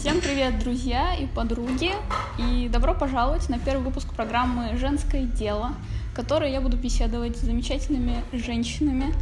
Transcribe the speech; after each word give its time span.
Всем 0.00 0.22
привет, 0.22 0.58
друзья 0.58 1.14
и 1.14 1.26
подруги, 1.26 1.90
и 2.38 2.70
добро 2.72 2.94
пожаловать 2.94 3.50
на 3.50 3.58
первый 3.58 3.84
выпуск 3.84 4.08
программы 4.14 4.74
«Женское 4.78 5.24
дело», 5.24 5.74
в 6.10 6.16
которой 6.16 6.50
я 6.50 6.62
буду 6.62 6.78
беседовать 6.78 7.36
с 7.36 7.42
замечательными 7.42 8.24
женщинами 8.32 9.12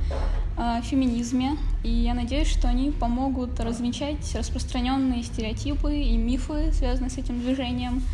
о 0.56 0.80
феминизме, 0.82 1.56
и 1.82 1.90
я 1.90 2.14
надеюсь, 2.14 2.46
что 2.46 2.68
они 2.68 2.92
помогут 2.92 3.58
развенчать 3.58 4.32
распространенные 4.36 5.24
стереотипы 5.24 5.96
и 5.96 6.16
мифы, 6.16 6.70
связанные 6.72 7.10
с 7.10 7.18
этим 7.18 7.40
движением, 7.40 8.04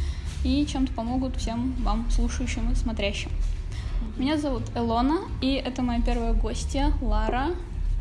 и 0.42 0.64
чем-то 0.64 0.90
помогут 0.94 1.36
всем 1.36 1.74
вам, 1.80 2.06
слушающим 2.10 2.72
и 2.72 2.74
смотрящим. 2.74 3.30
Меня 4.16 4.38
зовут 4.38 4.62
Элона, 4.74 5.18
и 5.42 5.52
это 5.52 5.82
моя 5.82 6.00
первая 6.00 6.32
гостья, 6.32 6.94
Лара. 7.02 7.50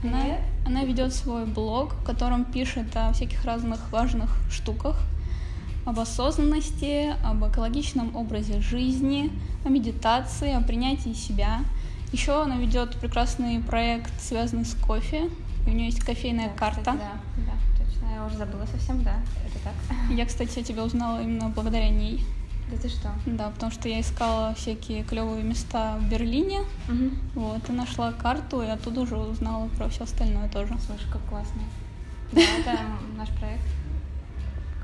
Она, 0.03 0.37
она 0.65 0.83
ведет 0.83 1.13
свой 1.13 1.45
блог, 1.45 1.93
в 1.93 2.03
котором 2.03 2.45
пишет 2.45 2.95
о 2.95 3.11
всяких 3.13 3.43
разных 3.45 3.91
важных 3.91 4.29
штуках, 4.49 4.97
об 5.85 5.99
осознанности, 5.99 7.13
об 7.25 7.45
экологичном 7.45 8.15
образе 8.15 8.61
жизни, 8.61 9.31
о 9.65 9.69
медитации, 9.69 10.53
о 10.53 10.61
принятии 10.61 11.13
себя. 11.13 11.59
Еще 12.13 12.41
она 12.41 12.57
ведет 12.57 12.95
прекрасный 12.97 13.59
проект, 13.59 14.11
связанный 14.21 14.65
с 14.65 14.75
кофе. 14.75 15.29
И 15.65 15.69
у 15.69 15.73
нее 15.73 15.87
есть 15.87 15.99
кофейная 15.99 16.49
Да, 16.49 16.53
карта. 16.57 16.79
кстати, 16.79 16.97
да, 16.97 17.43
да, 17.45 17.83
точно. 17.85 18.13
Я 18.13 18.25
уже 18.25 18.37
забыла 18.37 18.65
совсем, 18.65 19.03
да. 19.03 19.15
Это 19.45 19.63
так. 19.63 19.73
Я, 20.11 20.25
кстати, 20.25 20.61
тебя 20.63 20.83
узнала 20.83 21.21
именно 21.21 21.49
благодаря 21.49 21.89
ней. 21.89 22.23
Да 22.73 22.81
ты 22.81 22.89
что? 22.89 23.11
Да, 23.27 23.49
потому 23.51 23.71
что 23.71 23.87
я 23.87 24.01
искала 24.01 24.55
всякие 24.55 25.03
клевые 25.03 25.43
места 25.43 25.97
в 25.99 26.09
Берлине. 26.09 26.61
Вот, 27.35 27.69
и 27.69 27.71
нашла 27.71 28.11
карту, 28.13 28.63
и 28.63 28.67
оттуда 28.67 29.01
уже 29.01 29.15
узнала 29.15 29.67
про 29.77 29.89
все 29.89 30.05
остальное 30.05 30.49
тоже. 30.49 30.75
Слушай, 30.85 31.07
как 31.11 31.21
классно. 31.25 31.61
Да, 32.33 32.41
это 32.41 32.79
наш 33.15 33.29
проект. 33.29 33.63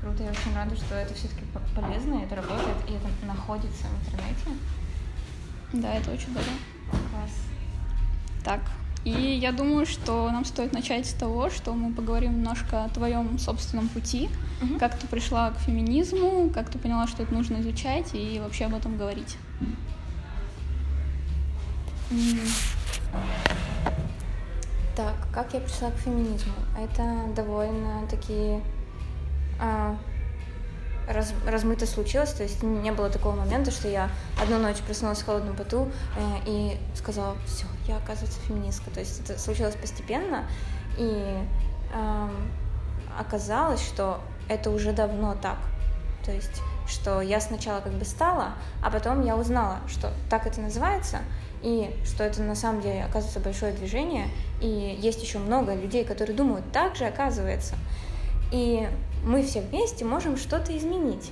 Круто, 0.00 0.22
я 0.22 0.30
очень 0.30 0.54
рада, 0.54 0.76
что 0.76 0.94
это 0.94 1.12
все-таки 1.14 1.42
полезно, 1.74 2.22
это 2.22 2.36
работает, 2.36 2.76
и 2.88 2.92
это 2.92 3.08
находится 3.26 3.86
в 3.86 4.06
интернете. 4.06 4.60
Да, 5.72 5.94
это 5.94 6.12
очень 6.12 6.30
здорово. 6.30 6.52
Класс. 7.10 7.32
Так, 8.44 8.60
и 9.04 9.10
я 9.10 9.52
думаю, 9.52 9.86
что 9.86 10.30
нам 10.30 10.44
стоит 10.44 10.72
начать 10.72 11.06
с 11.06 11.12
того, 11.14 11.48
что 11.50 11.72
мы 11.72 11.92
поговорим 11.92 12.34
немножко 12.38 12.84
о 12.84 12.88
твоем 12.88 13.38
собственном 13.38 13.88
пути, 13.88 14.28
Мгм. 14.60 14.78
как 14.78 14.98
ты 14.98 15.06
пришла 15.06 15.50
к 15.50 15.58
феминизму, 15.58 16.50
как 16.52 16.70
ты 16.70 16.78
поняла, 16.78 17.06
что 17.06 17.22
это 17.22 17.32
нужно 17.32 17.60
изучать 17.60 18.10
и 18.14 18.40
вообще 18.42 18.66
об 18.66 18.74
этом 18.74 18.96
говорить. 18.98 19.36
Так, 24.96 25.14
как 25.32 25.54
я 25.54 25.60
пришла 25.60 25.90
к 25.90 25.96
феминизму? 25.96 26.52
Это 26.78 27.32
довольно 27.34 28.06
такие 28.10 28.60
а, 29.58 29.96
раз- 31.12 31.34
размыто 31.46 31.86
случилось, 31.86 32.32
то 32.32 32.42
есть 32.42 32.62
не 32.62 32.92
было 32.92 33.10
такого 33.10 33.34
момента, 33.36 33.70
что 33.70 33.88
я 33.88 34.10
одну 34.40 34.58
ночь 34.58 34.78
проснулась 34.78 35.18
в 35.18 35.26
холодном 35.26 35.56
поту 35.56 35.90
э, 36.16 36.20
и 36.46 36.78
сказала, 36.94 37.36
все, 37.46 37.66
я 37.86 37.96
оказывается 37.96 38.40
феминистка. 38.40 38.90
То 38.90 39.00
есть 39.00 39.20
это 39.20 39.38
случилось 39.38 39.74
постепенно, 39.74 40.44
и 40.98 41.36
ам, 41.94 42.50
оказалось, 43.18 43.80
что 43.80 44.20
это 44.48 44.70
уже 44.70 44.92
давно 44.92 45.34
так. 45.34 45.58
То 46.24 46.32
есть, 46.32 46.60
что 46.86 47.20
я 47.20 47.40
сначала 47.40 47.80
как 47.80 47.92
бы 47.92 48.04
стала, 48.04 48.52
а 48.82 48.90
потом 48.90 49.24
я 49.24 49.36
узнала, 49.36 49.78
что 49.88 50.12
так 50.28 50.46
это 50.46 50.60
называется, 50.60 51.18
и 51.62 51.94
что 52.04 52.24
это 52.24 52.42
на 52.42 52.54
самом 52.54 52.80
деле 52.80 53.04
оказывается 53.04 53.40
большое 53.40 53.72
движение, 53.72 54.28
и 54.60 54.98
есть 55.00 55.22
еще 55.22 55.38
много 55.38 55.74
людей, 55.74 56.04
которые 56.04 56.36
думают 56.36 56.70
так 56.72 56.96
же, 56.96 57.04
оказывается. 57.04 57.74
И 58.50 58.88
мы 59.24 59.42
все 59.42 59.60
вместе 59.60 60.04
можем 60.04 60.36
что-то 60.36 60.76
изменить. 60.76 61.30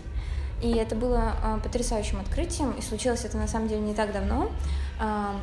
И 0.62 0.72
это 0.72 0.96
было 0.96 1.34
а, 1.42 1.58
потрясающим 1.58 2.20
открытием, 2.20 2.72
и 2.72 2.82
случилось 2.82 3.24
это 3.24 3.36
на 3.36 3.46
самом 3.46 3.68
деле 3.68 3.80
не 3.80 3.94
так 3.94 4.12
давно. 4.12 4.50
А, 5.00 5.36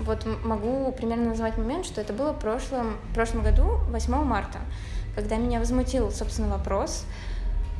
вот 0.00 0.26
могу 0.44 0.92
примерно 0.92 1.30
назвать 1.30 1.58
момент, 1.58 1.84
что 1.84 2.00
это 2.00 2.12
было 2.12 2.32
в 2.32 2.38
прошлом, 2.38 2.96
в 3.10 3.14
прошлом 3.14 3.42
году, 3.42 3.78
8 3.90 4.14
марта, 4.24 4.58
когда 5.14 5.36
меня 5.36 5.58
возмутил, 5.58 6.10
собственно, 6.10 6.48
вопрос 6.48 7.04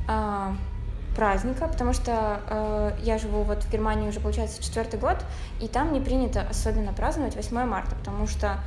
а, 0.08 0.54
праздника, 1.16 1.66
потому 1.66 1.92
что 1.92 2.40
э, 2.46 2.92
я 3.02 3.18
живу 3.18 3.42
вот 3.42 3.64
в 3.64 3.70
Германии 3.70 4.08
уже, 4.08 4.20
получается, 4.20 4.62
четвертый 4.62 4.98
год, 4.98 5.16
и 5.60 5.68
там 5.68 5.92
не 5.92 6.00
принято 6.00 6.46
особенно 6.48 6.92
праздновать 6.92 7.36
8 7.36 7.64
марта, 7.64 7.96
потому 7.96 8.26
что, 8.26 8.60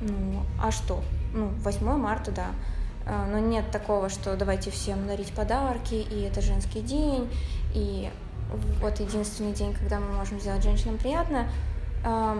ну, 0.00 0.42
а 0.62 0.70
что? 0.70 1.02
Ну, 1.32 1.48
8 1.64 1.96
марта, 1.96 2.30
да. 2.30 2.46
Э, 3.08 3.26
Но 3.30 3.38
нет 3.38 3.70
такого, 3.70 4.08
что 4.08 4.36
давайте 4.36 4.70
всем 4.70 5.06
дарить 5.06 5.32
подарки, 5.32 5.94
и 5.94 6.22
это 6.22 6.40
женский 6.40 6.80
день, 6.80 7.28
и 7.74 8.10
вот 8.80 9.00
единственный 9.00 9.52
день, 9.52 9.74
когда 9.74 9.98
мы 9.98 10.12
можем 10.12 10.40
сделать 10.40 10.62
женщинам 10.62 10.98
приятно. 10.98 11.48
Э, 12.04 12.36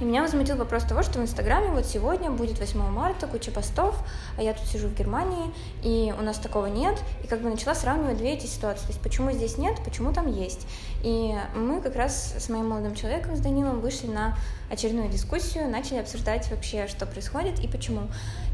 И 0.00 0.04
меня 0.04 0.22
возмутил 0.22 0.56
вопрос 0.56 0.84
того, 0.84 1.02
что 1.02 1.18
в 1.18 1.22
Инстаграме 1.22 1.70
вот 1.70 1.84
сегодня 1.84 2.30
будет 2.30 2.60
8 2.60 2.80
марта, 2.88 3.26
куча 3.26 3.50
постов, 3.50 3.98
а 4.36 4.42
я 4.42 4.52
тут 4.54 4.64
сижу 4.68 4.86
в 4.86 4.94
Германии, 4.94 5.52
и 5.82 6.14
у 6.16 6.22
нас 6.22 6.38
такого 6.38 6.66
нет, 6.66 7.02
и 7.24 7.26
как 7.26 7.40
бы 7.40 7.50
начала 7.50 7.74
сравнивать 7.74 8.16
две 8.16 8.34
эти 8.34 8.46
ситуации, 8.46 8.82
то 8.82 8.92
есть 8.92 9.00
почему 9.02 9.32
здесь 9.32 9.58
нет, 9.58 9.76
почему 9.84 10.12
там 10.12 10.30
есть. 10.30 10.68
И 11.02 11.34
мы 11.56 11.80
как 11.80 11.96
раз 11.96 12.34
с 12.38 12.48
моим 12.48 12.68
молодым 12.68 12.94
человеком, 12.94 13.34
с 13.34 13.40
Данилом, 13.40 13.80
вышли 13.80 14.06
на 14.06 14.36
очередную 14.70 15.08
дискуссию, 15.08 15.68
начали 15.68 15.98
обсуждать 15.98 16.48
вообще, 16.50 16.86
что 16.86 17.04
происходит 17.04 17.58
и 17.58 17.66
почему. 17.66 18.02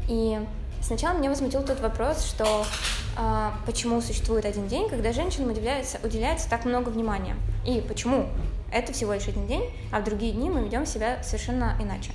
И 0.07 0.39
сначала 0.81 1.17
меня 1.17 1.29
возмутил 1.29 1.63
тот 1.63 1.79
вопрос, 1.79 2.25
что 2.25 2.65
а, 3.17 3.53
почему 3.65 4.01
существует 4.01 4.45
один 4.45 4.67
день, 4.67 4.89
когда 4.89 5.13
женщинам 5.13 5.51
уделяется, 5.51 5.99
уделяется 6.03 6.49
так 6.49 6.65
много 6.65 6.89
внимания, 6.89 7.35
и 7.65 7.81
почему 7.81 8.27
это 8.71 8.93
всего 8.93 9.13
лишь 9.13 9.27
один 9.27 9.47
день, 9.47 9.63
а 9.91 10.01
в 10.01 10.03
другие 10.03 10.33
дни 10.33 10.49
мы 10.49 10.63
ведем 10.63 10.85
себя 10.85 11.23
совершенно 11.23 11.77
иначе. 11.79 12.11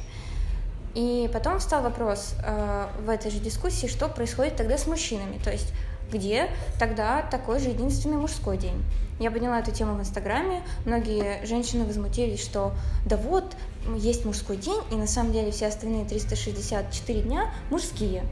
И 0.94 1.30
потом 1.32 1.58
встал 1.58 1.82
вопрос 1.82 2.34
э, 2.44 2.88
в 3.04 3.08
этой 3.08 3.30
же 3.30 3.38
дискуссии, 3.38 3.86
что 3.86 4.08
происходит 4.08 4.56
тогда 4.56 4.76
с 4.76 4.86
мужчинами, 4.86 5.38
то 5.42 5.50
есть 5.50 5.72
где 6.10 6.50
тогда 6.78 7.22
такой 7.22 7.60
же 7.60 7.68
единственный 7.68 8.16
мужской 8.16 8.56
день. 8.56 8.82
Я 9.20 9.30
подняла 9.30 9.60
эту 9.60 9.70
тему 9.70 9.94
в 9.94 10.00
Инстаграме, 10.00 10.62
многие 10.84 11.44
женщины 11.46 11.84
возмутились, 11.84 12.40
что 12.42 12.72
да 13.06 13.16
вот, 13.16 13.54
есть 13.96 14.24
мужской 14.24 14.56
день, 14.56 14.80
и 14.90 14.94
на 14.96 15.06
самом 15.06 15.32
деле 15.32 15.52
все 15.52 15.66
остальные 15.66 16.06
364 16.06 17.20
дня 17.20 17.52
мужские. 17.70 18.24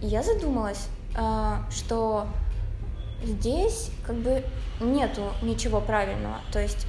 Я 0.00 0.22
задумалась, 0.22 0.88
э, 1.16 1.56
что 1.70 2.26
здесь 3.24 3.90
как 4.06 4.16
бы 4.16 4.44
нету 4.80 5.32
ничего 5.42 5.80
правильного, 5.80 6.36
то 6.52 6.60
есть 6.60 6.86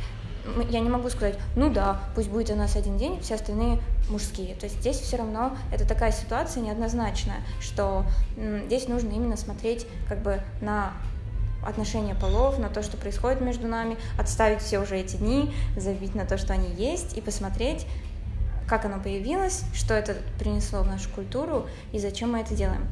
я 0.69 0.79
не 0.79 0.89
могу 0.89 1.09
сказать, 1.09 1.37
ну 1.55 1.69
да, 1.71 2.01
пусть 2.15 2.29
будет 2.29 2.49
у 2.49 2.55
нас 2.55 2.75
один 2.75 2.97
день, 2.97 3.19
все 3.21 3.35
остальные 3.35 3.79
мужские. 4.09 4.55
То 4.55 4.65
есть 4.65 4.79
здесь 4.79 4.97
все 4.97 5.17
равно 5.17 5.55
это 5.71 5.87
такая 5.87 6.11
ситуация 6.11 6.63
неоднозначная, 6.63 7.41
что 7.59 8.05
здесь 8.65 8.87
нужно 8.87 9.09
именно 9.09 9.37
смотреть 9.37 9.85
как 10.07 10.21
бы 10.21 10.41
на 10.61 10.93
отношения 11.65 12.15
полов, 12.15 12.57
на 12.57 12.69
то, 12.69 12.81
что 12.81 12.97
происходит 12.97 13.41
между 13.41 13.67
нами, 13.67 13.97
отставить 14.17 14.61
все 14.61 14.79
уже 14.79 14.97
эти 14.97 15.17
дни, 15.17 15.53
забить 15.75 16.15
на 16.15 16.25
то, 16.25 16.37
что 16.37 16.53
они 16.53 16.69
есть, 16.69 17.17
и 17.17 17.21
посмотреть, 17.21 17.85
как 18.69 18.85
оно 18.85 18.99
появилось, 18.99 19.63
что 19.73 19.93
это 19.93 20.15
принесло 20.37 20.81
в 20.81 20.87
нашу 20.87 21.09
культуру 21.09 21.67
и 21.91 21.99
зачем 21.99 22.31
мы 22.31 22.41
это 22.41 22.53
делаем. 22.53 22.87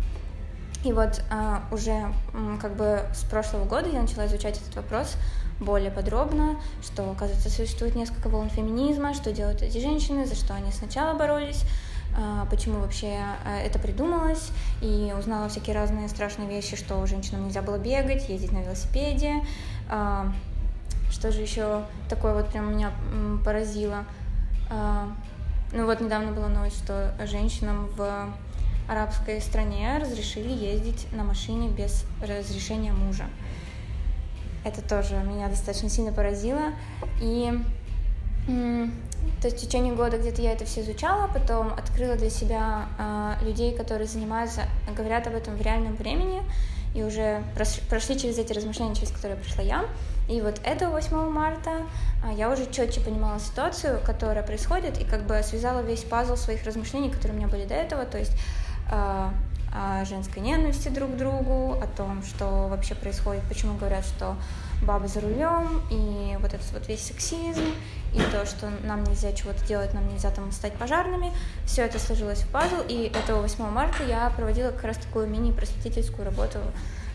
И 0.84 0.94
вот 0.94 1.22
а, 1.30 1.64
уже 1.72 2.14
как 2.62 2.76
бы 2.76 3.02
с 3.14 3.24
прошлого 3.24 3.66
года 3.66 3.90
я 3.90 4.02
начала 4.02 4.26
изучать 4.28 4.60
этот 4.60 4.76
вопрос 4.76 5.16
более 5.60 5.90
подробно, 5.90 6.60
что, 6.84 7.12
оказывается, 7.12 7.50
существует 7.50 7.96
несколько 7.96 8.30
волн 8.30 8.50
феминизма, 8.50 9.14
что 9.14 9.32
делают 9.32 9.62
эти 9.62 9.80
женщины, 9.80 10.26
за 10.26 10.36
что 10.36 10.54
они 10.54 10.72
сначала 10.72 11.18
боролись, 11.18 11.64
а, 12.16 12.46
почему 12.46 12.80
вообще 12.80 13.18
а, 13.44 13.58
это 13.60 13.80
придумалось, 13.80 14.52
и 14.82 15.14
узнала 15.18 15.50
всякие 15.50 15.76
разные 15.76 16.10
страшные 16.10 16.48
вещи, 16.48 16.76
что 16.76 17.06
женщинам 17.06 17.46
нельзя 17.46 17.62
было 17.62 17.78
бегать, 17.78 18.30
ездить 18.30 18.52
на 18.52 18.60
велосипеде, 18.60 19.34
а, 19.90 20.32
что 21.12 21.32
же 21.32 21.42
еще 21.42 21.84
такое 22.10 22.34
вот 22.34 22.50
прям 22.50 22.72
меня 22.72 22.92
поразило. 23.44 24.06
Ну 25.74 25.86
вот 25.86 26.00
недавно 26.00 26.32
была 26.32 26.48
новость, 26.48 26.84
что 26.84 27.14
женщинам 27.26 27.88
в 27.98 28.34
арабской 28.88 29.42
стране 29.42 29.98
разрешили 30.00 30.50
ездить 30.50 31.08
на 31.12 31.24
машине 31.24 31.68
без 31.70 32.06
разрешения 32.22 32.94
мужа. 32.94 33.26
Это 34.64 34.82
тоже 34.82 35.16
меня 35.18 35.50
достаточно 35.50 35.90
сильно 35.90 36.14
поразило. 36.14 36.74
И 37.22 37.54
то 38.48 39.48
есть 39.48 39.58
в 39.58 39.62
течение 39.62 39.94
года 39.94 40.18
где-то 40.18 40.42
я 40.42 40.54
это 40.54 40.64
все 40.64 40.82
изучала, 40.82 41.28
потом 41.28 41.74
открыла 41.74 42.16
для 42.16 42.30
себя 42.30 42.86
а, 42.98 43.38
людей, 43.44 43.76
которые 43.76 44.08
занимаются, 44.08 44.62
говорят 44.96 45.28
об 45.28 45.36
этом 45.36 45.58
в 45.58 45.62
реальном 45.62 45.96
времени, 45.96 46.42
и 46.96 47.04
уже 47.04 47.44
прошли 47.90 48.20
через 48.20 48.38
эти 48.38 48.54
размышления, 48.54 48.96
через 48.96 49.12
которые 49.12 49.38
прошла 49.38 49.64
я. 49.64 49.86
И 50.30 50.42
вот 50.42 50.60
этого 50.64 50.92
8 50.92 51.30
марта 51.30 51.84
а, 52.24 52.34
я 52.34 52.52
уже 52.52 52.70
четче 52.70 53.00
понимала 53.00 53.40
ситуацию, 53.40 54.00
которая 54.06 54.44
происходит, 54.44 55.00
и 55.00 55.06
как 55.06 55.24
бы 55.24 55.42
связала 55.44 55.82
весь 55.82 56.04
пазл 56.04 56.36
своих 56.36 56.66
размышлений, 56.66 57.10
которые 57.10 57.34
у 57.34 57.38
меня 57.38 57.48
были 57.48 57.66
до 57.66 57.76
этого. 57.76 58.06
То 58.06 58.18
есть 58.18 58.34
а, 58.92 59.34
о 59.74 60.04
женской 60.06 60.42
ненависти 60.42 60.90
друг 60.90 61.14
к 61.14 61.18
другу, 61.18 61.74
о 61.74 61.88
том, 61.88 62.24
что 62.24 62.68
вообще 62.68 62.96
происходит, 62.96 63.44
почему 63.48 63.78
говорят, 63.78 64.06
что 64.06 64.36
бабы 64.82 65.08
за 65.08 65.22
рулем, 65.22 65.82
и 65.90 66.38
вот 66.40 66.54
этот 66.54 66.72
вот 66.72 66.88
весь 66.88 67.02
сексизм, 67.04 67.64
и 68.14 68.20
то, 68.32 68.46
что 68.46 68.70
нам 68.84 69.04
нельзя 69.04 69.34
чего-то 69.34 69.66
делать, 69.68 69.94
нам 69.94 70.08
нельзя 70.08 70.30
там 70.32 70.52
стать 70.52 70.74
пожарными. 70.74 71.32
Все 71.66 71.84
это 71.84 72.00
сложилось 72.00 72.40
в 72.42 72.48
пазл, 72.50 72.82
и 72.88 73.12
этого 73.14 73.42
8 73.42 73.66
марта 73.70 74.04
я 74.04 74.30
проводила 74.36 74.72
как 74.72 74.84
раз 74.86 74.98
такую 74.98 75.28
мини-просветительскую 75.28 76.26
работу 76.26 76.60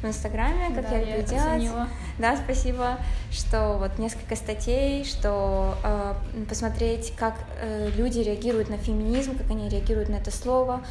в 0.03 0.07
Инстаграме, 0.07 0.75
как 0.75 0.89
Да, 0.91 0.97
я 0.97 0.99
я 0.99 1.17
люблю 1.17 1.27
делать. 1.29 1.47
оценила. 1.47 1.89
Да, 2.19 2.37
спасибо, 2.37 2.99
что 3.31 3.79
вот 3.79 3.99
несколько 3.99 4.35
статей, 4.35 5.05
что 5.05 5.77
э, 5.85 6.15
посмотреть, 6.49 7.15
как 7.17 7.35
э, 7.61 7.91
люди 7.97 8.19
реагируют 8.19 8.69
на 8.69 8.77
феминизм, 8.79 9.39
как 9.39 9.49
они 9.51 9.69
реагируют 9.69 10.09
на 10.09 10.17
это 10.17 10.33
слово, 10.33 10.83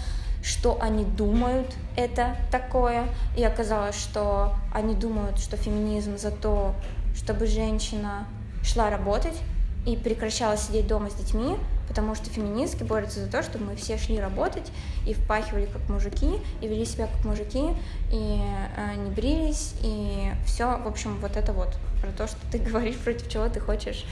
что 0.44 0.78
они 0.82 1.06
думают 1.06 1.68
это 1.96 2.36
такое. 2.52 3.08
И 3.38 3.44
оказалось, 3.44 3.96
что 3.96 4.56
они 4.74 4.96
думают, 4.96 5.40
что 5.40 5.58
феминизм 5.58 6.18
за 6.18 6.32
то, 6.32 6.74
чтобы 7.16 7.48
женщина 7.48 8.28
шла 8.64 8.90
работать 8.90 9.40
и 9.86 9.96
прекращала 9.96 10.58
сидеть 10.58 10.88
дома 10.88 11.10
с 11.10 11.16
детьми, 11.16 11.58
потому 11.88 12.16
что 12.16 12.30
феминистки 12.30 12.84
борются 12.84 13.20
за 13.20 13.32
то, 13.32 13.44
чтобы 13.44 13.66
мы 13.66 13.76
все 13.76 13.98
шли 13.98 14.20
работать 14.20 14.72
и 15.06 15.14
впахивали 15.14 15.66
как 15.66 15.90
мужики, 15.90 16.40
и 16.62 16.68
вели 16.68 16.86
себя 16.86 17.08
как 17.08 17.26
мужики, 17.26 17.70
и 18.12 18.42
э, 18.78 18.96
не 18.96 19.10
брились, 19.10 19.74
и 19.82 20.32
все, 20.46 20.78
в 20.78 20.88
общем, 20.88 21.18
вот 21.20 21.36
это 21.36 21.52
вот 21.52 21.76
про 22.02 22.12
то, 22.12 22.28
что 22.28 22.38
ты 22.52 22.58
говоришь, 22.60 22.98
против 22.98 23.30
чего 23.30 23.50
ты 23.50 23.60
хочешь 23.60 24.06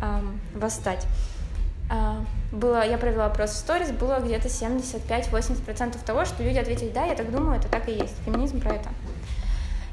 эм, 0.00 0.40
восстать. 0.54 1.06
А, 1.90 2.24
было, 2.52 2.86
я 2.86 2.96
провела 2.98 3.26
опрос 3.26 3.50
в 3.50 3.56
сторис, 3.56 3.90
было 3.90 4.20
где-то 4.20 4.46
75-80% 4.46 6.04
того, 6.04 6.24
что 6.24 6.44
люди 6.44 6.56
ответили, 6.56 6.90
да, 6.90 7.04
я 7.04 7.16
так 7.16 7.32
думаю, 7.32 7.58
это 7.58 7.68
так 7.68 7.88
и 7.88 7.92
есть, 7.92 8.14
феминизм 8.24 8.60
про 8.60 8.74
это. 8.74 8.90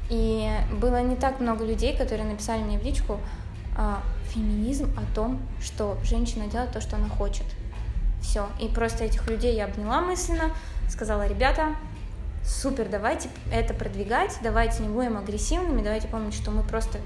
И 0.08 0.48
было 0.80 1.02
не 1.02 1.16
так 1.16 1.40
много 1.40 1.64
людей, 1.64 1.96
которые 1.96 2.26
написали 2.26 2.62
мне 2.62 2.78
в 2.78 2.84
личку, 2.84 3.18
а, 3.76 4.00
феминизм 4.28 4.96
о 4.96 5.14
том, 5.14 5.42
что 5.60 5.98
женщина 6.04 6.46
делает 6.46 6.70
то, 6.70 6.80
что 6.80 6.94
она 6.94 7.08
хочет. 7.08 7.46
Все. 8.22 8.46
И 8.60 8.68
просто 8.68 9.04
этих 9.04 9.28
людей 9.28 9.56
я 9.56 9.64
обняла 9.64 10.00
мысленно, 10.00 10.52
сказала, 10.88 11.26
ребята, 11.26 11.74
супер, 12.44 12.88
давайте 12.88 13.28
это 13.52 13.74
продвигать, 13.74 14.38
давайте 14.40 14.82
не 14.82 14.88
будем 14.88 15.18
агрессивными, 15.18 15.82
давайте 15.82 16.06
помнить, 16.06 16.34
что 16.34 16.52
мы 16.52 16.62
просто 16.62 16.98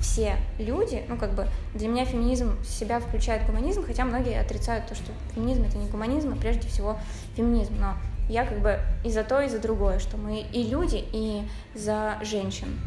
все 0.00 0.36
люди, 0.58 1.04
ну 1.08 1.16
как 1.16 1.32
бы 1.32 1.46
для 1.74 1.88
меня 1.88 2.04
феминизм 2.04 2.62
себя 2.64 3.00
включает 3.00 3.46
гуманизм, 3.46 3.84
хотя 3.84 4.04
многие 4.04 4.40
отрицают 4.40 4.86
то, 4.86 4.94
что 4.94 5.12
феминизм 5.34 5.64
это 5.64 5.78
не 5.78 5.88
гуманизм, 5.88 6.32
а 6.32 6.36
прежде 6.36 6.68
всего 6.68 6.98
феминизм, 7.36 7.74
но 7.80 7.94
я 8.28 8.44
как 8.44 8.60
бы 8.60 8.78
и 9.04 9.10
за 9.10 9.24
то, 9.24 9.40
и 9.40 9.48
за 9.48 9.58
другое, 9.58 9.98
что 9.98 10.16
мы 10.16 10.40
и 10.40 10.64
люди, 10.64 11.04
и 11.12 11.42
за 11.74 12.18
женщин. 12.22 12.80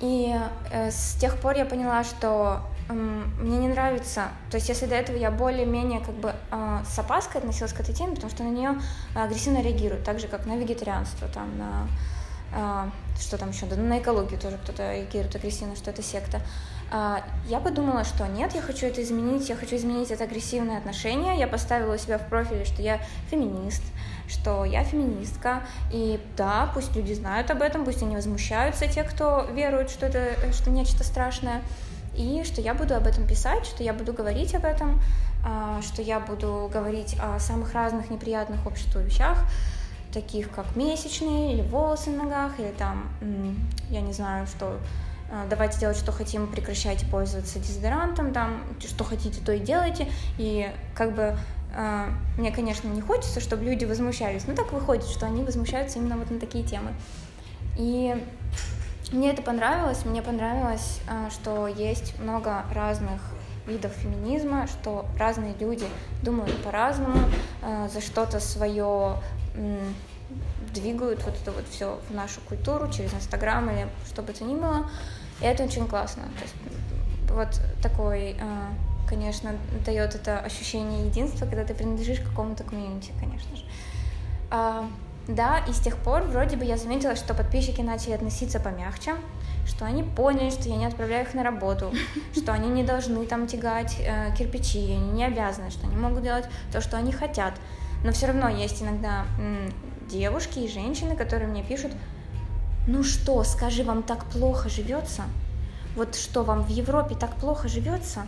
И 0.00 0.34
э, 0.70 0.90
с 0.90 1.14
тех 1.14 1.38
пор 1.38 1.56
я 1.56 1.64
поняла, 1.64 2.04
что 2.04 2.60
мне 2.88 3.58
не 3.58 3.68
нравится, 3.68 4.28
то 4.50 4.58
есть 4.58 4.68
если 4.68 4.86
до 4.86 4.94
этого 4.94 5.16
я 5.16 5.30
более-менее 5.30 6.00
как 6.00 6.14
бы 6.14 6.32
э, 6.52 6.78
с 6.88 6.98
опаской 6.98 7.40
относилась 7.40 7.72
к 7.72 7.80
этой 7.80 7.92
теме, 7.92 8.14
потому 8.14 8.30
что 8.30 8.44
на 8.44 8.50
нее 8.50 8.80
агрессивно 9.14 9.60
реагируют, 9.60 10.04
так 10.04 10.20
же 10.20 10.28
как 10.28 10.46
на 10.46 10.56
вегетарианство, 10.56 11.26
там 11.28 11.58
на 11.58 11.88
что 13.18 13.38
там 13.38 13.50
еще, 13.50 13.66
да, 13.66 13.76
на 13.76 13.98
экологию 13.98 14.38
тоже 14.38 14.58
кто-то 14.58 14.92
реагирует 14.92 15.34
агрессивно, 15.34 15.76
что 15.76 15.90
это 15.90 16.02
секта. 16.02 16.40
А, 16.90 17.24
Я 17.48 17.58
подумала, 17.60 18.04
что 18.04 18.26
нет, 18.26 18.54
я 18.54 18.62
хочу 18.62 18.86
это 18.86 19.02
изменить, 19.02 19.48
я 19.48 19.56
хочу 19.56 19.76
изменить 19.76 20.10
это 20.10 20.24
агрессивное 20.24 20.78
отношение. 20.78 21.38
Я 21.38 21.48
поставила 21.48 21.94
у 21.94 21.98
себя 21.98 22.18
в 22.18 22.26
профиле, 22.28 22.64
что 22.64 22.82
я 22.82 23.00
феминист, 23.30 23.82
что 24.28 24.64
я 24.64 24.84
феминистка. 24.84 25.62
И 25.92 26.20
да, 26.36 26.70
пусть 26.74 26.94
люди 26.94 27.12
знают 27.12 27.50
об 27.50 27.62
этом, 27.62 27.84
пусть 27.84 28.02
они 28.02 28.14
возмущаются, 28.14 28.86
те, 28.86 29.02
кто 29.02 29.46
верует, 29.52 29.90
что 29.90 30.06
это 30.06 30.52
что 30.52 30.70
нечто 30.70 31.02
страшное. 31.02 31.62
И 32.16 32.44
что 32.44 32.62
я 32.62 32.72
буду 32.72 32.94
об 32.94 33.06
этом 33.06 33.26
писать, 33.26 33.66
что 33.66 33.82
я 33.82 33.92
буду 33.92 34.12
говорить 34.14 34.54
об 34.54 34.64
этом, 34.64 35.00
а, 35.44 35.82
что 35.82 36.02
я 36.02 36.18
буду 36.20 36.70
говорить 36.72 37.16
о 37.20 37.38
самых 37.40 37.74
разных 37.74 38.10
неприятных 38.10 38.64
обществу 38.66 39.00
вещах 39.00 39.38
таких 40.16 40.50
как 40.50 40.76
месячные, 40.76 41.52
или 41.52 41.60
волосы 41.60 42.08
на 42.08 42.24
ногах, 42.24 42.58
или 42.58 42.72
там, 42.78 43.06
я 43.90 44.00
не 44.00 44.14
знаю, 44.14 44.46
что 44.46 44.78
э, 45.30 45.44
давайте 45.50 45.78
делать, 45.78 45.98
что 45.98 46.10
хотим, 46.10 46.46
прекращайте 46.46 47.04
пользоваться 47.04 47.58
дезодорантом, 47.58 48.32
там, 48.32 48.62
что 48.80 49.04
хотите, 49.04 49.42
то 49.44 49.52
и 49.52 49.58
делайте. 49.58 50.08
И 50.38 50.72
как 50.94 51.14
бы 51.14 51.36
э, 51.74 52.04
мне, 52.38 52.50
конечно, 52.50 52.88
не 52.88 53.02
хочется, 53.02 53.40
чтобы 53.40 53.64
люди 53.64 53.84
возмущались, 53.84 54.46
но 54.46 54.54
так 54.54 54.72
выходит, 54.72 55.04
что 55.04 55.26
они 55.26 55.44
возмущаются 55.44 55.98
именно 55.98 56.16
вот 56.16 56.30
на 56.30 56.40
такие 56.40 56.64
темы. 56.64 56.92
И 57.76 58.16
мне 59.12 59.30
это 59.32 59.42
понравилось, 59.42 60.06
мне 60.06 60.22
понравилось, 60.22 61.00
э, 61.10 61.28
что 61.30 61.68
есть 61.68 62.18
много 62.20 62.64
разных 62.72 63.20
видов 63.66 63.92
феминизма, 63.92 64.66
что 64.66 65.04
разные 65.18 65.52
люди 65.60 65.84
думают 66.22 66.56
по-разному, 66.62 67.18
за 67.92 68.00
что-то 68.00 68.38
свое 68.38 69.16
двигают 70.74 71.22
вот 71.24 71.34
это 71.40 71.52
вот 71.52 71.64
все 71.70 71.98
в 72.08 72.14
нашу 72.14 72.40
культуру 72.48 72.90
через 72.90 73.14
Инстаграм 73.14 73.68
или 73.70 73.88
что 74.06 74.22
бы 74.22 74.32
то 74.32 74.44
ни 74.44 74.54
было. 74.54 74.88
И 75.40 75.44
это 75.44 75.64
очень 75.64 75.86
классно. 75.86 76.24
То 76.24 76.42
есть 76.42 76.54
вот 77.30 77.60
такой, 77.82 78.36
э, 78.38 78.66
конечно, 79.08 79.54
дает 79.84 80.14
это 80.14 80.38
ощущение 80.40 81.06
единства, 81.06 81.46
когда 81.46 81.64
ты 81.64 81.74
принадлежишь 81.74 82.20
какому-то 82.20 82.64
комьюнити, 82.64 83.12
конечно 83.20 83.56
же. 83.56 83.62
А, 84.50 84.88
да, 85.28 85.58
и 85.68 85.72
с 85.72 85.80
тех 85.80 85.96
пор 85.96 86.22
вроде 86.22 86.56
бы 86.56 86.64
я 86.64 86.76
заметила, 86.76 87.16
что 87.16 87.34
подписчики 87.34 87.80
начали 87.80 88.12
относиться 88.12 88.60
помягче, 88.60 89.14
что 89.66 89.84
они 89.84 90.02
поняли, 90.02 90.50
что 90.50 90.68
я 90.68 90.76
не 90.76 90.86
отправляю 90.86 91.26
их 91.26 91.34
на 91.34 91.42
работу, 91.42 91.92
что 92.36 92.52
они 92.52 92.68
не 92.68 92.84
должны 92.84 93.26
там 93.26 93.46
тягать 93.46 93.96
э, 93.98 94.34
кирпичи, 94.36 94.92
они 94.92 95.10
не 95.10 95.24
обязаны, 95.24 95.70
что 95.70 95.86
они 95.86 95.96
могут 95.96 96.22
делать 96.22 96.46
то, 96.72 96.80
что 96.80 96.96
они 96.96 97.12
хотят. 97.12 97.54
Но 98.06 98.12
все 98.12 98.26
равно 98.26 98.48
есть 98.48 98.80
иногда 98.80 99.24
девушки 100.08 100.60
и 100.60 100.68
женщины, 100.72 101.16
которые 101.16 101.48
мне 101.48 101.64
пишут, 101.64 101.90
ну 102.86 103.02
что, 103.02 103.42
скажи, 103.42 103.82
вам 103.82 104.04
так 104.04 104.26
плохо 104.26 104.68
живется? 104.68 105.24
Вот 105.96 106.14
что, 106.14 106.44
вам 106.44 106.62
в 106.62 106.68
Европе 106.68 107.16
так 107.16 107.34
плохо 107.34 107.66
живется? 107.66 108.26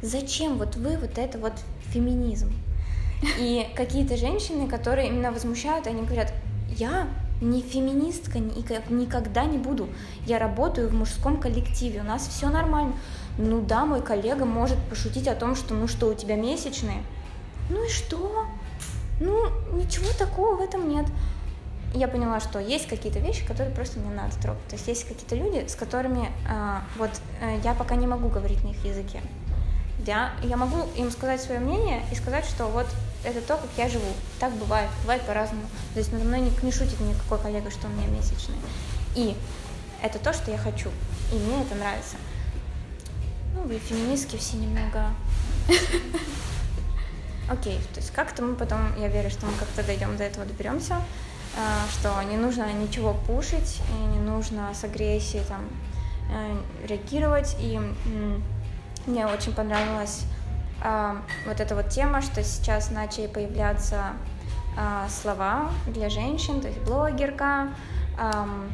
Зачем 0.00 0.58
вот 0.58 0.76
вы 0.76 0.96
вот 0.96 1.18
это 1.18 1.38
вот 1.38 1.54
феминизм? 1.92 2.52
И 3.40 3.66
какие-то 3.74 4.16
женщины, 4.16 4.68
которые 4.68 5.08
именно 5.08 5.32
возмущают, 5.32 5.88
они 5.88 6.02
говорят, 6.02 6.32
я 6.68 7.08
не 7.40 7.62
феминистка, 7.62 8.38
никогда 8.38 9.44
не 9.44 9.58
буду. 9.58 9.88
Я 10.24 10.38
работаю 10.38 10.88
в 10.88 10.94
мужском 10.94 11.38
коллективе, 11.38 12.02
у 12.02 12.04
нас 12.04 12.28
все 12.28 12.48
нормально. 12.48 12.92
Ну 13.38 13.60
да, 13.60 13.86
мой 13.86 14.02
коллега 14.02 14.44
может 14.44 14.78
пошутить 14.88 15.26
о 15.26 15.34
том, 15.34 15.56
что 15.56 15.74
ну 15.74 15.88
что, 15.88 16.06
у 16.06 16.14
тебя 16.14 16.36
месячные. 16.36 17.02
Ну 17.70 17.84
и 17.84 17.88
что? 17.88 18.46
Ну, 19.20 19.50
ничего 19.74 20.08
такого 20.18 20.56
в 20.56 20.60
этом 20.60 20.88
нет. 20.88 21.06
Я 21.92 22.08
поняла, 22.08 22.40
что 22.40 22.58
есть 22.58 22.88
какие-то 22.88 23.18
вещи, 23.18 23.44
которые 23.44 23.74
просто 23.74 23.98
не 24.00 24.08
надо 24.08 24.34
трогать. 24.40 24.66
То 24.68 24.76
есть 24.76 24.88
есть 24.88 25.06
какие-то 25.06 25.36
люди, 25.36 25.66
с 25.68 25.74
которыми 25.74 26.30
а, 26.48 26.82
вот 26.96 27.10
э, 27.40 27.58
я 27.62 27.74
пока 27.74 27.96
не 27.96 28.06
могу 28.06 28.28
говорить 28.28 28.62
на 28.64 28.68
их 28.68 28.84
языке. 28.84 29.20
Я, 30.06 30.32
я 30.42 30.56
могу 30.56 30.88
им 30.96 31.10
сказать 31.10 31.42
свое 31.42 31.60
мнение 31.60 32.02
и 32.10 32.14
сказать, 32.14 32.46
что 32.46 32.66
вот 32.66 32.86
это 33.24 33.40
то, 33.42 33.56
как 33.56 33.68
я 33.76 33.88
живу. 33.88 34.06
Так 34.38 34.52
бывает, 34.54 34.88
бывает 35.02 35.22
по-разному. 35.22 35.64
То 35.92 35.98
есть 35.98 36.12
надо 36.12 36.24
мной 36.24 36.40
не, 36.40 36.52
не 36.62 36.72
шутит 36.72 36.98
никакой 37.00 37.38
коллега, 37.38 37.70
что 37.70 37.88
у 37.88 37.90
меня 37.90 38.06
месячные. 38.06 38.58
И 39.14 39.36
это 40.02 40.18
то, 40.18 40.32
что 40.32 40.50
я 40.50 40.56
хочу. 40.56 40.88
И 41.32 41.34
мне 41.34 41.62
это 41.62 41.74
нравится. 41.74 42.16
Ну, 43.54 43.62
вы 43.62 43.78
феминистки 43.78 44.36
все 44.36 44.56
немного... 44.56 45.06
Окей, 47.50 47.80
то 47.92 47.98
есть 47.98 48.12
как-то 48.12 48.42
мы 48.42 48.54
потом, 48.54 48.78
я 48.96 49.08
верю, 49.08 49.28
что 49.28 49.44
мы 49.44 49.52
как-то 49.58 49.82
дойдем 49.82 50.16
до 50.16 50.22
этого, 50.22 50.46
доберемся, 50.46 51.02
а, 51.58 51.84
что 51.90 52.22
не 52.22 52.36
нужно 52.36 52.72
ничего 52.72 53.12
пушить, 53.12 53.80
и 53.88 54.06
не 54.06 54.20
нужно 54.20 54.72
с 54.72 54.84
агрессией 54.84 55.42
там 55.48 55.62
э, 56.32 56.86
реагировать. 56.86 57.56
И 57.58 57.80
мне 59.06 59.26
очень 59.26 59.52
понравилась 59.52 60.22
а, 60.80 61.16
вот 61.44 61.58
эта 61.58 61.74
вот 61.74 61.88
тема, 61.88 62.22
что 62.22 62.44
сейчас 62.44 62.92
начали 62.92 63.26
появляться 63.26 64.12
слова 65.08 65.72
для 65.88 66.08
женщин, 66.08 66.60
то 66.60 66.68
есть 66.68 66.80
блогерка, 66.82 67.70
ам, 68.16 68.70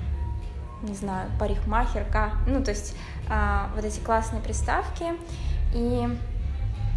не 0.82 0.94
знаю, 0.94 1.30
парикмахерка, 1.40 2.32
ну, 2.46 2.62
то 2.62 2.70
есть 2.70 2.94
вот 3.74 3.82
эти 3.82 3.98
классные 4.00 4.42
приставки. 4.42 5.14
И 5.72 6.06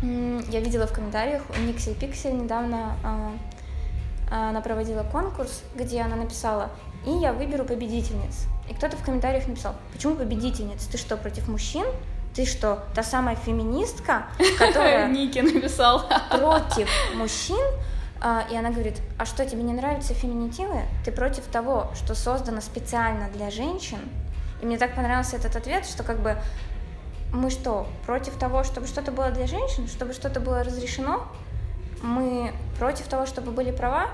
я 0.01 0.59
видела 0.61 0.87
в 0.87 0.93
комментариях 0.93 1.43
у 1.49 1.61
Никсель 1.61 1.95
Пиксель 1.95 2.33
недавно 2.33 2.95
а, 3.03 3.31
а, 4.31 4.49
она 4.49 4.61
проводила 4.61 5.03
конкурс, 5.03 5.63
где 5.75 6.01
она 6.01 6.15
написала 6.15 6.69
«И 7.05 7.11
я 7.11 7.33
выберу 7.33 7.65
победительниц». 7.65 8.45
И 8.69 8.73
кто-то 8.73 8.95
в 8.97 9.03
комментариях 9.03 9.47
написал 9.47 9.75
«Почему 9.93 10.15
победительниц? 10.15 10.85
Ты 10.85 10.97
что, 10.97 11.17
против 11.17 11.47
мужчин? 11.47 11.85
Ты 12.35 12.45
что, 12.45 12.83
та 12.93 13.03
самая 13.03 13.35
феминистка, 13.35 14.27
которая 14.57 15.09
Ники 15.11 15.39
написал. 15.39 16.03
против 16.29 16.87
мужчин, 17.15 17.65
А, 18.21 18.45
и 18.51 18.55
она 18.55 18.69
говорит, 18.69 18.97
а 19.17 19.25
что, 19.25 19.45
тебе 19.45 19.63
не 19.63 19.73
нравятся 19.73 20.13
феминитивы? 20.13 20.81
Ты 21.05 21.11
против 21.11 21.45
того, 21.45 21.89
что 21.95 22.15
создано 22.15 22.61
специально 22.61 23.29
для 23.29 23.49
женщин? 23.49 23.99
И 24.61 24.65
мне 24.65 24.77
так 24.77 24.93
понравился 24.93 25.37
этот 25.37 25.55
ответ, 25.55 25.85
что 25.85 26.03
как 26.03 26.19
бы 26.19 26.37
мы 27.31 27.49
что, 27.49 27.87
против 28.05 28.33
того, 28.35 28.63
чтобы 28.63 28.87
что-то 28.87 29.11
было 29.11 29.31
для 29.31 29.47
женщин, 29.47 29.87
чтобы 29.87 30.13
что-то 30.13 30.39
было 30.39 30.63
разрешено? 30.63 31.27
Мы 32.01 32.53
против 32.77 33.07
того, 33.07 33.25
чтобы 33.25 33.51
были 33.51 33.71
права? 33.71 34.07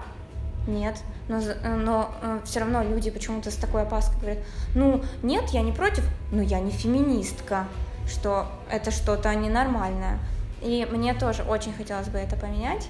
Нет. 0.68 0.98
Но, 1.28 1.40
но 1.64 2.12
э, 2.22 2.40
все 2.46 2.60
равно 2.60 2.84
люди 2.84 3.10
почему-то 3.12 3.52
с 3.52 3.56
такой 3.56 3.84
опаской 3.84 4.20
говорят, 4.20 4.40
ну, 4.74 5.04
нет, 5.24 5.50
я 5.50 5.62
не 5.62 5.72
против, 5.72 6.04
но 6.32 6.42
я 6.42 6.60
не 6.60 6.72
феминистка, 6.72 7.68
что 8.08 8.48
это 8.70 8.92
что-то 8.92 9.34
ненормальное. 9.34 10.20
И 10.62 10.88
мне 10.92 11.14
тоже 11.14 11.44
очень 11.44 11.74
хотелось 11.74 12.08
бы 12.08 12.18
это 12.18 12.36
поменять. 12.36 12.90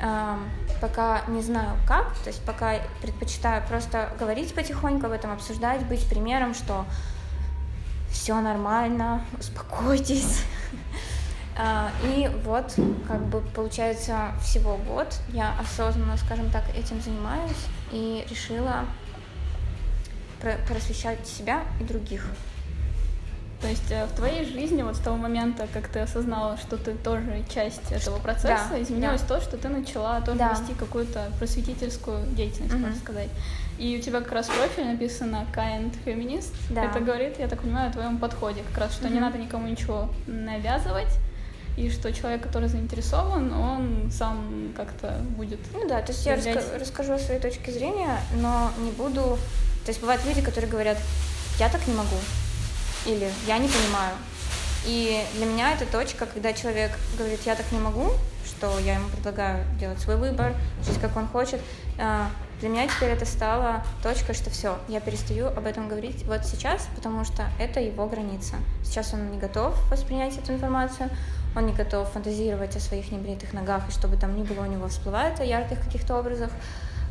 Эм, 0.00 0.50
пока 0.80 1.22
не 1.28 1.40
знаю 1.40 1.70
как, 1.86 2.14
то 2.22 2.28
есть 2.28 2.44
пока 2.44 2.74
предпочитаю 3.00 3.62
просто 3.66 4.10
говорить 4.18 4.54
потихоньку 4.54 5.06
об 5.06 5.12
этом, 5.12 5.32
обсуждать, 5.32 5.86
быть 5.86 6.06
примером, 6.08 6.54
что 6.54 6.84
все 8.10 8.40
нормально, 8.40 9.24
успокойтесь. 9.38 10.42
А, 11.58 11.90
и 12.04 12.30
вот, 12.44 12.74
как 13.08 13.24
бы, 13.28 13.40
получается, 13.54 14.32
всего 14.42 14.76
год 14.76 15.06
я 15.30 15.54
осознанно, 15.58 16.18
скажем 16.18 16.50
так, 16.50 16.64
этим 16.76 17.00
занимаюсь 17.00 17.56
и 17.92 18.26
решила 18.28 18.84
просвещать 20.68 21.26
себя 21.26 21.62
и 21.80 21.84
других. 21.84 22.26
То 23.60 23.68
есть 23.68 23.90
э, 23.90 24.04
в 24.04 24.12
твоей 24.14 24.44
жизни 24.44 24.82
вот 24.82 24.96
с 24.96 24.98
того 24.98 25.16
момента, 25.16 25.66
как 25.72 25.88
ты 25.88 26.00
осознала, 26.00 26.58
что 26.58 26.76
ты 26.76 26.92
тоже 26.92 27.42
часть 27.52 27.90
этого 27.90 28.18
процесса, 28.18 28.68
да, 28.72 28.82
изменилось 28.82 29.22
да. 29.22 29.36
то, 29.36 29.40
что 29.40 29.56
ты 29.56 29.68
начала 29.68 30.20
тоже 30.20 30.38
да. 30.38 30.50
вести 30.50 30.74
какую-то 30.74 31.30
просветительскую 31.38 32.26
деятельность, 32.34 32.74
угу. 32.74 32.82
можно 32.82 32.96
сказать. 32.96 33.30
И 33.78 33.98
у 33.98 34.00
тебя 34.00 34.20
как 34.20 34.32
раз 34.32 34.46
профиль 34.46 34.86
написано 34.86 35.46
kind 35.54 35.94
feminist. 36.04 36.54
Да. 36.70 36.84
Это 36.84 37.00
говорит, 37.00 37.38
я 37.38 37.48
так 37.48 37.60
понимаю, 37.60 37.90
о 37.90 37.92
твоем 37.92 38.18
подходе, 38.18 38.62
как 38.70 38.78
раз, 38.78 38.94
что 38.94 39.06
угу. 39.06 39.14
не 39.14 39.20
надо 39.20 39.38
никому 39.38 39.66
ничего 39.66 40.08
навязывать, 40.26 41.12
и 41.76 41.90
что 41.90 42.10
человек, 42.12 42.42
который 42.42 42.68
заинтересован, 42.68 43.52
он 43.52 44.10
сам 44.10 44.72
как-то 44.74 45.20
будет. 45.36 45.60
Ну 45.74 45.86
да, 45.86 46.00
то 46.00 46.12
есть 46.12 46.24
я 46.24 46.36
раска- 46.36 46.78
расскажу 46.78 47.12
о 47.12 47.18
своей 47.18 47.40
точке 47.40 47.70
зрения, 47.70 48.18
но 48.36 48.70
не 48.78 48.90
буду. 48.92 49.38
То 49.84 49.88
есть 49.88 50.00
бывают 50.00 50.24
люди, 50.24 50.40
которые 50.40 50.70
говорят, 50.70 50.96
я 51.58 51.68
так 51.68 51.86
не 51.86 51.94
могу, 51.94 52.16
или 53.04 53.30
я 53.46 53.58
не 53.58 53.68
понимаю. 53.68 54.14
И 54.86 55.22
для 55.34 55.46
меня 55.46 55.74
это 55.74 55.84
точка, 55.84 56.26
когда 56.26 56.52
человек 56.52 56.92
говорит, 57.18 57.40
я 57.44 57.54
так 57.56 57.70
не 57.72 57.78
могу, 57.78 58.10
что 58.46 58.78
я 58.78 58.94
ему 58.94 59.08
предлагаю 59.08 59.64
делать 59.78 59.98
свой 59.98 60.16
выбор, 60.16 60.54
жить 60.82 60.98
как 61.00 61.16
он 61.16 61.26
хочет. 61.26 61.60
Для 62.60 62.70
меня 62.70 62.88
теперь 62.88 63.10
это 63.10 63.26
стало 63.26 63.84
точкой, 64.02 64.34
что 64.34 64.48
все, 64.48 64.78
я 64.88 65.00
перестаю 65.00 65.48
об 65.48 65.66
этом 65.66 65.88
говорить 65.88 66.24
вот 66.24 66.46
сейчас, 66.46 66.88
потому 66.94 67.24
что 67.24 67.44
это 67.58 67.80
его 67.80 68.06
граница. 68.06 68.56
Сейчас 68.82 69.12
он 69.12 69.30
не 69.30 69.38
готов 69.38 69.74
воспринять 69.90 70.38
эту 70.38 70.54
информацию, 70.54 71.10
он 71.54 71.66
не 71.66 71.74
готов 71.74 72.08
фантазировать 72.10 72.74
о 72.74 72.80
своих 72.80 73.12
небритых 73.12 73.52
ногах, 73.52 73.86
и 73.88 73.92
чтобы 73.92 74.16
там 74.16 74.34
ни 74.36 74.42
было 74.42 74.64
у 74.64 74.66
него 74.66 74.88
всплывает 74.88 75.38
о 75.40 75.44
ярких 75.44 75.80
каких-то 75.80 76.18
образах. 76.18 76.50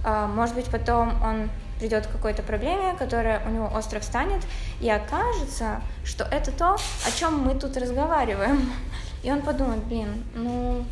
А, 0.03 0.27
может 0.27 0.55
быть, 0.55 0.65
потом 0.65 1.21
он 1.23 1.49
придет 1.79 2.07
к 2.07 2.11
какой-то 2.11 2.41
проблеме, 2.41 2.95
которая 2.97 3.45
у 3.45 3.49
него 3.49 3.71
остро 3.75 3.99
встанет, 3.99 4.41
и 4.79 4.89
окажется, 4.89 5.81
что 6.03 6.23
это 6.23 6.51
то, 6.51 6.75
о 6.75 7.11
чем 7.15 7.39
мы 7.39 7.53
тут 7.53 7.77
разговариваем. 7.77 8.71
И 9.23 9.31
он 9.31 9.41
подумает, 9.41 9.83
блин, 9.83 10.23
ну, 10.33 10.85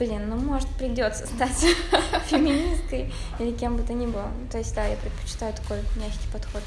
блин, 0.00 0.30
ну, 0.30 0.36
может, 0.36 0.68
придется 0.70 1.26
стать 1.26 1.66
феминисткой 2.26 3.12
или 3.38 3.52
кем 3.52 3.76
бы 3.76 3.82
то 3.82 3.92
ни 3.92 4.06
было. 4.06 4.28
То 4.50 4.58
есть, 4.58 4.74
да, 4.74 4.84
я 4.86 4.96
предпочитаю 4.96 5.52
такой 5.52 5.78
мягкий 5.96 6.28
подход. 6.32 6.62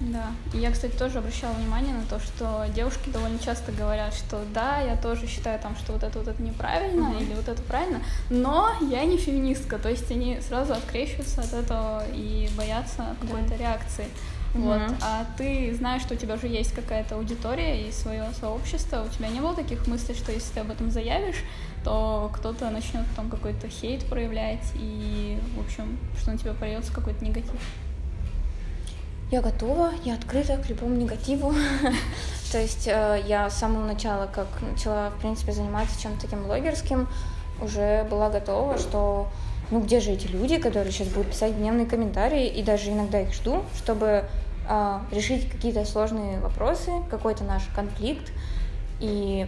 Да. 0.00 0.32
И 0.52 0.58
я, 0.58 0.72
кстати, 0.72 0.92
тоже 0.96 1.18
обращала 1.18 1.52
внимание 1.52 1.94
на 1.94 2.04
то, 2.06 2.18
что 2.18 2.66
девушки 2.74 3.10
довольно 3.10 3.38
часто 3.38 3.70
говорят, 3.70 4.12
что 4.12 4.42
да, 4.52 4.80
я 4.80 4.96
тоже 4.96 5.26
считаю 5.28 5.60
там, 5.60 5.76
что 5.76 5.92
вот 5.92 6.02
это 6.02 6.18
вот 6.18 6.26
это 6.26 6.42
неправильно 6.42 7.06
mm-hmm. 7.06 7.22
или 7.22 7.34
вот 7.34 7.48
это 7.48 7.62
правильно, 7.62 8.00
но 8.28 8.72
я 8.90 9.04
не 9.04 9.18
феминистка. 9.18 9.78
То 9.78 9.90
есть 9.90 10.10
они 10.10 10.40
сразу 10.40 10.72
открещиваются 10.72 11.42
от 11.42 11.52
этого 11.52 12.02
и 12.12 12.48
боятся 12.56 13.14
какой-то 13.20 13.50
да. 13.50 13.56
реакции. 13.56 14.06
Вот. 14.54 14.80
Mm-hmm. 14.80 14.96
А 15.02 15.26
ты 15.36 15.74
знаешь, 15.74 16.02
что 16.02 16.14
у 16.14 16.16
тебя 16.16 16.34
уже 16.34 16.46
есть 16.46 16.72
какая-то 16.74 17.16
аудитория 17.16 17.88
и 17.88 17.92
свое 17.92 18.24
сообщество. 18.38 19.04
У 19.04 19.08
тебя 19.08 19.28
не 19.28 19.40
было 19.40 19.54
таких 19.54 19.86
мыслей, 19.86 20.14
что 20.14 20.32
если 20.32 20.54
ты 20.54 20.60
об 20.60 20.70
этом 20.70 20.90
заявишь, 20.90 21.42
то 21.84 22.30
кто-то 22.34 22.70
начнет 22.70 23.06
потом 23.08 23.30
какой-то 23.30 23.68
хейт 23.68 24.04
проявлять 24.06 24.64
и, 24.74 25.38
в 25.56 25.60
общем, 25.60 25.98
что 26.18 26.32
на 26.32 26.38
тебя 26.38 26.54
польется 26.54 26.92
какой-то 26.92 27.24
негатив? 27.24 27.60
Я 29.30 29.40
готова, 29.42 29.92
я 30.04 30.14
открыта 30.14 30.56
к 30.58 30.68
любому 30.68 30.94
негативу. 30.94 31.52
То 32.52 32.60
есть 32.60 32.86
э, 32.86 33.22
я 33.26 33.50
с 33.50 33.58
самого 33.58 33.84
начала, 33.84 34.26
как 34.32 34.46
начала, 34.62 35.10
в 35.10 35.20
принципе, 35.20 35.52
заниматься 35.52 36.00
чем-то 36.00 36.22
таким 36.22 36.44
блогерским, 36.44 37.08
уже 37.60 38.04
была 38.04 38.30
готова, 38.30 38.78
что 38.78 39.28
ну 39.70 39.80
где 39.80 40.00
же 40.00 40.12
эти 40.12 40.26
люди, 40.26 40.58
которые 40.58 40.92
сейчас 40.92 41.08
будут 41.08 41.30
писать 41.30 41.56
дневные 41.56 41.86
комментарии, 41.86 42.46
и 42.46 42.62
даже 42.62 42.90
иногда 42.90 43.20
их 43.20 43.32
жду, 43.34 43.62
чтобы 43.76 44.24
э, 44.68 44.98
решить 45.10 45.50
какие-то 45.50 45.84
сложные 45.84 46.38
вопросы, 46.40 46.90
какой-то 47.10 47.44
наш 47.44 47.64
конфликт, 47.74 48.30
и 49.00 49.46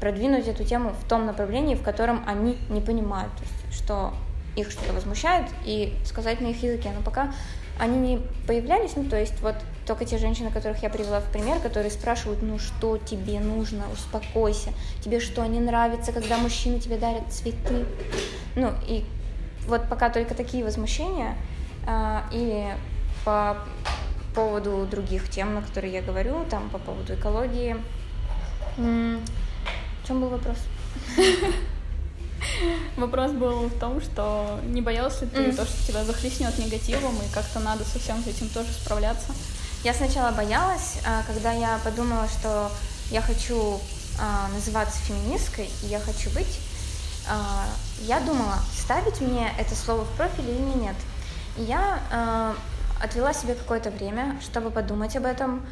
продвинуть 0.00 0.46
эту 0.46 0.64
тему 0.64 0.92
в 1.00 1.08
том 1.08 1.26
направлении, 1.26 1.74
в 1.74 1.82
котором 1.82 2.22
они 2.26 2.56
не 2.68 2.80
понимают, 2.80 3.32
то 3.36 3.42
есть, 3.42 3.78
что 3.78 4.14
их 4.56 4.70
что-то 4.70 4.92
возмущает, 4.92 5.46
и 5.64 5.94
сказать 6.04 6.40
на 6.40 6.46
их 6.46 6.62
языке. 6.62 6.90
Но 6.94 7.02
пока 7.02 7.32
они 7.78 7.98
не 7.98 8.20
появлялись, 8.46 8.96
ну, 8.96 9.04
то 9.04 9.18
есть 9.18 9.40
вот 9.40 9.54
только 9.86 10.04
те 10.04 10.18
женщины, 10.18 10.50
которых 10.50 10.82
я 10.82 10.88
привела 10.88 11.20
в 11.20 11.30
пример, 11.30 11.60
которые 11.60 11.90
спрашивают, 11.90 12.42
ну, 12.42 12.58
что 12.58 12.96
тебе 12.96 13.38
нужно, 13.38 13.84
успокойся, 13.92 14.70
тебе 15.02 15.20
что, 15.20 15.44
не 15.46 15.60
нравится, 15.60 16.12
когда 16.12 16.38
мужчины 16.38 16.80
тебе 16.80 16.96
дарят 16.96 17.30
цветы, 17.30 17.84
ну, 18.54 18.72
и 18.86 19.04
вот 19.66 19.88
пока 19.88 20.08
только 20.08 20.34
такие 20.34 20.64
возмущения, 20.64 21.36
э, 21.86 22.20
или 22.32 22.74
по 23.24 23.58
поводу 24.34 24.86
других 24.90 25.28
тем, 25.28 25.54
на 25.54 25.62
которые 25.62 25.92
я 25.92 26.02
говорю, 26.02 26.44
там, 26.48 26.70
по 26.70 26.78
поводу 26.78 27.14
экологии. 27.14 27.76
В 30.06 30.08
чем 30.08 30.20
был 30.20 30.28
вопрос? 30.28 30.56
Вопрос 32.96 33.32
был 33.32 33.66
в 33.66 33.76
том, 33.80 34.00
что 34.00 34.60
не 34.62 34.80
боялся 34.80 35.24
ли 35.24 35.30
ты 35.32 35.40
mm. 35.46 35.56
то, 35.56 35.64
что 35.64 35.84
тебя 35.84 36.04
захлестнет 36.04 36.56
негативом, 36.58 37.16
и 37.16 37.34
как-то 37.34 37.58
надо 37.58 37.82
со 37.82 37.98
всем 37.98 38.22
этим 38.24 38.48
тоже 38.50 38.68
справляться? 38.70 39.32
Я 39.82 39.92
сначала 39.92 40.30
боялась, 40.30 40.98
а, 41.04 41.24
когда 41.26 41.50
я 41.50 41.80
подумала, 41.82 42.28
что 42.28 42.70
я 43.10 43.20
хочу 43.20 43.80
а, 44.20 44.46
называться 44.54 44.96
феминисткой, 45.00 45.68
и 45.82 45.86
я 45.86 45.98
хочу 45.98 46.30
быть, 46.30 46.60
а, 47.28 47.64
я 48.02 48.20
думала, 48.20 48.60
ставить 48.78 49.20
мне 49.20 49.50
это 49.58 49.74
слово 49.74 50.04
в 50.04 50.10
профиль 50.16 50.48
или 50.48 50.84
нет. 50.84 50.96
И 51.56 51.62
я 51.62 52.54
отвела 53.02 53.34
себе 53.34 53.56
какое-то 53.56 53.90
время, 53.90 54.38
чтобы 54.40 54.70
подумать 54.70 55.16
об 55.16 55.26
этом, 55.26 55.66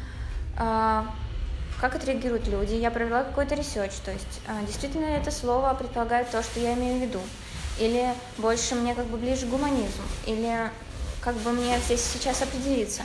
как 1.79 1.95
отреагируют 1.95 2.47
люди. 2.47 2.73
Я 2.73 2.91
провела 2.91 3.23
какой-то 3.23 3.55
research, 3.55 3.93
то 4.03 4.11
есть 4.11 4.41
а, 4.47 4.65
действительно 4.65 5.05
это 5.05 5.31
слово 5.31 5.73
предполагает 5.73 6.29
то, 6.29 6.41
что 6.41 6.59
я 6.59 6.73
имею 6.73 6.99
в 6.99 7.01
виду, 7.01 7.19
или 7.79 8.13
больше 8.37 8.75
мне 8.75 8.95
как 8.95 9.05
бы 9.07 9.17
ближе 9.17 9.45
гуманизм, 9.45 10.01
или 10.25 10.69
как 11.21 11.35
бы 11.37 11.51
мне 11.51 11.77
здесь 11.79 12.01
сейчас 12.01 12.41
определиться. 12.41 13.01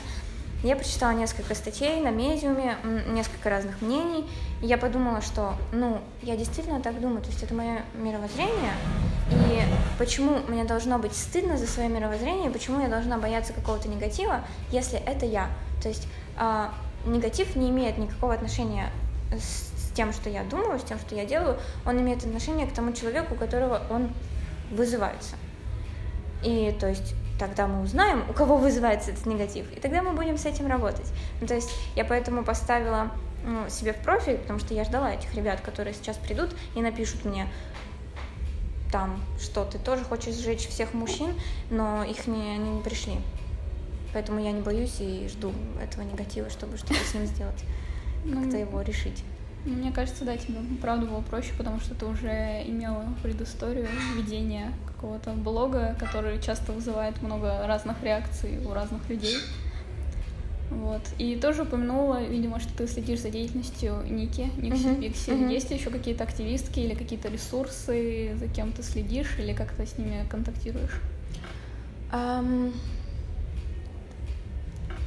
Я 0.62 0.76
прочитала 0.76 1.12
несколько 1.12 1.54
статей 1.54 2.00
на 2.02 2.10
медиуме, 2.10 2.76
несколько 3.08 3.48
разных 3.48 3.80
мнений, 3.80 4.28
и 4.62 4.66
я 4.66 4.76
подумала, 4.76 5.22
что, 5.22 5.54
ну, 5.72 6.02
я 6.20 6.36
действительно 6.36 6.82
так 6.82 7.00
думаю, 7.00 7.22
то 7.22 7.28
есть 7.28 7.42
это 7.42 7.54
мое 7.54 7.82
мировоззрение, 7.94 8.74
и 9.30 9.62
почему 9.98 10.40
мне 10.48 10.64
должно 10.64 10.98
быть 10.98 11.16
стыдно 11.16 11.56
за 11.56 11.66
свое 11.66 11.88
мировоззрение, 11.88 12.50
почему 12.50 12.82
я 12.82 12.88
должна 12.88 13.16
бояться 13.16 13.54
какого-то 13.54 13.88
негатива, 13.88 14.44
если 14.70 14.98
это 14.98 15.24
я. 15.24 15.48
То 15.82 15.88
есть 15.88 16.06
а, 16.36 16.74
негатив 17.06 17.56
не 17.56 17.70
имеет 17.70 17.98
никакого 17.98 18.34
отношения 18.34 18.90
с 19.32 19.92
тем, 19.94 20.12
что 20.12 20.30
я 20.30 20.44
думаю, 20.44 20.78
с 20.78 20.84
тем, 20.84 20.98
что 20.98 21.14
я 21.14 21.24
делаю, 21.24 21.58
он 21.84 22.00
имеет 22.00 22.24
отношение 22.24 22.66
к 22.66 22.72
тому 22.72 22.92
человеку, 22.92 23.34
у 23.34 23.36
которого 23.36 23.82
он 23.90 24.10
вызывается. 24.70 25.36
И 26.42 26.74
то 26.78 26.88
есть 26.88 27.14
тогда 27.38 27.66
мы 27.66 27.82
узнаем, 27.82 28.24
у 28.28 28.32
кого 28.32 28.56
вызывается 28.56 29.10
этот 29.10 29.26
негатив, 29.26 29.70
и 29.72 29.80
тогда 29.80 30.02
мы 30.02 30.12
будем 30.12 30.38
с 30.38 30.46
этим 30.46 30.66
работать. 30.66 31.10
Ну, 31.40 31.46
то 31.46 31.54
есть 31.54 31.70
я 31.96 32.04
поэтому 32.04 32.44
поставила 32.44 33.10
ну, 33.44 33.68
себе 33.68 33.92
в 33.92 33.98
профиль, 33.98 34.36
потому 34.36 34.58
что 34.58 34.74
я 34.74 34.84
ждала 34.84 35.12
этих 35.12 35.34
ребят, 35.34 35.60
которые 35.60 35.94
сейчас 35.94 36.16
придут 36.16 36.54
и 36.74 36.82
напишут 36.82 37.24
мне 37.24 37.46
там, 38.92 39.20
что 39.40 39.64
ты 39.64 39.78
тоже 39.78 40.04
хочешь 40.04 40.34
сжечь 40.34 40.68
всех 40.68 40.94
мужчин, 40.94 41.34
но 41.70 42.04
их 42.04 42.26
не, 42.26 42.54
они 42.54 42.70
не 42.70 42.82
пришли. 42.82 43.18
Поэтому 44.12 44.40
я 44.40 44.52
не 44.52 44.60
боюсь 44.60 44.96
и 45.00 45.28
жду 45.28 45.52
этого 45.80 46.02
негатива, 46.02 46.50
чтобы 46.50 46.76
что-то 46.76 46.94
с 46.94 47.14
ним 47.14 47.26
сделать, 47.26 47.64
ну, 48.24 48.42
как-то 48.42 48.56
его 48.56 48.82
решить. 48.82 49.22
Мне 49.64 49.92
кажется, 49.92 50.24
да, 50.24 50.36
тебе 50.36 50.58
правда 50.80 51.06
было 51.06 51.20
проще, 51.20 51.52
потому 51.56 51.80
что 51.80 51.94
ты 51.94 52.06
уже 52.06 52.62
имела 52.66 53.06
предысторию 53.22 53.88
ведения 54.16 54.72
какого-то 54.86 55.32
блога, 55.32 55.96
который 55.98 56.40
часто 56.40 56.72
вызывает 56.72 57.20
много 57.22 57.66
разных 57.66 58.02
реакций 58.02 58.64
у 58.66 58.72
разных 58.72 59.06
людей. 59.08 59.36
Вот. 60.70 61.02
И 61.18 61.36
тоже 61.36 61.62
упомянула, 61.62 62.22
видимо, 62.22 62.60
что 62.60 62.72
ты 62.72 62.86
следишь 62.86 63.20
за 63.20 63.30
деятельностью 63.30 64.02
Ники, 64.08 64.48
Никси 64.56 64.86
uh-huh. 64.86 65.00
Пикси. 65.00 65.30
Uh-huh. 65.30 65.52
Есть 65.52 65.70
еще 65.72 65.90
какие-то 65.90 66.22
активистки 66.22 66.78
или 66.78 66.94
какие-то 66.94 67.28
ресурсы, 67.28 68.36
за 68.36 68.46
кем 68.46 68.72
ты 68.72 68.82
следишь 68.82 69.36
или 69.38 69.52
как 69.52 69.72
то 69.72 69.84
с 69.84 69.98
ними 69.98 70.24
контактируешь? 70.30 71.00
Um, 72.12 72.72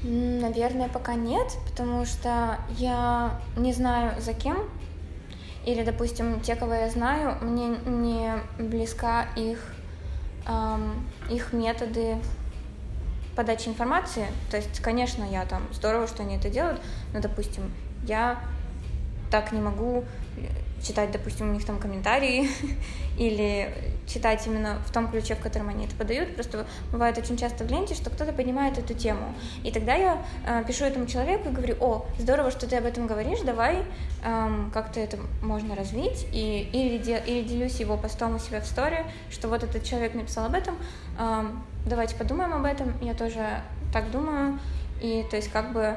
наверное, 0.03 0.89
пока 0.89 1.15
нет, 1.15 1.47
потому 1.69 2.05
что 2.05 2.59
я 2.77 3.39
не 3.55 3.73
знаю 3.73 4.19
за 4.21 4.33
кем. 4.33 4.57
Или, 5.65 5.83
допустим, 5.83 6.41
те, 6.41 6.55
кого 6.55 6.73
я 6.73 6.89
знаю, 6.89 7.37
мне 7.41 7.77
не 7.85 8.33
близка 8.59 9.27
их, 9.37 9.73
эм, 10.45 11.07
их 11.29 11.53
методы 11.53 12.17
подачи 13.35 13.69
информации. 13.69 14.27
То 14.51 14.57
есть, 14.57 14.81
конечно, 14.81 15.23
я 15.23 15.45
там 15.45 15.63
здорово, 15.71 16.07
что 16.07 16.23
они 16.23 16.35
это 16.35 16.49
делают, 16.49 16.81
но, 17.13 17.21
допустим, 17.21 17.71
я 18.05 18.39
так 19.31 19.53
не 19.53 19.61
могу 19.61 20.03
читать, 20.83 21.11
допустим, 21.11 21.49
у 21.49 21.53
них 21.53 21.65
там 21.65 21.79
комментарии 21.79 22.49
или 23.17 23.73
читать 24.05 24.45
именно 24.45 24.77
в 24.85 24.91
том 24.91 25.09
ключе, 25.09 25.35
в 25.35 25.39
котором 25.39 25.69
они 25.69 25.85
это 25.85 25.95
подают. 25.95 26.35
Просто 26.35 26.65
бывает 26.91 27.17
очень 27.17 27.37
часто 27.37 27.63
в 27.63 27.71
ленте, 27.71 27.95
что 27.95 28.09
кто-то 28.09 28.33
поднимает 28.33 28.77
эту 28.77 28.93
тему. 28.93 29.33
И 29.63 29.71
тогда 29.71 29.95
я 29.95 30.21
э, 30.45 30.63
пишу 30.67 30.85
этому 30.85 31.07
человеку 31.07 31.49
и 31.49 31.51
говорю, 31.51 31.75
о, 31.79 32.05
здорово, 32.19 32.51
что 32.51 32.67
ты 32.67 32.75
об 32.75 32.85
этом 32.85 33.07
говоришь, 33.07 33.39
давай 33.39 33.83
эм, 34.23 34.71
как-то 34.73 34.99
это 34.99 35.17
можно 35.41 35.75
развить. 35.75 36.27
И, 36.31 36.69
или, 36.73 36.97
де, 36.97 37.23
или 37.25 37.43
делюсь 37.43 37.79
его 37.79 37.97
постом 37.97 38.35
у 38.35 38.39
себя 38.39 38.61
в 38.61 38.65
story, 38.65 39.05
что 39.31 39.47
вот 39.47 39.63
этот 39.63 39.83
человек 39.83 40.13
написал 40.13 40.45
об 40.45 40.53
этом, 40.53 40.75
эм, 41.17 41.63
давайте 41.85 42.15
подумаем 42.15 42.53
об 42.53 42.65
этом. 42.65 42.93
Я 43.01 43.13
тоже 43.13 43.61
так 43.93 44.11
думаю. 44.11 44.59
И 45.01 45.25
то 45.29 45.35
есть 45.35 45.49
как 45.51 45.71
бы 45.73 45.95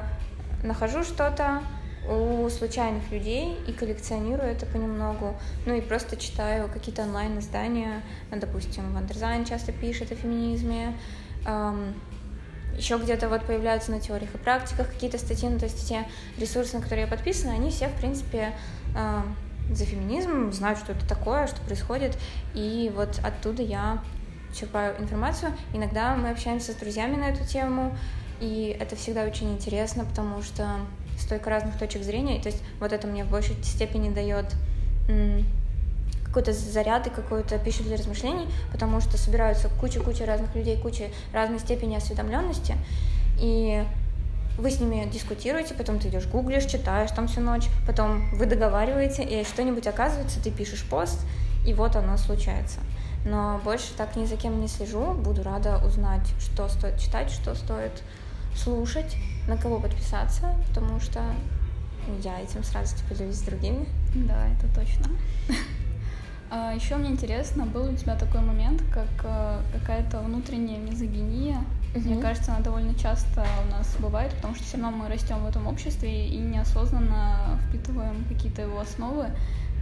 нахожу 0.63 1.03
что-то, 1.03 1.61
у 2.09 2.49
случайных 2.49 3.11
людей 3.11 3.57
и 3.67 3.73
коллекционирую 3.73 4.49
это 4.49 4.65
понемногу. 4.65 5.35
Ну 5.65 5.75
и 5.75 5.81
просто 5.81 6.15
читаю 6.17 6.69
какие-то 6.69 7.03
онлайн-издания, 7.03 8.01
допустим, 8.31 8.93
Wonderzine 8.93 9.45
часто 9.45 9.71
пишет 9.71 10.11
о 10.11 10.15
феминизме, 10.15 10.95
еще 12.75 12.97
где-то 12.97 13.27
вот 13.27 13.43
появляются 13.45 13.91
на 13.91 13.99
теориях 13.99 14.35
и 14.35 14.37
практиках 14.37 14.91
какие-то 14.91 15.17
статьи, 15.17 15.49
ну 15.49 15.57
то 15.57 15.65
есть 15.65 15.77
все 15.77 16.05
ресурсы, 16.37 16.75
на 16.75 16.81
которые 16.83 17.05
я 17.05 17.11
подписана, 17.11 17.53
они 17.53 17.71
все, 17.71 17.87
в 17.87 17.93
принципе, 17.95 18.53
за 19.71 19.83
феминизм, 19.83 20.51
знают, 20.51 20.79
что 20.79 20.91
это 20.91 21.07
такое, 21.07 21.47
что 21.47 21.59
происходит, 21.61 22.17
и 22.53 22.91
вот 22.95 23.19
оттуда 23.23 23.63
я 23.63 24.03
черпаю 24.53 24.99
информацию. 25.01 25.51
Иногда 25.73 26.15
мы 26.15 26.29
общаемся 26.29 26.71
с 26.71 26.75
друзьями 26.75 27.15
на 27.15 27.29
эту 27.29 27.45
тему, 27.45 27.97
и 28.39 28.77
это 28.79 28.95
всегда 28.95 29.23
очень 29.23 29.51
интересно, 29.53 30.05
потому 30.05 30.41
что 30.43 30.69
столько 31.17 31.49
разных 31.49 31.77
точек 31.77 32.03
зрения, 32.03 32.37
и 32.37 32.41
то 32.41 32.49
есть 32.49 32.61
вот 32.79 32.93
это 32.93 33.07
мне 33.07 33.23
в 33.23 33.29
большей 33.29 33.55
степени 33.63 34.09
дает 34.09 34.45
какой-то 36.25 36.53
заряд 36.53 37.07
и 37.07 37.09
какую-то 37.09 37.57
пищу 37.57 37.83
для 37.83 37.97
размышлений, 37.97 38.47
потому 38.71 39.01
что 39.01 39.17
собираются 39.17 39.69
куча-куча 39.79 40.25
разных 40.25 40.53
людей, 40.55 40.79
куча 40.79 41.05
разной 41.33 41.59
степени 41.59 41.95
осведомленности, 41.95 42.75
и 43.39 43.83
вы 44.57 44.71
с 44.71 44.79
ними 44.79 45.07
дискутируете, 45.11 45.73
потом 45.73 45.99
ты 45.99 46.09
идешь 46.09 46.27
гуглишь, 46.27 46.65
читаешь 46.65 47.11
там 47.11 47.27
всю 47.27 47.41
ночь, 47.41 47.67
потом 47.85 48.29
вы 48.35 48.45
договариваете, 48.45 49.23
и 49.23 49.43
что-нибудь 49.45 49.87
оказывается, 49.87 50.41
ты 50.41 50.51
пишешь 50.51 50.83
пост, 50.83 51.19
и 51.65 51.73
вот 51.73 51.95
оно 51.95 52.17
случается. 52.17 52.79
Но 53.25 53.59
больше 53.63 53.93
так 53.95 54.15
ни 54.15 54.25
за 54.25 54.35
кем 54.35 54.59
не 54.59 54.67
слежу, 54.67 55.13
буду 55.13 55.43
рада 55.43 55.81
узнать, 55.85 56.27
что 56.39 56.67
стоит 56.69 56.99
читать, 56.99 57.29
что 57.29 57.55
стоит 57.55 57.91
слушать, 58.55 59.15
на 59.47 59.57
кого 59.57 59.79
подписаться, 59.79 60.55
потому 60.67 60.99
что 60.99 61.21
я 62.23 62.39
этим 62.39 62.63
сразу 62.63 62.95
поделюсь 63.09 63.35
с 63.35 63.41
другими. 63.41 63.85
Да, 64.15 64.47
это 64.49 64.67
точно. 64.73 65.07
А, 66.49 66.73
Еще 66.73 66.95
мне 66.95 67.09
интересно, 67.09 67.65
был 67.65 67.91
у 67.91 67.93
тебя 67.93 68.15
такой 68.15 68.39
момент, 68.39 68.81
как 68.93 69.09
э, 69.25 69.59
какая-то 69.73 70.21
внутренняя 70.21 70.79
мизогиния. 70.79 71.57
Мне 71.93 72.21
кажется, 72.21 72.53
она 72.53 72.61
довольно 72.61 72.95
часто 72.95 73.45
у 73.67 73.71
нас 73.71 73.97
бывает, 73.99 74.33
потому 74.35 74.55
что 74.55 74.63
все 74.63 74.77
равно 74.77 74.95
мы 74.97 75.09
растем 75.09 75.43
в 75.43 75.47
этом 75.47 75.67
обществе 75.67 76.27
и 76.27 76.37
неосознанно 76.37 77.59
впитываем 77.67 78.23
какие-то 78.29 78.61
его 78.61 78.79
основы. 78.79 79.25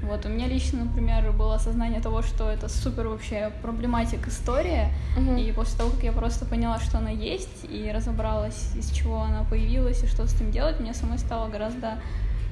Вот 0.04 0.26
у 0.26 0.30
меня 0.30 0.48
лично, 0.48 0.86
например, 0.86 1.32
было 1.32 1.56
осознание 1.56 2.00
того, 2.02 2.22
что 2.22 2.50
это 2.50 2.70
супер 2.70 3.08
вообще 3.08 3.52
проблематик 3.62 4.28
история, 4.28 4.92
uh-huh. 5.18 5.42
и 5.42 5.52
после 5.52 5.78
того, 5.78 5.92
как 5.92 6.04
я 6.04 6.12
просто 6.12 6.46
поняла, 6.46 6.80
что 6.80 7.00
она 7.00 7.10
есть, 7.10 7.66
и 7.70 7.92
разобралась, 7.94 8.76
из 8.76 8.92
чего 8.92 9.22
она 9.22 9.44
появилась 9.44 10.04
и 10.04 10.08
что 10.08 10.28
с 10.28 10.36
этим 10.36 10.52
делать, 10.52 10.80
мне 10.80 10.94
самой 10.94 11.18
стало 11.18 11.50
гораздо 11.50 11.98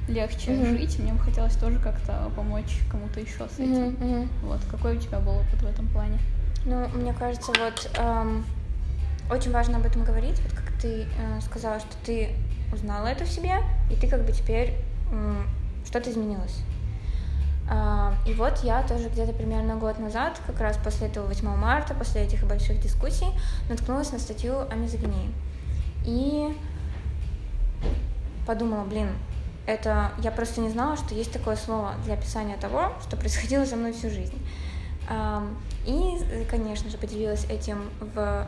легче 0.08 0.50
uh-huh. 0.50 0.70
жить, 0.70 0.98
и 0.98 1.02
мне 1.02 1.12
бы 1.12 1.20
хотелось 1.20 1.56
тоже 1.56 1.78
как-то 1.78 2.30
помочь 2.36 2.80
кому-то 2.90 3.20
еще 3.20 3.48
с 3.48 3.58
этим. 3.58 3.94
Uh-huh. 3.94 4.00
Uh-huh. 4.00 4.28
Вот 4.42 4.60
какой 4.70 4.96
у 4.96 5.00
тебя 5.00 5.20
был 5.20 5.36
опыт 5.36 5.62
в 5.62 5.66
этом 5.66 5.86
плане? 5.88 6.18
Ну, 6.66 6.88
мне 6.88 7.12
кажется, 7.12 7.52
вот 7.58 7.90
эм, 7.98 8.44
очень 9.30 9.52
важно 9.52 9.78
об 9.78 9.86
этом 9.86 10.04
говорить, 10.04 10.40
вот 10.40 10.52
как 10.52 10.72
ты 10.80 11.02
э, 11.02 11.40
сказала, 11.42 11.78
что 11.78 11.94
ты 12.04 12.30
узнала 12.72 13.06
это 13.06 13.24
в 13.24 13.28
себе, 13.28 13.58
и 13.90 13.96
ты 13.96 14.08
как 14.08 14.24
бы 14.24 14.32
теперь 14.32 14.72
э, 15.12 15.42
что-то 15.86 16.10
изменилось. 16.10 16.62
А, 17.68 18.14
и 18.26 18.34
вот 18.34 18.58
я 18.62 18.82
тоже 18.82 19.08
где-то 19.08 19.32
примерно 19.32 19.76
год 19.76 19.98
назад, 19.98 20.40
как 20.46 20.60
раз 20.60 20.76
после 20.76 21.06
этого 21.06 21.26
8 21.26 21.48
марта, 21.56 21.94
после 21.94 22.22
этих 22.22 22.46
больших 22.46 22.80
дискуссий, 22.80 23.28
наткнулась 23.68 24.12
на 24.12 24.18
статью 24.18 24.60
о 24.70 24.74
мизогинии. 24.74 25.32
И 26.04 26.54
подумала, 28.46 28.84
блин, 28.84 29.08
это 29.66 30.12
я 30.18 30.30
просто 30.30 30.60
не 30.60 30.68
знала, 30.68 30.96
что 30.96 31.14
есть 31.14 31.32
такое 31.32 31.56
слово 31.56 31.94
для 32.04 32.14
описания 32.14 32.56
того, 32.56 32.92
что 33.06 33.16
происходило 33.16 33.64
со 33.64 33.76
мной 33.76 33.92
всю 33.92 34.10
жизнь. 34.10 34.38
И, 35.86 36.46
конечно 36.50 36.90
же, 36.90 36.98
поделилась 36.98 37.44
этим 37.46 37.90
в 38.00 38.46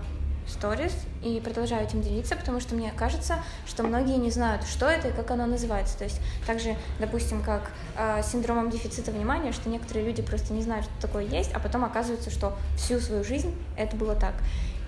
сторис 0.48 0.92
и 1.22 1.40
продолжаю 1.40 1.84
этим 1.84 2.02
делиться, 2.02 2.36
потому 2.36 2.60
что 2.60 2.74
мне 2.74 2.92
кажется, 2.96 3.38
что 3.66 3.82
многие 3.82 4.16
не 4.16 4.30
знают, 4.30 4.64
что 4.64 4.86
это 4.86 5.08
и 5.08 5.12
как 5.12 5.30
оно 5.30 5.46
называется. 5.46 5.98
То 5.98 6.04
есть 6.04 6.20
также, 6.46 6.76
допустим, 6.98 7.42
как 7.42 7.70
э, 7.96 8.22
синдромом 8.22 8.70
дефицита 8.70 9.10
внимания, 9.10 9.52
что 9.52 9.68
некоторые 9.68 10.06
люди 10.06 10.22
просто 10.22 10.52
не 10.52 10.62
знают, 10.62 10.86
что 10.86 11.08
такое 11.08 11.24
есть, 11.24 11.52
а 11.52 11.58
потом 11.58 11.84
оказывается, 11.84 12.30
что 12.30 12.56
всю 12.76 13.00
свою 13.00 13.24
жизнь 13.24 13.54
это 13.76 13.96
было 13.96 14.14
так. 14.14 14.34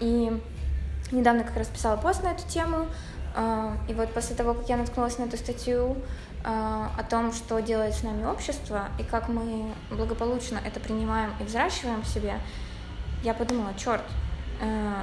И 0.00 0.40
недавно 1.10 1.44
как 1.44 1.56
раз 1.56 1.68
писала 1.68 1.96
пост 1.96 2.22
на 2.22 2.28
эту 2.28 2.46
тему, 2.48 2.86
э, 3.34 3.76
и 3.88 3.94
вот 3.94 4.12
после 4.12 4.36
того, 4.36 4.54
как 4.54 4.68
я 4.68 4.76
наткнулась 4.76 5.18
на 5.18 5.24
эту 5.24 5.36
статью 5.36 5.96
э, 6.44 6.46
о 6.46 7.02
том, 7.08 7.32
что 7.32 7.60
делает 7.60 7.94
с 7.94 8.02
нами 8.02 8.24
общество 8.24 8.88
и 8.98 9.02
как 9.02 9.28
мы 9.28 9.72
благополучно 9.90 10.60
это 10.64 10.78
принимаем 10.80 11.32
и 11.40 11.44
взращиваем 11.44 12.02
в 12.02 12.06
себе, 12.06 12.34
я 13.24 13.34
подумала, 13.34 13.72
черт, 13.76 14.02
э, 14.60 15.02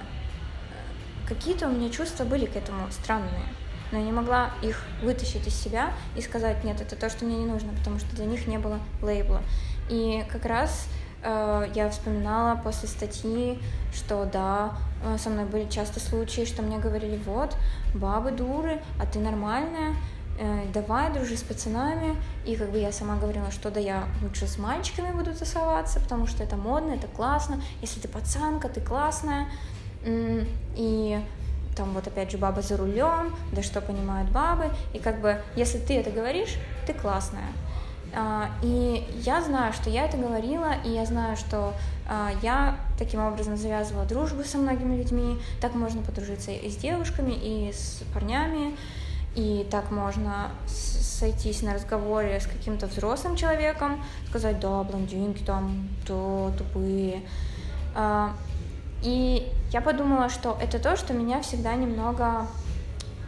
какие-то 1.27 1.67
у 1.67 1.71
меня 1.71 1.89
чувства 1.89 2.23
были 2.23 2.45
к 2.45 2.55
этому 2.55 2.89
странные, 2.91 3.45
но 3.91 3.99
я 3.99 4.03
не 4.03 4.11
могла 4.11 4.51
их 4.61 4.83
вытащить 5.01 5.47
из 5.47 5.55
себя 5.55 5.93
и 6.15 6.21
сказать, 6.21 6.63
нет, 6.63 6.81
это 6.81 6.95
то, 6.95 7.09
что 7.09 7.25
мне 7.25 7.37
не 7.37 7.45
нужно, 7.45 7.73
потому 7.73 7.99
что 7.99 8.15
для 8.15 8.25
них 8.25 8.47
не 8.47 8.57
было 8.57 8.79
лейбла. 9.01 9.41
И 9.89 10.25
как 10.31 10.45
раз 10.45 10.87
э, 11.23 11.67
я 11.75 11.89
вспоминала 11.89 12.55
после 12.55 12.87
статьи, 12.87 13.59
что 13.93 14.25
да, 14.25 14.77
э, 15.03 15.17
со 15.17 15.29
мной 15.29 15.45
были 15.45 15.69
часто 15.69 15.99
случаи, 15.99 16.45
что 16.45 16.61
мне 16.61 16.79
говорили, 16.79 17.19
вот, 17.25 17.55
бабы 17.93 18.31
дуры, 18.31 18.81
а 18.99 19.05
ты 19.05 19.19
нормальная, 19.19 19.95
э, 20.39 20.65
давай, 20.73 21.13
дружи 21.13 21.37
с 21.37 21.43
пацанами. 21.43 22.15
И 22.45 22.55
как 22.55 22.71
бы 22.71 22.79
я 22.79 22.91
сама 22.91 23.15
говорила, 23.17 23.51
что 23.51 23.69
да, 23.69 23.79
я 23.79 24.05
лучше 24.21 24.47
с 24.47 24.57
мальчиками 24.57 25.11
буду 25.11 25.33
тусоваться, 25.33 25.99
потому 25.99 26.27
что 26.27 26.43
это 26.43 26.55
модно, 26.55 26.93
это 26.93 27.07
классно. 27.07 27.61
Если 27.81 27.99
ты 27.99 28.07
пацанка, 28.07 28.67
ты 28.67 28.81
классная. 28.81 29.47
И 30.05 31.19
там 31.75 31.93
вот 31.93 32.07
опять 32.07 32.31
же 32.31 32.37
баба 32.37 32.61
за 32.61 32.77
рулем, 32.77 33.35
да 33.51 33.61
что 33.61 33.81
понимают 33.81 34.29
бабы, 34.31 34.71
и 34.93 34.99
как 34.99 35.19
бы 35.19 35.41
если 35.55 35.77
ты 35.77 35.97
это 35.97 36.09
говоришь, 36.09 36.55
ты 36.87 36.93
классная. 36.93 37.49
А, 38.17 38.49
и 38.63 39.05
я 39.25 39.41
знаю, 39.41 39.73
что 39.73 39.89
я 39.89 40.05
это 40.05 40.15
говорила, 40.15 40.73
и 40.85 40.89
я 40.89 41.05
знаю, 41.05 41.35
что 41.35 41.73
а, 42.07 42.31
я 42.41 42.77
таким 42.97 43.19
образом 43.19 43.57
завязывала 43.57 44.05
дружбу 44.05 44.43
со 44.43 44.57
многими 44.57 44.95
людьми. 44.95 45.37
Так 45.59 45.75
можно 45.75 46.01
подружиться 46.01 46.51
и 46.51 46.69
с 46.69 46.77
девушками, 46.77 47.33
и 47.33 47.73
с 47.73 48.03
парнями, 48.13 48.77
и 49.35 49.67
так 49.69 49.91
можно 49.91 50.51
сойтись 50.67 51.61
на 51.61 51.73
разговоре 51.73 52.39
с 52.39 52.47
каким-то 52.47 52.87
взрослым 52.87 53.35
человеком, 53.35 54.01
сказать, 54.29 54.59
да, 54.61 54.83
блондинки 54.83 55.43
там, 55.43 55.89
то 56.07 56.53
тупые. 56.57 57.21
И 59.05 59.47
я 59.71 59.81
подумала, 59.81 60.29
что 60.29 60.57
это 60.59 60.79
то, 60.79 60.97
что 60.97 61.13
меня 61.13 61.41
всегда 61.41 61.75
немного 61.75 62.47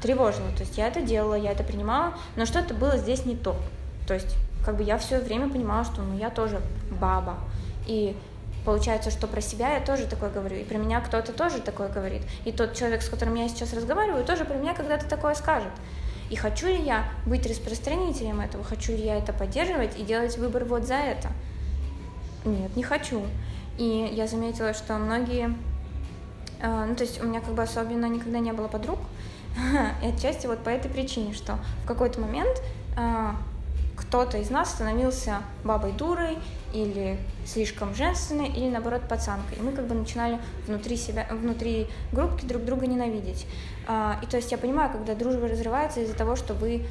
тревожило. 0.01 0.49
То 0.57 0.61
есть 0.61 0.77
я 0.77 0.87
это 0.87 1.01
делала, 1.01 1.35
я 1.35 1.51
это 1.51 1.63
принимала, 1.63 2.13
но 2.35 2.45
что-то 2.45 2.73
было 2.73 2.97
здесь 2.97 3.25
не 3.25 3.35
то. 3.35 3.55
То 4.07 4.15
есть 4.15 4.35
как 4.65 4.77
бы 4.77 4.83
я 4.83 4.97
все 4.97 5.19
время 5.19 5.49
понимала, 5.49 5.85
что 5.85 6.01
ну, 6.01 6.17
я 6.17 6.31
тоже 6.31 6.61
баба. 6.99 7.37
И 7.85 8.17
получается, 8.65 9.11
что 9.11 9.27
про 9.27 9.39
себя 9.39 9.75
я 9.75 9.79
тоже 9.79 10.07
такое 10.07 10.31
говорю, 10.31 10.57
и 10.57 10.63
про 10.63 10.77
меня 10.77 10.99
кто-то 10.99 11.31
тоже 11.31 11.61
такое 11.61 11.89
говорит. 11.89 12.23
И 12.43 12.51
тот 12.51 12.73
человек, 12.73 13.03
с 13.03 13.09
которым 13.09 13.35
я 13.35 13.47
сейчас 13.47 13.71
разговариваю, 13.73 14.25
тоже 14.25 14.45
про 14.45 14.55
меня 14.55 14.73
когда-то 14.73 15.07
такое 15.07 15.35
скажет. 15.35 15.71
И 16.31 16.35
хочу 16.35 16.67
ли 16.67 16.81
я 16.81 17.05
быть 17.25 17.45
распространителем 17.45 18.41
этого, 18.41 18.63
хочу 18.63 18.93
ли 18.93 19.05
я 19.05 19.17
это 19.17 19.31
поддерживать 19.31 19.97
и 19.97 20.03
делать 20.03 20.37
выбор 20.37 20.65
вот 20.65 20.85
за 20.85 20.95
это? 20.95 21.29
Нет, 22.45 22.75
не 22.75 22.83
хочу. 22.83 23.21
И 23.77 24.09
я 24.11 24.25
заметила, 24.27 24.73
что 24.73 24.97
многие... 24.97 25.55
Э, 26.61 26.85
ну, 26.87 26.95
то 26.95 27.03
есть 27.03 27.21
у 27.21 27.25
меня 27.25 27.41
как 27.41 27.53
бы 27.53 27.63
особенно 27.63 28.05
никогда 28.05 28.39
не 28.39 28.53
было 28.53 28.67
подруг, 28.67 28.99
и 30.03 30.07
отчасти 30.07 30.47
вот 30.47 30.59
по 30.59 30.69
этой 30.69 30.89
причине, 30.89 31.33
что 31.33 31.57
в 31.83 31.87
какой-то 31.87 32.19
момент 32.19 32.61
э, 32.97 33.31
кто-то 33.95 34.37
из 34.37 34.49
нас 34.49 34.71
становился 34.71 35.37
бабой 35.63 35.91
дурой 35.91 36.37
или 36.73 37.17
слишком 37.45 37.95
женственной, 37.95 38.47
или 38.47 38.69
наоборот 38.69 39.01
пацанкой. 39.07 39.57
И 39.57 39.61
мы 39.61 39.71
как 39.71 39.87
бы 39.87 39.95
начинали 39.95 40.39
внутри 40.67 40.97
себя, 40.97 41.27
внутри 41.31 41.87
группки 42.11 42.45
друг 42.45 42.63
друга 42.63 42.85
ненавидеть. 42.85 43.47
А, 43.87 44.19
и 44.21 44.25
то 44.27 44.37
есть 44.37 44.51
я 44.51 44.57
понимаю, 44.57 44.91
когда 44.91 45.15
дружба 45.15 45.47
разрывается 45.47 46.01
из-за 46.01 46.13
того, 46.13 46.35
что 46.35 46.53
вы 46.53 46.85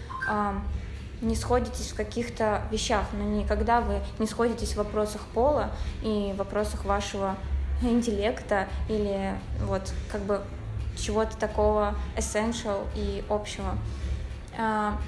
не 1.21 1.35
сходитесь 1.35 1.93
в 1.93 1.95
каких-то 1.95 2.63
вещах, 2.71 3.07
но 3.13 3.23
никогда 3.23 3.81
вы 3.81 4.01
не 4.19 4.27
сходитесь 4.27 4.73
в 4.73 4.77
вопросах 4.77 5.23
пола 5.33 5.71
и 6.03 6.35
вопросах 6.37 6.85
вашего 6.85 7.37
интеллекта 7.83 8.67
или 8.89 9.35
вот 9.63 9.93
как 10.11 10.23
бы 10.23 10.43
чего-то 10.97 11.37
такого 11.37 11.95
essential 12.17 12.87
и 12.95 13.23
общего. 13.29 13.77
А, 14.59 14.99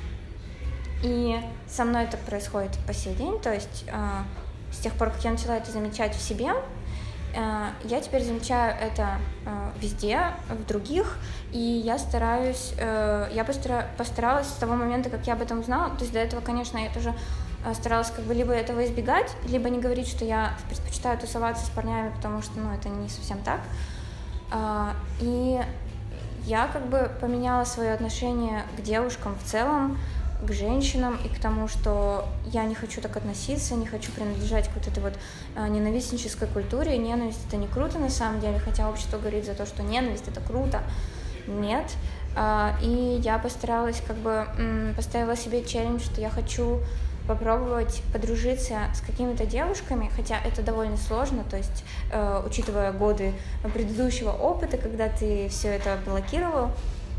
и 1.02 1.40
со 1.68 1.84
мной 1.84 2.04
это 2.04 2.16
происходит 2.16 2.76
по 2.86 2.92
сей 2.92 3.14
день, 3.14 3.38
то 3.40 3.52
есть 3.52 3.84
э, 3.86 3.92
с 4.72 4.78
тех 4.78 4.92
пор, 4.94 5.10
как 5.10 5.22
я 5.22 5.30
начала 5.30 5.56
это 5.56 5.70
замечать 5.70 6.14
в 6.14 6.20
себе, 6.20 6.50
э, 7.36 7.66
я 7.84 8.00
теперь 8.00 8.24
замечаю 8.24 8.74
это 8.80 9.18
везде, 9.80 10.18
в 10.48 10.66
других, 10.66 11.18
и 11.52 11.58
я 11.58 11.98
стараюсь, 11.98 12.74
э, 12.78 13.28
я 13.32 13.44
постара, 13.44 13.86
постаралась 13.96 14.48
с 14.48 14.54
того 14.54 14.74
момента, 14.74 15.08
как 15.08 15.26
я 15.26 15.34
об 15.34 15.42
этом 15.42 15.60
узнала, 15.60 15.90
то 15.90 16.00
есть 16.00 16.12
до 16.12 16.18
этого, 16.18 16.40
конечно, 16.40 16.78
я 16.78 16.90
тоже 16.90 17.14
старалась 17.74 18.10
как 18.10 18.24
бы 18.24 18.34
либо 18.34 18.52
этого 18.52 18.84
избегать, 18.84 19.34
либо 19.46 19.68
не 19.68 19.80
говорить, 19.80 20.08
что 20.08 20.24
я 20.24 20.54
предпочитаю 20.68 21.18
тусоваться 21.18 21.66
с 21.66 21.70
парнями, 21.70 22.12
потому 22.14 22.42
что, 22.42 22.58
ну, 22.58 22.72
это 22.72 22.88
не 22.88 23.08
совсем 23.08 23.38
так. 23.40 23.60
Э, 24.52 24.92
и 25.20 25.60
я 26.44 26.66
как 26.68 26.86
бы 26.86 27.10
поменяла 27.20 27.64
свое 27.64 27.92
отношение 27.92 28.62
к 28.76 28.82
девушкам 28.82 29.34
в 29.34 29.44
целом, 29.44 29.98
к 30.42 30.52
женщинам 30.52 31.18
и 31.24 31.28
к 31.28 31.38
тому, 31.38 31.68
что 31.68 32.26
я 32.46 32.64
не 32.64 32.74
хочу 32.74 33.00
так 33.00 33.16
относиться, 33.16 33.74
не 33.74 33.86
хочу 33.86 34.12
принадлежать 34.12 34.68
к 34.68 34.74
вот 34.74 34.86
этой 34.86 35.02
вот 35.02 35.14
а, 35.56 35.68
ненавистнической 35.68 36.46
культуре. 36.48 36.96
Ненависть 36.96 37.40
это 37.48 37.56
не 37.56 37.66
круто 37.66 37.98
на 37.98 38.08
самом 38.08 38.40
деле, 38.40 38.58
хотя 38.58 38.88
общество 38.88 39.18
говорит 39.18 39.44
за 39.44 39.54
то, 39.54 39.66
что 39.66 39.82
ненависть 39.82 40.28
это 40.28 40.40
круто. 40.40 40.82
Нет. 41.46 41.90
А, 42.36 42.76
и 42.80 43.20
я 43.22 43.38
постаралась 43.38 44.00
как 44.06 44.16
бы 44.16 44.46
поставила 44.96 45.36
себе 45.36 45.64
челлендж, 45.64 46.02
что 46.02 46.20
я 46.20 46.30
хочу 46.30 46.80
попробовать 47.28 48.02
подружиться 48.12 48.78
с 48.94 49.00
какими-то 49.00 49.46
девушками, 49.46 50.10
хотя 50.16 50.38
это 50.40 50.62
довольно 50.62 50.96
сложно, 50.96 51.44
то 51.44 51.56
есть, 51.56 51.84
э, 52.10 52.42
учитывая 52.44 52.90
годы 52.92 53.34
предыдущего 53.74 54.30
опыта, 54.30 54.78
когда 54.78 55.08
ты 55.08 55.48
все 55.48 55.68
это 55.68 55.98
блокировал, 56.04 56.72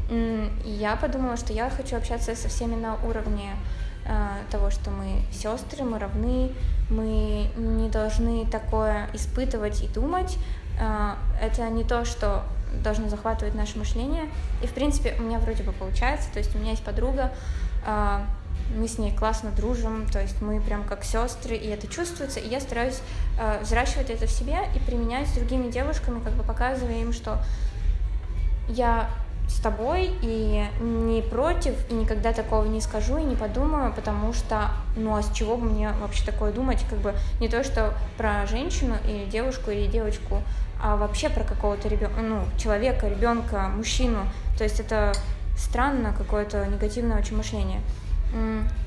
и 0.10 0.50
я 0.66 0.96
подумала, 0.96 1.38
что 1.38 1.54
я 1.54 1.70
хочу 1.70 1.96
общаться 1.96 2.36
со 2.36 2.50
всеми 2.50 2.76
на 2.76 2.96
уровне 3.06 3.52
э, 4.06 4.28
того, 4.50 4.72
что 4.72 4.90
мы 4.90 5.22
сестры, 5.32 5.84
мы 5.84 6.00
равны, 6.00 6.52
мы 6.90 7.52
не 7.56 7.90
должны 7.90 8.46
такое 8.48 9.08
испытывать 9.14 9.84
и 9.84 9.88
думать. 9.88 10.38
Э, 10.80 11.14
это 11.40 11.70
не 11.70 11.84
то, 11.84 12.06
что 12.06 12.44
должно 12.84 13.08
захватывать 13.08 13.54
наше 13.54 13.78
мышление. 13.78 14.30
И, 14.64 14.68
в 14.68 14.74
принципе, 14.74 15.16
у 15.20 15.22
меня 15.22 15.38
вроде 15.38 15.64
бы 15.64 15.72
получается. 15.74 16.32
То 16.34 16.40
есть 16.40 16.56
у 16.56 16.60
меня 16.60 16.72
есть 16.72 16.84
подруга, 16.84 17.32
э, 17.86 18.20
мы 18.76 18.88
с 18.88 18.98
ней 18.98 19.12
классно 19.12 19.52
дружим, 19.52 20.08
то 20.08 20.22
есть 20.22 20.42
мы 20.42 20.60
прям 20.60 20.84
как 20.84 21.04
сестры, 21.04 21.56
и 21.56 21.68
это 21.68 21.88
чувствуется, 21.88 22.40
и 22.40 22.48
я 22.48 22.60
стараюсь 22.60 23.02
э, 23.40 23.62
взращивать 23.62 24.10
это 24.10 24.28
в 24.28 24.32
себе 24.32 24.60
и 24.76 24.80
применять 24.80 25.28
с 25.28 25.34
другими 25.34 25.70
девушками, 25.72 26.20
как 26.24 26.34
бы 26.34 26.44
показывая 26.44 27.02
им, 27.02 27.14
что 27.14 27.40
я 28.68 29.10
с 29.50 29.60
тобой 29.60 30.12
и 30.22 30.64
не 30.80 31.22
против, 31.22 31.74
и 31.90 31.94
никогда 31.94 32.34
такого 32.34 32.66
не 32.66 32.82
скажу 32.82 33.18
и 33.18 33.24
не 33.24 33.36
подумаю, 33.36 33.92
потому 33.94 34.32
что, 34.32 34.70
ну 34.96 35.16
а 35.16 35.24
с 35.24 35.32
чего 35.34 35.58
бы 35.58 35.66
мне 35.66 35.92
вообще 36.02 36.24
такое 36.24 36.52
думать, 36.52 36.86
как 36.90 37.00
бы 37.00 37.16
не 37.40 37.50
то, 37.50 37.64
что 37.64 37.94
про 38.18 38.46
женщину 38.46 38.96
или 39.06 39.26
девушку 39.26 39.72
или 39.72 39.88
девочку, 39.88 40.44
а 40.82 40.96
вообще 40.96 41.30
про 41.30 41.44
какого-то 41.44 41.88
ребенка, 41.90 42.22
ну, 42.22 42.44
человека, 42.58 43.08
ребенка, 43.08 43.70
мужчину. 43.76 44.20
То 44.58 44.64
есть 44.64 44.80
это 44.80 45.14
странно, 45.58 46.14
какое-то 46.18 46.66
негативное 46.68 47.18
очень 47.18 47.36
мышление. 47.36 47.82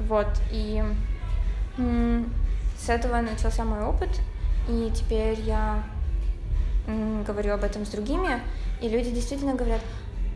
Вот, 0.01 0.29
и 0.51 0.83
с 1.77 2.89
этого 2.89 3.21
начался 3.21 3.65
мой 3.65 3.83
опыт, 3.83 4.11
и 4.69 4.91
теперь 4.95 5.41
я 5.41 5.83
говорю 7.27 7.55
об 7.55 7.65
этом 7.65 7.87
с 7.87 7.89
другими, 7.91 8.41
и 8.81 8.89
люди 8.89 9.11
действительно 9.11 9.55
говорят, 9.55 9.81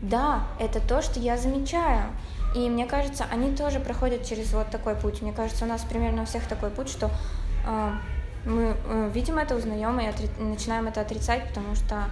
да, 0.01 0.43
это 0.59 0.79
то, 0.79 1.01
что 1.01 1.19
я 1.19 1.37
замечаю. 1.37 2.05
И 2.55 2.69
мне 2.69 2.85
кажется, 2.85 3.25
они 3.31 3.55
тоже 3.55 3.79
проходят 3.79 4.25
через 4.25 4.53
вот 4.53 4.69
такой 4.69 4.95
путь. 4.95 5.21
Мне 5.21 5.33
кажется, 5.33 5.65
у 5.65 5.67
нас 5.67 5.83
примерно 5.83 6.21
у 6.21 6.25
всех 6.25 6.47
такой 6.47 6.69
путь, 6.69 6.89
что 6.89 7.11
э, 7.65 7.91
мы 8.45 8.75
э, 8.85 9.11
видим 9.13 9.37
это, 9.37 9.55
узнаем 9.55 9.99
и 9.99 10.05
отри... 10.05 10.29
начинаем 10.39 10.87
это 10.87 11.01
отрицать, 11.01 11.47
потому 11.49 11.75
что 11.75 12.05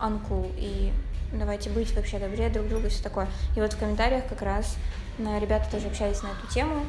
uncool, 0.00 0.50
и 0.56 0.92
давайте 1.32 1.68
быть 1.70 1.94
вообще 1.94 2.18
добрее 2.18 2.48
друг 2.48 2.68
другу 2.68 2.86
и 2.86 2.90
все 2.90 3.02
такое. 3.02 3.26
И 3.56 3.60
вот 3.60 3.72
в 3.72 3.78
комментариях 3.78 4.26
как 4.28 4.42
раз 4.42 4.76
ребята 5.38 5.70
тоже 5.70 5.88
общались 5.88 6.22
на 6.22 6.28
эту 6.28 6.46
тему 6.52 6.84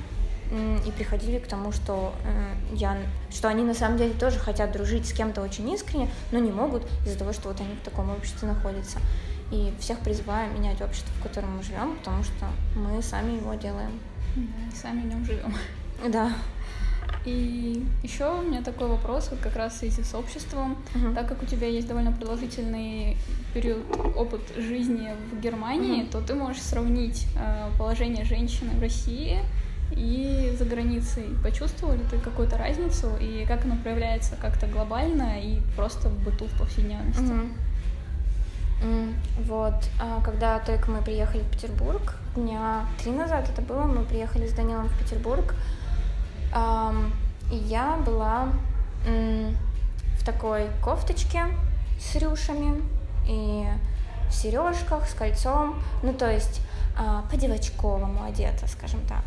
и 0.85 0.91
приходили 0.91 1.39
к 1.39 1.47
тому, 1.47 1.71
что 1.71 2.13
э, 2.25 2.75
я, 2.75 2.97
что 3.29 3.47
они 3.47 3.63
на 3.63 3.73
самом 3.73 3.97
деле 3.97 4.13
тоже 4.13 4.37
хотят 4.37 4.73
дружить 4.73 5.07
с 5.07 5.13
кем-то 5.13 5.41
очень 5.41 5.69
искренне, 5.69 6.09
но 6.31 6.39
не 6.39 6.51
могут 6.51 6.83
из-за 7.05 7.17
того, 7.17 7.31
что 7.31 7.47
вот 7.47 7.61
они 7.61 7.73
в 7.75 7.85
таком 7.85 8.09
обществе 8.11 8.49
находятся. 8.49 8.99
И 9.49 9.73
всех 9.79 9.99
призываю 9.99 10.51
менять 10.51 10.81
общество, 10.81 11.11
в 11.19 11.23
котором 11.23 11.55
мы 11.55 11.63
живем, 11.63 11.95
потому 11.97 12.23
что 12.23 12.47
мы 12.75 13.01
сами 13.01 13.37
его 13.37 13.53
делаем. 13.53 13.99
Да, 14.35 14.69
и 14.69 14.75
сами 14.75 15.01
в 15.01 15.05
нем 15.05 15.25
живем. 15.25 15.55
Да. 16.09 16.33
И 17.25 17.85
еще 18.01 18.33
у 18.33 18.41
меня 18.41 18.63
такой 18.63 18.87
вопрос, 18.87 19.29
вот 19.29 19.39
как 19.39 19.55
раз 19.55 19.73
в 19.73 19.77
связи 19.77 20.03
с 20.03 20.15
обществом, 20.15 20.77
uh-huh. 20.95 21.13
так 21.13 21.27
как 21.27 21.43
у 21.43 21.45
тебя 21.45 21.67
есть 21.67 21.87
довольно 21.87 22.11
продолжительный 22.11 23.15
период 23.53 23.83
опыт 24.15 24.41
жизни 24.57 25.09
в 25.31 25.39
Германии, 25.39 26.03
uh-huh. 26.03 26.11
то 26.11 26.21
ты 26.21 26.33
можешь 26.33 26.61
сравнить 26.63 27.27
э, 27.37 27.69
положение 27.77 28.25
женщины 28.25 28.71
в 28.75 28.81
России 28.81 29.39
и 29.91 30.51
за 30.57 30.65
границей. 30.65 31.25
Почувствовали 31.43 32.01
ты 32.09 32.17
какую-то 32.17 32.57
разницу 32.57 33.11
и 33.19 33.45
как 33.45 33.65
она 33.65 33.75
проявляется 33.75 34.35
как-то 34.41 34.65
глобально 34.65 35.39
и 35.41 35.59
просто 35.75 36.09
в 36.09 36.23
быту 36.23 36.45
в 36.45 36.57
повседневности? 36.57 37.21
Uh-huh. 37.21 37.51
Вот, 39.45 39.75
а 40.01 40.23
когда 40.23 40.57
только 40.57 40.89
мы 40.89 41.03
приехали 41.03 41.41
в 41.41 41.51
Петербург, 41.51 42.15
дня 42.35 42.87
три 43.03 43.11
назад 43.11 43.47
это 43.47 43.61
было, 43.61 43.83
мы 43.83 44.03
приехали 44.05 44.47
с 44.47 44.53
Данилом 44.53 44.87
в 44.87 44.97
Петербург, 44.97 45.53
и 46.53 47.55
я 47.55 47.97
была 48.05 48.49
в 49.05 50.23
такой 50.23 50.67
кофточке 50.83 51.45
с 51.99 52.15
рюшами 52.15 52.81
и 53.27 53.67
в 54.29 54.33
сережках 54.33 55.07
с 55.07 55.13
кольцом, 55.13 55.81
ну 56.03 56.13
то 56.13 56.29
есть 56.29 56.61
а, 56.97 57.23
по 57.29 57.37
девочковому 57.37 58.23
одета, 58.23 58.67
скажем 58.67 59.01
так. 59.07 59.23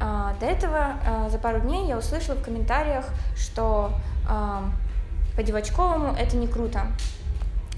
А, 0.00 0.34
до 0.40 0.46
этого 0.46 0.94
а, 1.04 1.28
за 1.30 1.38
пару 1.38 1.60
дней 1.60 1.86
я 1.86 1.98
услышала 1.98 2.36
в 2.36 2.42
комментариях, 2.42 3.06
что 3.36 3.92
по 5.36 5.42
девочковому 5.42 6.14
это 6.14 6.36
не 6.36 6.46
круто. 6.46 6.82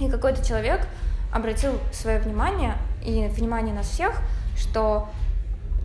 И 0.01 0.11
какой-то 0.11 0.45
человек 0.45 0.85
обратил 1.33 1.79
свое 1.93 2.19
внимание 2.19 2.75
и 3.05 3.29
внимание 3.29 3.73
нас 3.73 3.87
всех, 3.87 4.21
что 4.57 5.09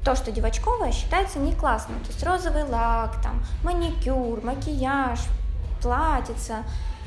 то, 0.05 0.15
что 0.15 0.31
девочковое, 0.31 0.91
считается 0.91 1.39
не 1.39 1.53
классным. 1.53 1.99
То 2.01 2.11
есть 2.11 2.23
розовый 2.23 2.63
лак, 2.63 3.19
там, 3.21 3.43
маникюр, 3.63 4.41
макияж, 4.43 5.19
платьица. 5.81 6.57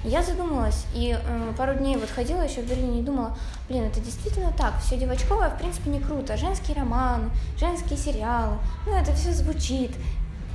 Я 0.05 0.23
задумалась 0.23 0.85
и 0.95 1.17
э, 1.19 1.53
пару 1.57 1.75
дней 1.75 1.97
вот 1.97 2.11
ходила 2.11 2.43
еще 2.43 2.61
в 2.61 2.69
Берлине 2.69 3.01
и 3.01 3.03
думала, 3.03 3.37
блин, 3.69 3.85
это 3.85 4.01
действительно 4.01 4.53
так, 4.53 4.79
все 4.81 4.97
девочковое 4.97 5.51
в 5.51 5.59
принципе 5.59 5.91
не 5.91 5.99
круто, 5.99 6.37
женские 6.37 6.77
романы, 6.77 7.31
женские 7.59 7.99
сериалы, 7.99 8.59
ну 8.87 8.95
это 8.95 9.13
все 9.15 9.33
звучит 9.33 9.91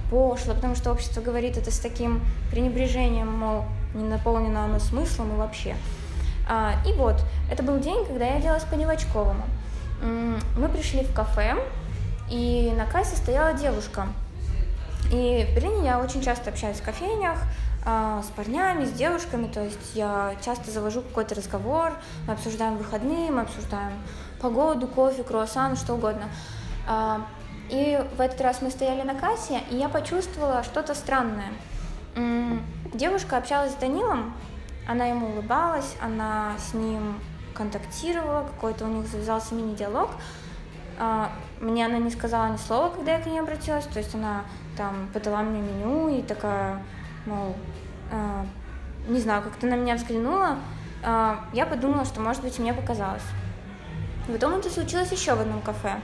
пошло, 0.10 0.54
потому 0.54 0.76
что 0.76 0.92
общество 0.92 1.22
говорит 1.22 1.58
это 1.58 1.72
с 1.72 1.80
таким 1.80 2.22
пренебрежением, 2.52 3.28
мол, 3.38 3.66
не 3.96 4.04
наполнено 4.04 4.64
оно 4.64 4.80
смыслом 4.80 5.34
и 5.34 5.38
вообще. 5.38 5.76
А, 6.48 6.76
и 6.86 6.94
вот, 6.94 7.16
это 7.52 7.64
был 7.64 7.80
день, 7.80 8.06
когда 8.06 8.26
я 8.26 8.36
оделась 8.36 8.64
по-девочковому. 8.64 9.44
Мы 10.02 10.70
пришли 10.70 11.04
в 11.04 11.14
кафе, 11.14 11.56
и 12.34 12.74
на 12.76 12.88
кассе 12.88 13.16
стояла 13.16 13.54
девушка. 13.54 14.08
И 15.12 15.46
в 15.48 15.56
Берлине 15.56 15.86
я 15.86 16.00
очень 16.00 16.24
часто 16.24 16.50
общаюсь 16.50 16.78
в 16.78 16.84
кофейнях, 16.84 17.38
а, 17.86 18.24
с 18.24 18.28
парнями, 18.28 18.86
с 18.86 18.92
девушками, 18.92 19.46
то 19.46 19.64
есть 19.64 19.92
я 19.94 20.36
часто 20.44 20.72
завожу 20.72 21.02
какой-то 21.02 21.36
разговор, 21.36 21.94
мы 22.26 22.34
обсуждаем 22.34 22.78
выходные, 22.78 23.30
мы 23.30 23.42
обсуждаем 23.42 23.94
погоду, 24.42 24.88
кофе, 24.88 25.22
круассан, 25.22 25.76
что 25.76 25.94
угодно. 25.94 26.24
А, 26.88 27.28
и 27.70 28.04
в 28.18 28.22
этот 28.22 28.42
раз 28.42 28.64
мы 28.64 28.72
стояли 28.72 29.04
на 29.04 29.14
кассе, 29.14 29.62
и 29.70 29.76
я 29.76 29.88
почувствовала 29.88 30.64
что-то 30.64 30.96
странное. 30.96 31.54
Девушка 32.94 33.38
общалась 33.38 33.74
с 33.74 33.76
Данилом, 33.76 34.34
она 34.88 35.06
ему 35.06 35.28
улыбалась, 35.28 35.96
она 36.02 36.54
с 36.58 36.74
ним 36.74 37.20
контактировала, 37.54 38.42
какой-то 38.42 38.86
у 38.86 38.88
них 38.88 39.08
завязался 39.08 39.54
мини-диалог. 39.54 40.10
Мне 41.64 41.86
она 41.86 41.98
не 41.98 42.10
сказала 42.10 42.52
ни 42.52 42.58
слова, 42.58 42.90
когда 42.90 43.14
я 43.14 43.22
к 43.22 43.26
ней 43.26 43.40
обратилась, 43.40 43.86
то 43.86 43.98
есть 43.98 44.14
она 44.14 44.44
там 44.76 45.08
подала 45.14 45.42
мне 45.42 45.62
меню 45.62 46.10
и 46.10 46.22
такая, 46.22 46.84
мол, 47.26 47.56
э, 48.12 48.46
не 49.08 49.20
знаю, 49.22 49.42
как-то 49.42 49.68
на 49.68 49.76
меня 49.76 49.96
взглянула, 49.96 50.58
э, 51.04 51.36
я 51.54 51.66
подумала, 51.66 52.04
что, 52.04 52.20
может 52.20 52.42
быть, 52.44 52.60
мне 52.60 52.74
показалось. 52.74 53.24
Потом 54.28 54.56
это 54.56 54.70
случилось 54.70 55.10
еще 55.14 55.36
в 55.36 55.40
одном 55.40 55.62
кафе, 55.62 55.96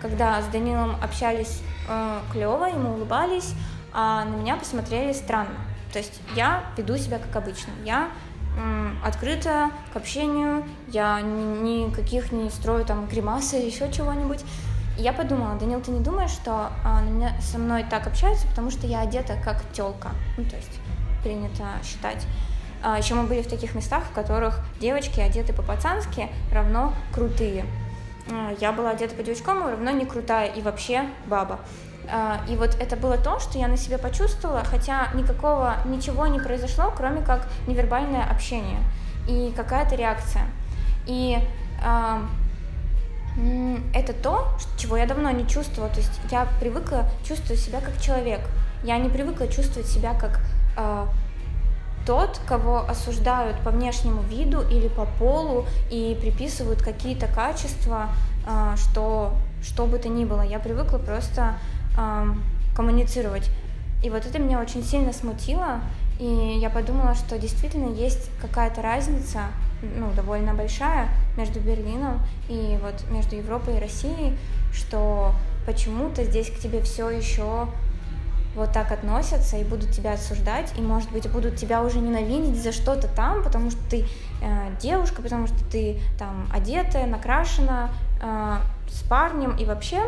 когда 0.00 0.40
с 0.40 0.46
Данилом 0.46 0.96
общались 1.02 1.62
э, 1.86 2.20
клево, 2.32 2.64
ему 2.64 2.94
улыбались, 2.94 3.52
а 3.92 4.24
на 4.24 4.36
меня 4.36 4.56
посмотрели 4.56 5.12
странно. 5.12 5.58
То 5.92 5.98
есть 5.98 6.18
я 6.34 6.64
веду 6.78 6.96
себя 6.96 7.18
как 7.18 7.36
обычно. 7.36 7.72
Я 7.84 8.08
открыта 9.04 9.70
к 9.92 9.96
общению, 9.96 10.64
я 10.88 11.20
ни, 11.20 11.84
никаких 11.86 12.32
не 12.32 12.50
строю 12.50 12.84
там 12.84 13.06
гримасы 13.06 13.60
или 13.60 13.66
еще 13.66 13.90
чего-нибудь. 13.92 14.44
Я 14.98 15.12
подумала, 15.12 15.54
Данил, 15.54 15.80
ты 15.80 15.92
не 15.92 16.00
думаешь, 16.00 16.30
что 16.30 16.72
а, 16.84 17.00
меня, 17.02 17.40
со 17.40 17.56
мной 17.56 17.84
так 17.88 18.08
общаются, 18.08 18.48
потому 18.48 18.72
что 18.72 18.88
я 18.88 19.02
одета 19.02 19.36
как 19.44 19.62
телка? 19.72 20.10
Ну, 20.36 20.44
то 20.44 20.56
есть 20.56 20.80
принято 21.22 21.64
считать. 21.84 22.26
А, 22.82 22.98
еще 22.98 23.14
мы 23.14 23.22
были 23.22 23.42
в 23.42 23.46
таких 23.46 23.76
местах, 23.76 24.02
в 24.04 24.12
которых 24.12 24.58
девочки 24.80 25.20
одеты 25.20 25.52
по-пацански 25.52 26.28
равно 26.52 26.94
крутые. 27.14 27.64
А, 28.28 28.52
я 28.60 28.72
была 28.72 28.90
одета 28.90 29.14
по 29.14 29.22
девочкам, 29.22 29.68
равно 29.68 29.92
не 29.92 30.04
крутая 30.04 30.48
и 30.48 30.62
вообще 30.62 31.04
баба. 31.26 31.60
А, 32.10 32.40
и 32.48 32.56
вот 32.56 32.76
это 32.80 32.96
было 32.96 33.16
то, 33.18 33.38
что 33.38 33.56
я 33.56 33.68
на 33.68 33.76
себе 33.76 33.98
почувствовала, 33.98 34.64
хотя 34.64 35.12
никакого, 35.14 35.76
ничего 35.84 36.26
не 36.26 36.40
произошло, 36.40 36.92
кроме 36.96 37.22
как 37.22 37.46
невербальное 37.68 38.24
общение 38.28 38.80
и 39.28 39.52
какая-то 39.56 39.94
реакция. 39.94 40.42
И 41.06 41.38
это 43.94 44.12
то, 44.12 44.48
чего 44.76 44.96
я 44.96 45.06
давно 45.06 45.30
не 45.30 45.46
чувствовала. 45.46 45.90
То 45.92 46.00
есть 46.00 46.12
я 46.30 46.48
привыкла 46.60 47.08
чувствовать 47.24 47.60
себя 47.60 47.80
как 47.80 48.00
человек. 48.00 48.40
Я 48.82 48.98
не 48.98 49.08
привыкла 49.08 49.48
чувствовать 49.48 49.88
себя 49.88 50.14
как 50.14 50.40
э, 50.76 51.06
тот, 52.06 52.40
кого 52.46 52.80
осуждают 52.88 53.58
по 53.60 53.70
внешнему 53.70 54.22
виду 54.22 54.62
или 54.62 54.88
по 54.88 55.06
полу 55.18 55.66
и 55.90 56.16
приписывают 56.20 56.82
какие-то 56.82 57.26
качества, 57.26 58.08
э, 58.46 58.74
что, 58.76 59.34
что 59.62 59.86
бы 59.86 59.98
то 59.98 60.08
ни 60.08 60.24
было. 60.24 60.42
Я 60.42 60.58
привыкла 60.58 60.98
просто 60.98 61.54
э, 61.96 62.26
коммуницировать. 62.74 63.50
И 64.02 64.10
вот 64.10 64.26
это 64.26 64.38
меня 64.38 64.60
очень 64.60 64.84
сильно 64.84 65.12
смутило, 65.12 65.80
и 66.20 66.58
я 66.60 66.70
подумала, 66.70 67.14
что 67.14 67.36
действительно 67.36 67.92
есть 67.92 68.30
какая-то 68.40 68.80
разница 68.80 69.40
ну, 69.82 70.12
довольно 70.12 70.54
большая 70.54 71.08
между 71.36 71.60
Берлином 71.60 72.20
и 72.48 72.78
вот 72.82 73.08
между 73.10 73.36
Европой 73.36 73.76
и 73.76 73.80
Россией, 73.80 74.36
что 74.72 75.32
почему-то 75.66 76.24
здесь 76.24 76.50
к 76.50 76.58
тебе 76.58 76.82
все 76.82 77.10
еще 77.10 77.68
вот 78.54 78.72
так 78.72 78.90
относятся 78.90 79.56
и 79.56 79.64
будут 79.64 79.92
тебя 79.92 80.14
осуждать, 80.14 80.72
и, 80.76 80.80
может 80.80 81.10
быть, 81.12 81.30
будут 81.30 81.56
тебя 81.56 81.82
уже 81.82 82.00
ненавидеть 82.00 82.60
за 82.60 82.72
что-то 82.72 83.06
там, 83.08 83.42
потому 83.42 83.70
что 83.70 83.80
ты 83.88 84.06
э, 84.42 84.70
девушка, 84.80 85.22
потому 85.22 85.46
что 85.46 85.64
ты 85.70 86.00
там 86.18 86.48
одетая, 86.52 87.06
накрашена, 87.06 87.90
э, 88.20 88.56
с 88.90 89.02
парнем 89.02 89.56
и 89.56 89.64
вообще. 89.64 90.00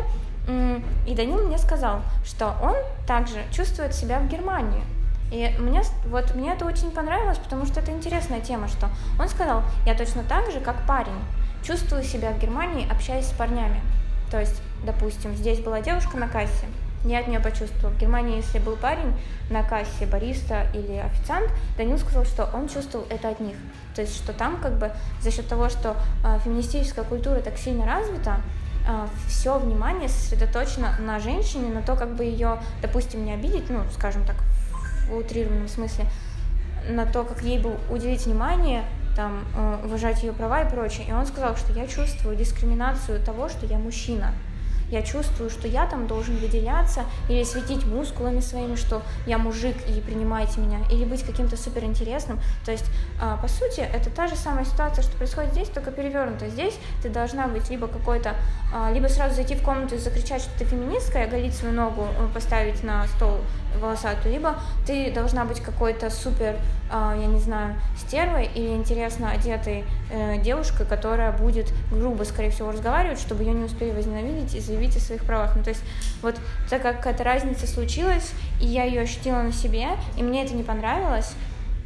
И 1.05 1.13
Данил 1.15 1.47
мне 1.47 1.59
сказал, 1.59 2.01
что 2.25 2.55
он 2.63 2.75
также 3.05 3.43
чувствует 3.51 3.93
себя 3.93 4.19
в 4.19 4.27
Германии, 4.27 4.81
и 5.31 5.55
мне, 5.59 5.81
вот, 6.07 6.35
мне 6.35 6.51
это 6.51 6.65
очень 6.65 6.91
понравилось, 6.91 7.37
потому 7.37 7.65
что 7.65 7.79
это 7.79 7.91
интересная 7.91 8.41
тема, 8.41 8.67
что 8.67 8.89
он 9.17 9.29
сказал, 9.29 9.63
я 9.85 9.95
точно 9.95 10.23
так 10.23 10.51
же, 10.51 10.59
как 10.59 10.85
парень, 10.85 11.19
чувствую 11.63 12.03
себя 12.03 12.31
в 12.31 12.39
Германии, 12.39 12.89
общаясь 12.91 13.27
с 13.27 13.31
парнями. 13.31 13.81
То 14.29 14.39
есть, 14.39 14.61
допустим, 14.85 15.33
здесь 15.35 15.59
была 15.59 15.81
девушка 15.81 16.17
на 16.17 16.27
кассе, 16.27 16.65
я 17.05 17.19
от 17.19 17.27
нее 17.27 17.39
почувствовала. 17.39 17.93
В 17.93 17.97
Германии, 17.97 18.37
если 18.37 18.59
был 18.59 18.75
парень 18.75 19.13
на 19.49 19.63
кассе, 19.63 20.05
бариста 20.05 20.67
или 20.73 20.97
официант, 20.97 21.49
Данил 21.77 21.97
сказал, 21.97 22.25
что 22.25 22.49
он 22.53 22.67
чувствовал 22.67 23.05
это 23.09 23.29
от 23.29 23.39
них. 23.39 23.55
То 23.95 24.01
есть, 24.01 24.15
что 24.15 24.33
там 24.33 24.57
как 24.61 24.77
бы 24.77 24.91
за 25.21 25.31
счет 25.31 25.47
того, 25.47 25.69
что 25.69 25.95
э, 26.23 26.39
феминистическая 26.43 27.03
культура 27.03 27.39
так 27.39 27.57
сильно 27.57 27.85
развита, 27.85 28.41
э, 28.87 29.07
все 29.27 29.57
внимание 29.57 30.09
сосредоточено 30.09 30.95
на 30.99 31.19
женщине, 31.19 31.73
на 31.73 31.81
то, 31.81 31.95
как 31.95 32.15
бы 32.15 32.23
ее, 32.23 32.59
допустим, 32.81 33.25
не 33.25 33.33
обидеть, 33.33 33.69
ну, 33.69 33.83
скажем 33.93 34.23
так, 34.25 34.35
в 35.11 35.17
утрированном 35.17 35.67
смысле, 35.67 36.05
на 36.89 37.05
то, 37.05 37.23
как 37.23 37.41
ей 37.41 37.59
бы 37.59 37.77
уделить 37.89 38.25
внимание, 38.25 38.83
там, 39.15 39.45
э, 39.55 39.85
уважать 39.85 40.23
ее 40.23 40.33
права 40.33 40.61
и 40.61 40.69
прочее. 40.69 41.07
И 41.07 41.13
он 41.13 41.25
сказал, 41.25 41.55
что 41.55 41.73
я 41.73 41.87
чувствую 41.87 42.35
дискриминацию 42.35 43.23
того, 43.23 43.49
что 43.49 43.65
я 43.65 43.77
мужчина 43.77 44.33
я 44.91 45.01
чувствую, 45.01 45.49
что 45.49 45.67
я 45.67 45.85
там 45.87 46.05
должен 46.05 46.35
выделяться 46.35 47.05
или 47.29 47.43
светить 47.43 47.85
мускулами 47.85 48.41
своими, 48.41 48.75
что 48.75 49.01
я 49.25 49.37
мужик 49.37 49.75
и 49.87 50.01
принимайте 50.01 50.59
меня, 50.59 50.79
или 50.91 51.05
быть 51.05 51.23
каким-то 51.23 51.57
суперинтересным. 51.57 52.39
То 52.65 52.71
есть, 52.71 52.85
а, 53.19 53.37
по 53.37 53.47
сути, 53.47 53.79
это 53.79 54.09
та 54.09 54.27
же 54.27 54.35
самая 54.35 54.65
ситуация, 54.65 55.03
что 55.03 55.15
происходит 55.17 55.53
здесь, 55.53 55.69
только 55.69 55.91
перевернуто. 55.91 56.49
Здесь 56.49 56.77
ты 57.01 57.09
должна 57.09 57.47
быть 57.47 57.69
либо 57.69 57.87
какой-то, 57.87 58.35
а, 58.73 58.91
либо 58.91 59.07
сразу 59.07 59.35
зайти 59.35 59.55
в 59.55 59.63
комнату 59.63 59.95
и 59.95 59.97
закричать, 59.97 60.41
что 60.41 60.51
ты 60.59 60.65
феминистка, 60.65 61.19
и 61.19 61.23
оголить 61.23 61.55
свою 61.55 61.73
ногу, 61.73 62.07
э, 62.19 62.27
поставить 62.33 62.83
на 62.83 63.07
стол 63.07 63.37
волосатую, 63.79 64.33
либо 64.33 64.55
ты 64.85 65.11
должна 65.11 65.45
быть 65.45 65.59
какой-то 65.61 66.09
супер, 66.09 66.55
э, 66.91 67.17
я 67.19 67.27
не 67.27 67.39
знаю, 67.39 67.75
стервой 67.97 68.49
или 68.53 68.69
интересно 68.69 69.31
одетой 69.31 69.83
э, 70.11 70.41
девушкой, 70.41 70.85
которая 70.85 71.31
будет 71.31 71.71
грубо, 71.91 72.23
скорее 72.23 72.51
всего, 72.51 72.71
разговаривать, 72.71 73.19
чтобы 73.19 73.43
ее 73.43 73.53
не 73.53 73.65
успели 73.65 73.91
возненавидеть 73.91 74.55
и 74.55 74.59
заявить 74.59 74.95
о 74.97 74.99
своих 74.99 75.23
правах. 75.25 75.55
Ну, 75.55 75.63
то 75.63 75.69
есть 75.69 75.83
вот 76.21 76.35
так 76.69 76.81
как 76.81 77.05
эта 77.05 77.23
разница 77.23 77.67
случилась, 77.67 78.33
и 78.59 78.65
я 78.65 78.83
ее 78.83 79.01
ощутила 79.01 79.41
на 79.41 79.53
себе, 79.53 79.89
и 80.17 80.23
мне 80.23 80.43
это 80.43 80.53
не 80.53 80.63
понравилось, 80.63 81.33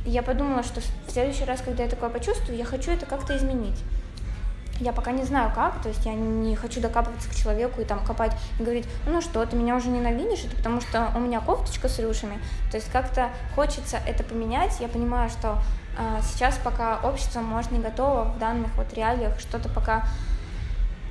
я 0.05 0.21
подумала, 0.21 0.63
что 0.63 0.81
в 0.81 1.11
следующий 1.11 1.45
раз, 1.45 1.61
когда 1.61 1.83
я 1.83 1.89
такое 1.89 2.09
почувствую, 2.09 2.57
я 2.57 2.65
хочу 2.65 2.91
это 2.91 3.05
как-то 3.05 3.35
изменить. 3.35 3.77
Я 4.79 4.91
пока 4.91 5.11
не 5.11 5.23
знаю 5.23 5.51
как, 5.55 5.81
то 5.81 5.87
есть 5.87 6.05
я 6.05 6.13
не 6.13 6.55
хочу 6.55 6.81
докапываться 6.81 7.29
к 7.29 7.35
человеку 7.35 7.79
и 7.79 7.85
там 7.85 8.03
копать 8.03 8.33
и 8.59 8.63
говорить, 8.63 8.85
ну 9.07 9.21
что, 9.21 9.45
ты 9.45 9.55
меня 9.55 9.75
уже 9.75 9.87
ненавидишь, 9.87 10.43
это 10.43 10.55
потому 10.57 10.81
что 10.81 11.11
у 11.15 11.19
меня 11.19 11.39
кофточка 11.39 11.87
с 11.87 11.97
рюшами. 11.99 12.39
То 12.71 12.77
есть 12.77 12.91
как-то 12.91 13.29
хочется 13.55 13.99
это 14.05 14.23
поменять. 14.23 14.77
Я 14.81 14.89
понимаю, 14.89 15.29
что 15.29 15.59
э, 15.97 16.19
сейчас 16.23 16.59
пока 16.61 16.99
общество, 17.03 17.39
может, 17.39 17.71
не 17.71 17.79
готово 17.79 18.25
в 18.25 18.37
данных 18.37 18.75
вот 18.75 18.93
реалиях, 18.93 19.39
что-то 19.39 19.69
пока 19.69 20.05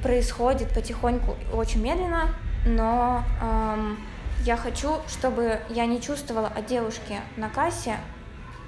происходит 0.03 0.69
потихоньку, 0.75 1.35
очень 1.55 1.81
медленно, 1.81 2.29
но 2.67 3.23
эм, 3.41 3.99
я 4.45 4.59
хочу, 4.59 4.99
чтобы 5.09 5.61
я 5.71 5.87
не 5.87 6.03
чувствовала 6.03 6.49
от 6.49 6.67
девушки 6.67 7.19
на 7.39 7.49
кассе 7.49 7.97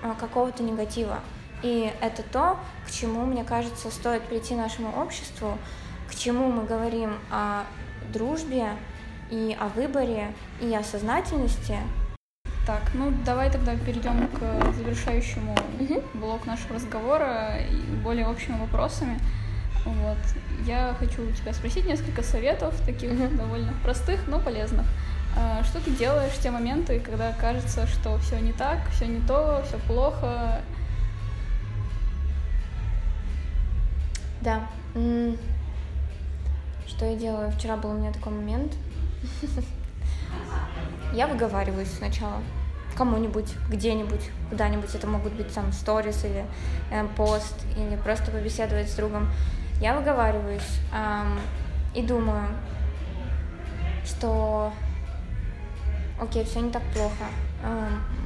э, 0.02 0.14
какого-то 0.18 0.62
негатива. 0.62 1.18
И 1.62 1.92
это 2.00 2.22
то, 2.22 2.58
к 2.86 2.90
чему, 2.90 3.24
мне 3.24 3.44
кажется, 3.44 3.90
стоит 3.90 4.22
прийти 4.22 4.54
нашему 4.54 4.90
обществу, 5.00 5.58
к 6.08 6.14
чему 6.14 6.50
мы 6.50 6.64
говорим 6.64 7.14
о 7.30 7.64
дружбе 8.12 8.68
и 9.30 9.56
о 9.58 9.68
выборе 9.68 10.32
и 10.60 10.74
о 10.74 10.82
сознательности. 10.82 11.78
Так, 12.66 12.82
ну 12.94 13.12
давай 13.24 13.50
тогда 13.50 13.76
перейдем 13.76 14.26
к 14.28 14.72
завершающему 14.72 15.56
угу. 15.80 16.02
блоку 16.14 16.46
нашего 16.48 16.74
разговора 16.74 17.58
и 17.58 17.76
более 18.02 18.26
общими 18.26 18.58
вопросами. 18.58 19.20
Вот. 19.84 20.18
Я 20.64 20.96
хочу 20.98 21.28
у 21.28 21.30
тебя 21.30 21.52
спросить 21.52 21.86
несколько 21.86 22.22
советов, 22.22 22.74
таких 22.84 23.12
угу. 23.12 23.36
довольно 23.36 23.72
простых, 23.84 24.26
но 24.26 24.40
полезных. 24.40 24.84
А, 25.36 25.62
что 25.62 25.80
ты 25.80 25.92
делаешь 25.92 26.32
в 26.32 26.42
те 26.42 26.50
моменты, 26.50 26.98
когда 26.98 27.32
кажется, 27.32 27.86
что 27.86 28.18
все 28.18 28.40
не 28.40 28.52
так, 28.52 28.78
все 28.90 29.06
не 29.06 29.20
то, 29.20 29.62
все 29.66 29.78
плохо, 29.86 30.60
Да. 34.46 34.60
Что 36.86 37.04
я 37.04 37.16
делаю? 37.16 37.50
Вчера 37.50 37.76
был 37.76 37.90
у 37.90 37.94
меня 37.94 38.12
такой 38.12 38.32
момент. 38.32 38.74
Я 41.12 41.26
выговариваюсь 41.26 41.90
сначала 41.90 42.40
кому-нибудь, 42.96 43.52
где-нибудь, 43.68 44.30
куда-нибудь. 44.48 44.94
Это 44.94 45.08
могут 45.08 45.32
быть 45.32 45.52
там 45.52 45.72
сторис 45.72 46.24
или 46.24 46.46
э, 46.92 47.04
пост, 47.16 47.56
или 47.76 47.96
просто 47.96 48.30
побеседовать 48.30 48.88
с 48.88 48.94
другом. 48.94 49.28
Я 49.80 49.98
выговариваюсь 49.98 50.78
эм, 50.94 51.40
и 51.92 52.02
думаю, 52.02 52.46
что 54.04 54.72
окей, 56.20 56.44
все 56.44 56.60
не 56.60 56.70
так 56.70 56.82
плохо, 56.94 57.24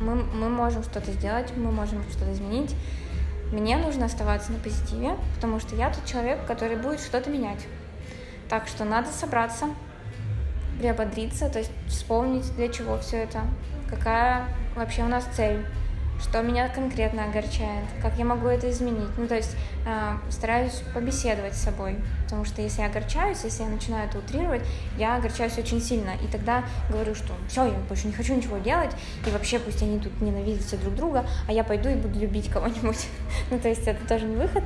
мы, 0.00 0.16
мы 0.16 0.50
можем 0.50 0.82
что-то 0.82 1.12
сделать, 1.12 1.50
мы 1.56 1.72
можем 1.72 2.02
что-то 2.10 2.30
изменить. 2.34 2.76
Мне 3.52 3.76
нужно 3.76 4.06
оставаться 4.06 4.52
на 4.52 4.58
позитиве, 4.58 5.16
потому 5.34 5.58
что 5.58 5.74
я 5.74 5.90
тот 5.90 6.04
человек, 6.04 6.46
который 6.46 6.76
будет 6.76 7.00
что-то 7.00 7.30
менять. 7.30 7.66
Так 8.48 8.68
что 8.68 8.84
надо 8.84 9.08
собраться, 9.10 9.66
приободриться, 10.78 11.48
то 11.48 11.58
есть 11.58 11.70
вспомнить, 11.88 12.54
для 12.56 12.68
чего 12.68 12.98
все 12.98 13.18
это, 13.18 13.42
какая 13.88 14.44
вообще 14.76 15.02
у 15.02 15.08
нас 15.08 15.24
цель, 15.34 15.64
что 16.20 16.42
меня 16.42 16.68
конкретно 16.68 17.24
огорчает, 17.24 17.84
как 18.02 18.16
я 18.18 18.24
могу 18.24 18.46
это 18.48 18.70
изменить. 18.70 19.08
Ну, 19.16 19.26
то 19.26 19.36
есть 19.36 19.56
э, 19.86 20.12
стараюсь 20.30 20.82
побеседовать 20.94 21.54
с 21.54 21.62
собой, 21.62 21.96
потому 22.24 22.44
что 22.44 22.62
если 22.62 22.82
я 22.82 22.88
огорчаюсь, 22.88 23.42
если 23.44 23.62
я 23.62 23.68
начинаю 23.68 24.08
это 24.08 24.18
утрировать, 24.18 24.62
я 24.98 25.16
огорчаюсь 25.16 25.56
очень 25.58 25.80
сильно, 25.80 26.10
и 26.22 26.26
тогда 26.30 26.64
говорю, 26.90 27.14
что 27.14 27.32
все, 27.48 27.64
я 27.64 27.78
больше 27.88 28.06
не 28.06 28.12
хочу 28.12 28.34
ничего 28.34 28.58
делать, 28.58 28.90
и 29.26 29.30
вообще 29.30 29.58
пусть 29.58 29.82
они 29.82 29.98
тут 29.98 30.20
ненавидят 30.20 30.62
все 30.62 30.76
друг 30.76 30.94
друга, 30.94 31.26
а 31.48 31.52
я 31.52 31.64
пойду 31.64 31.88
и 31.88 31.94
буду 31.94 32.18
любить 32.18 32.50
кого-нибудь. 32.50 33.08
ну, 33.50 33.58
то 33.58 33.68
есть 33.68 33.86
это 33.86 34.06
тоже 34.06 34.26
не 34.26 34.36
выход. 34.36 34.62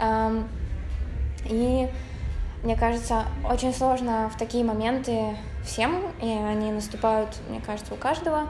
Эм, 0.00 0.48
и 1.46 1.88
мне 2.62 2.76
кажется, 2.76 3.24
очень 3.48 3.72
сложно 3.72 4.30
в 4.34 4.38
такие 4.38 4.64
моменты 4.64 5.36
всем, 5.64 6.02
и 6.20 6.28
они 6.28 6.72
наступают, 6.72 7.30
мне 7.48 7.60
кажется, 7.60 7.94
у 7.94 7.96
каждого, 7.96 8.48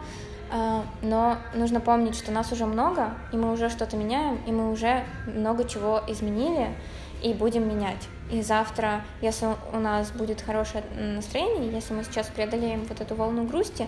но 0.50 1.38
нужно 1.54 1.80
помнить, 1.80 2.16
что 2.16 2.32
нас 2.32 2.50
уже 2.50 2.66
много, 2.66 3.14
и 3.32 3.36
мы 3.36 3.52
уже 3.52 3.70
что-то 3.70 3.96
меняем, 3.96 4.40
и 4.46 4.52
мы 4.52 4.72
уже 4.72 5.04
много 5.26 5.64
чего 5.64 6.02
изменили 6.08 6.74
и 7.22 7.32
будем 7.32 7.68
менять. 7.68 8.08
И 8.30 8.42
завтра, 8.42 9.02
если 9.20 9.48
у 9.72 9.78
нас 9.78 10.10
будет 10.10 10.40
хорошее 10.40 10.84
настроение, 10.96 11.72
если 11.72 11.94
мы 11.94 12.04
сейчас 12.04 12.28
преодолеем 12.28 12.84
вот 12.84 13.00
эту 13.00 13.14
волну 13.14 13.44
грусти, 13.44 13.86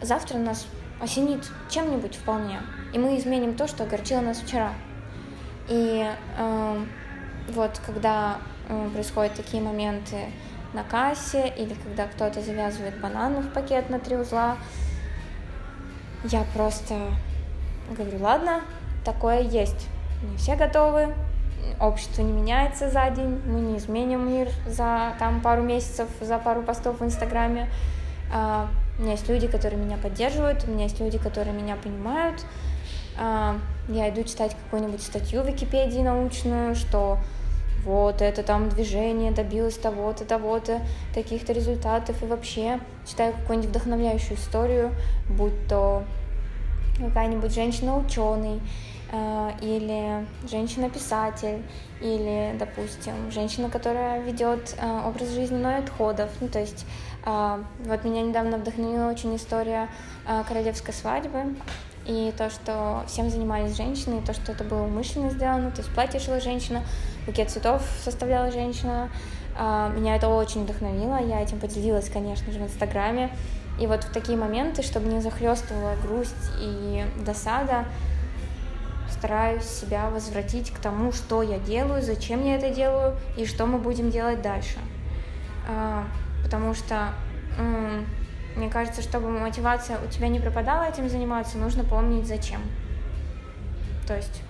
завтра 0.00 0.38
нас 0.38 0.66
осенит 1.00 1.48
чем-нибудь 1.68 2.16
вполне, 2.16 2.60
и 2.92 2.98
мы 2.98 3.16
изменим 3.18 3.54
то, 3.54 3.68
что 3.68 3.84
огорчило 3.84 4.20
нас 4.20 4.38
вчера. 4.38 4.72
И 5.68 6.04
э, 6.38 6.84
вот 7.50 7.80
когда 7.84 8.38
э, 8.68 8.90
происходят 8.92 9.34
такие 9.34 9.62
моменты 9.62 10.16
на 10.72 10.82
кассе, 10.82 11.52
или 11.56 11.74
когда 11.74 12.06
кто-то 12.06 12.40
завязывает 12.40 13.00
бананы 13.00 13.40
в 13.40 13.52
пакет 13.52 13.90
на 13.90 13.98
три 13.98 14.16
узла, 14.16 14.56
я 16.24 16.44
просто 16.54 16.94
говорю, 17.90 18.18
ладно, 18.20 18.62
такое 19.04 19.40
есть. 19.40 19.88
Не 20.22 20.36
все 20.36 20.56
готовы, 20.56 21.14
общество 21.80 22.22
не 22.22 22.32
меняется 22.32 22.90
за 22.90 23.08
день, 23.10 23.40
мы 23.46 23.60
не 23.60 23.78
изменим 23.78 24.28
мир 24.28 24.48
за 24.66 25.14
там 25.18 25.40
пару 25.40 25.62
месяцев, 25.62 26.08
за 26.20 26.38
пару 26.38 26.62
постов 26.62 27.00
в 27.00 27.04
Инстаграме. 27.04 27.68
Uh, 28.32 28.66
у 28.98 29.02
меня 29.02 29.12
есть 29.12 29.28
люди, 29.28 29.46
которые 29.46 29.80
меня 29.80 29.96
поддерживают, 29.96 30.64
у 30.66 30.70
меня 30.70 30.84
есть 30.84 31.00
люди, 31.00 31.18
которые 31.18 31.54
меня 31.54 31.76
понимают. 31.76 32.44
Uh, 33.16 33.58
я 33.88 34.10
иду 34.10 34.22
читать 34.24 34.54
какую-нибудь 34.64 35.02
статью 35.02 35.42
в 35.42 35.46
Википедии 35.46 36.00
научную, 36.00 36.74
что 36.74 37.18
вот 37.84 38.22
это 38.22 38.42
там 38.42 38.68
движение 38.68 39.32
добилось 39.32 39.76
того-то, 39.76 40.24
того-то, 40.24 40.82
таких-то 41.14 41.52
результатов, 41.52 42.22
и 42.22 42.26
вообще 42.26 42.80
читаю 43.06 43.32
какую-нибудь 43.32 43.70
вдохновляющую 43.70 44.36
историю, 44.36 44.92
будь 45.28 45.66
то 45.68 46.04
какая-нибудь 46.98 47.52
женщина-ученый, 47.54 48.60
э, 49.12 49.50
или 49.62 50.26
женщина-писатель, 50.48 51.62
или, 52.00 52.54
допустим, 52.58 53.30
женщина, 53.30 53.70
которая 53.70 54.20
ведет 54.22 54.74
э, 54.78 55.00
образ 55.06 55.30
жизни 55.30 55.56
ноль 55.56 55.76
отходов. 55.76 56.30
Ну, 56.40 56.48
то 56.48 56.58
есть, 56.58 56.86
э, 57.24 57.62
вот 57.84 58.04
меня 58.04 58.22
недавно 58.22 58.58
вдохновила 58.58 59.10
очень 59.10 59.34
история 59.36 59.88
королевской 60.46 60.92
свадьбы, 60.92 61.54
и 62.08 62.32
то, 62.36 62.50
что 62.50 63.04
всем 63.06 63.30
занимались 63.30 63.76
женщины, 63.76 64.18
и 64.18 64.24
то, 64.24 64.32
что 64.32 64.52
это 64.52 64.64
было 64.64 64.82
умышленно 64.82 65.30
сделано, 65.30 65.70
то 65.70 65.82
есть 65.82 65.94
платье 65.94 66.18
шила 66.18 66.40
женщина, 66.40 66.82
букет 67.26 67.50
цветов 67.50 67.82
составляла 68.02 68.50
женщина, 68.50 69.10
меня 69.54 70.16
это 70.16 70.28
очень 70.28 70.64
вдохновило, 70.64 71.18
я 71.20 71.42
этим 71.42 71.60
поделилась, 71.60 72.08
конечно 72.08 72.50
же, 72.50 72.60
в 72.60 72.62
Инстаграме, 72.62 73.30
и 73.78 73.86
вот 73.86 74.04
в 74.04 74.12
такие 74.12 74.38
моменты, 74.38 74.82
чтобы 74.82 75.08
не 75.08 75.20
захлестывала 75.20 75.94
грусть 76.02 76.50
и 76.60 77.04
досада, 77.24 77.84
стараюсь 79.10 79.64
себя 79.64 80.10
возвратить 80.10 80.70
к 80.70 80.78
тому, 80.78 81.12
что 81.12 81.42
я 81.42 81.58
делаю, 81.58 82.02
зачем 82.02 82.44
я 82.44 82.56
это 82.56 82.70
делаю 82.70 83.16
и 83.36 83.44
что 83.44 83.66
мы 83.66 83.78
будем 83.78 84.10
делать 84.10 84.42
дальше. 84.42 84.78
А, 85.68 86.04
потому 86.44 86.74
что 86.74 87.12
мне 88.58 88.68
кажется, 88.68 89.02
чтобы 89.02 89.30
мотивация 89.30 89.98
у 90.04 90.08
тебя 90.08 90.28
не 90.28 90.40
пропадала 90.40 90.82
этим 90.84 91.08
заниматься, 91.08 91.58
нужно 91.58 91.84
помнить 91.84 92.26
зачем. 92.26 92.60
То 94.06 94.16
есть, 94.16 94.42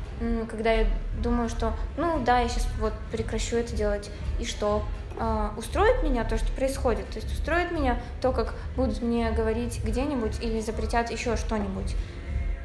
когда 0.50 0.72
я 0.72 0.86
думаю, 1.22 1.48
что, 1.48 1.74
ну 1.96 2.22
да, 2.24 2.40
я 2.40 2.48
сейчас 2.48 2.66
вот 2.80 2.92
прекращу 3.12 3.56
это 3.56 3.76
делать, 3.76 4.10
и 4.40 4.44
что? 4.44 4.82
А, 5.20 5.52
устроит 5.56 6.02
меня 6.02 6.24
то, 6.24 6.38
что 6.38 6.50
происходит, 6.52 7.08
то 7.10 7.18
есть 7.18 7.32
устроит 7.32 7.72
меня 7.72 8.00
то, 8.20 8.32
как 8.32 8.54
будут 8.76 9.02
мне 9.02 9.30
говорить 9.32 9.80
где-нибудь 9.84 10.40
или 10.40 10.60
запретят 10.60 11.10
еще 11.10 11.36
что-нибудь. 11.36 11.96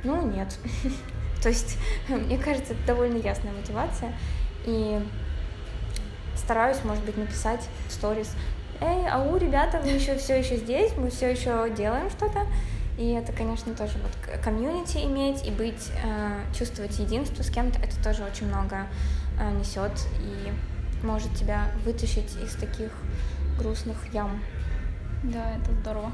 Ну, 0.04 0.22
нет. 0.22 0.56
То 1.42 1.50
есть, 1.50 1.78
мне 2.08 2.38
кажется, 2.38 2.74
это 2.74 2.88
довольно 2.88 3.18
ясная 3.18 3.52
мотивация. 3.52 4.14
И 4.66 5.04
стараюсь, 6.36 6.84
может 6.84 7.04
быть, 7.04 7.18
написать 7.18 7.68
сторис, 7.90 8.36
эй, 8.84 9.08
ау, 9.08 9.38
ребята, 9.38 9.82
мы 9.84 9.92
еще 9.92 10.18
все 10.18 10.40
еще 10.40 10.58
здесь, 10.58 10.92
мы 10.98 11.10
все 11.10 11.32
еще 11.32 11.70
делаем 11.76 12.10
что-то. 12.10 12.46
И 12.98 13.12
это, 13.12 13.32
конечно, 13.32 13.74
тоже 13.74 13.94
вот 14.04 14.42
комьюнити 14.44 14.98
иметь 14.98 15.46
и 15.46 15.52
быть, 15.52 15.92
э, 16.04 16.42
чувствовать 16.58 17.00
единство 17.00 17.42
с 17.42 17.50
кем-то, 17.50 17.80
это 17.80 18.04
тоже 18.04 18.24
очень 18.24 18.48
много 18.48 18.88
э, 19.40 19.52
несет 19.52 19.92
и 20.20 20.52
может 21.04 21.34
тебя 21.36 21.68
вытащить 21.86 22.36
из 22.36 22.54
таких 22.56 22.92
грустных 23.58 23.98
ям. 24.14 24.40
Да, 25.24 25.56
это 25.56 25.72
здорово. 25.82 26.12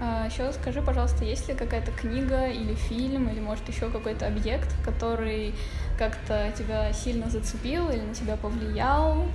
А, 0.00 0.26
еще 0.26 0.50
скажи, 0.52 0.80
пожалуйста, 0.80 1.24
есть 1.24 1.46
ли 1.48 1.54
какая-то 1.54 1.92
книга 1.92 2.46
или 2.46 2.74
фильм, 2.74 3.28
или 3.28 3.40
может 3.40 3.68
еще 3.68 3.90
какой-то 3.90 4.26
объект, 4.26 4.68
который 4.82 5.54
как-то 5.98 6.50
тебя 6.56 6.90
сильно 6.94 7.28
зацепил 7.28 7.90
или 7.90 8.00
на 8.00 8.14
тебя 8.14 8.36
повлиял 8.38 9.26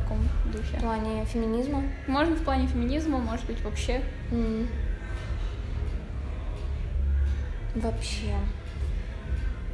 таком 0.00 0.18
духе? 0.52 0.76
В 0.76 0.80
плане 0.80 1.24
феминизма? 1.24 1.82
Можно 2.06 2.36
в 2.36 2.42
плане 2.42 2.66
феминизма, 2.66 3.18
может 3.18 3.46
быть, 3.46 3.62
вообще. 3.62 4.02
Mm. 4.30 4.68
Вообще. 7.76 8.34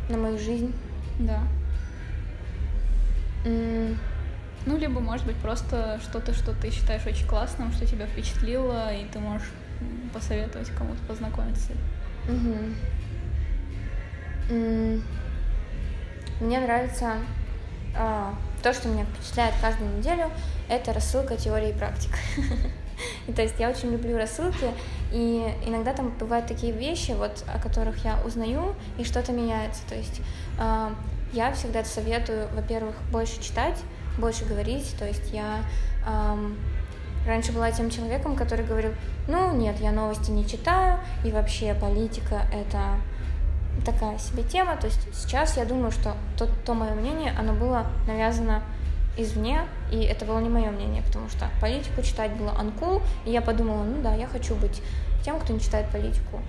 На 0.08 0.16
мою 0.16 0.38
жизнь? 0.38 0.72
Да. 1.18 1.40
Mm. 3.44 3.96
Ну, 4.64 4.78
либо, 4.78 5.00
может 5.00 5.26
быть, 5.26 5.36
просто 5.36 5.98
что-то, 6.02 6.32
что 6.32 6.52
ты 6.52 6.70
считаешь 6.70 7.04
очень 7.04 7.26
классным, 7.26 7.72
что 7.72 7.84
тебя 7.84 8.06
впечатлило, 8.06 8.94
и 8.94 9.04
ты 9.06 9.18
можешь 9.18 9.48
посоветовать 10.12 10.70
кому-то 10.70 11.02
познакомиться. 11.08 11.72
Угу. 12.28 12.58
Мне 16.40 16.60
нравится 16.60 17.16
а, 17.96 18.34
то, 18.62 18.72
что 18.72 18.88
меня 18.88 19.04
впечатляет 19.04 19.54
каждую 19.60 19.96
неделю, 19.96 20.30
это 20.68 20.92
рассылка 20.92 21.36
теории 21.36 21.70
и 21.70 21.72
практик. 21.72 22.10
То 23.34 23.42
есть 23.42 23.58
я 23.58 23.68
очень 23.68 23.90
люблю 23.90 24.16
рассылки, 24.16 24.70
и 25.10 25.52
иногда 25.66 25.92
там 25.92 26.10
бывают 26.10 26.46
такие 26.46 26.72
вещи, 26.72 27.12
вот, 27.12 27.44
о 27.52 27.58
которых 27.58 28.04
я 28.04 28.18
узнаю, 28.24 28.74
и 28.98 29.04
что-то 29.04 29.32
меняется. 29.32 29.82
То 29.88 29.96
есть 29.96 30.20
э, 30.58 30.90
я 31.32 31.52
всегда 31.52 31.84
советую, 31.84 32.48
во-первых, 32.54 32.94
больше 33.10 33.42
читать, 33.42 33.78
больше 34.18 34.44
говорить. 34.44 34.94
То 34.98 35.06
есть 35.06 35.32
я 35.32 35.62
раньше 37.26 37.52
была 37.52 37.70
тем 37.70 37.90
человеком, 37.90 38.36
который 38.36 38.64
говорил, 38.64 38.92
ну 39.28 39.54
нет, 39.54 39.80
я 39.80 39.92
новости 39.92 40.30
не 40.30 40.46
читаю, 40.46 40.98
и 41.24 41.30
вообще 41.30 41.74
политика 41.74 42.42
это 42.52 42.96
такая 43.84 44.18
себе 44.18 44.42
тема. 44.42 44.76
То 44.76 44.86
есть 44.86 45.00
сейчас 45.14 45.56
я 45.56 45.64
думаю, 45.64 45.90
что 45.90 46.14
то, 46.36 46.48
то 46.64 46.74
мое 46.74 46.92
мнение, 46.94 47.34
оно 47.38 47.52
было 47.52 47.86
навязано 48.06 48.62
извне, 49.16 49.62
и 49.90 50.02
это 50.02 50.24
было 50.24 50.38
не 50.38 50.48
мое 50.48 50.70
мнение, 50.70 51.02
потому 51.02 51.28
что 51.28 51.48
политику 51.60 52.02
читать 52.02 52.32
было 52.32 52.50
uncool, 52.50 53.02
и 53.26 53.30
я 53.30 53.42
подумала, 53.42 53.82
ну 53.84 54.00
да, 54.02 54.14
я 54.14 54.26
хочу 54.26 54.54
быть 54.54 54.82
тем, 55.24 55.38
кто 55.38 55.52
не 55.52 55.60
читает 55.60 55.88
политику. 55.90 56.40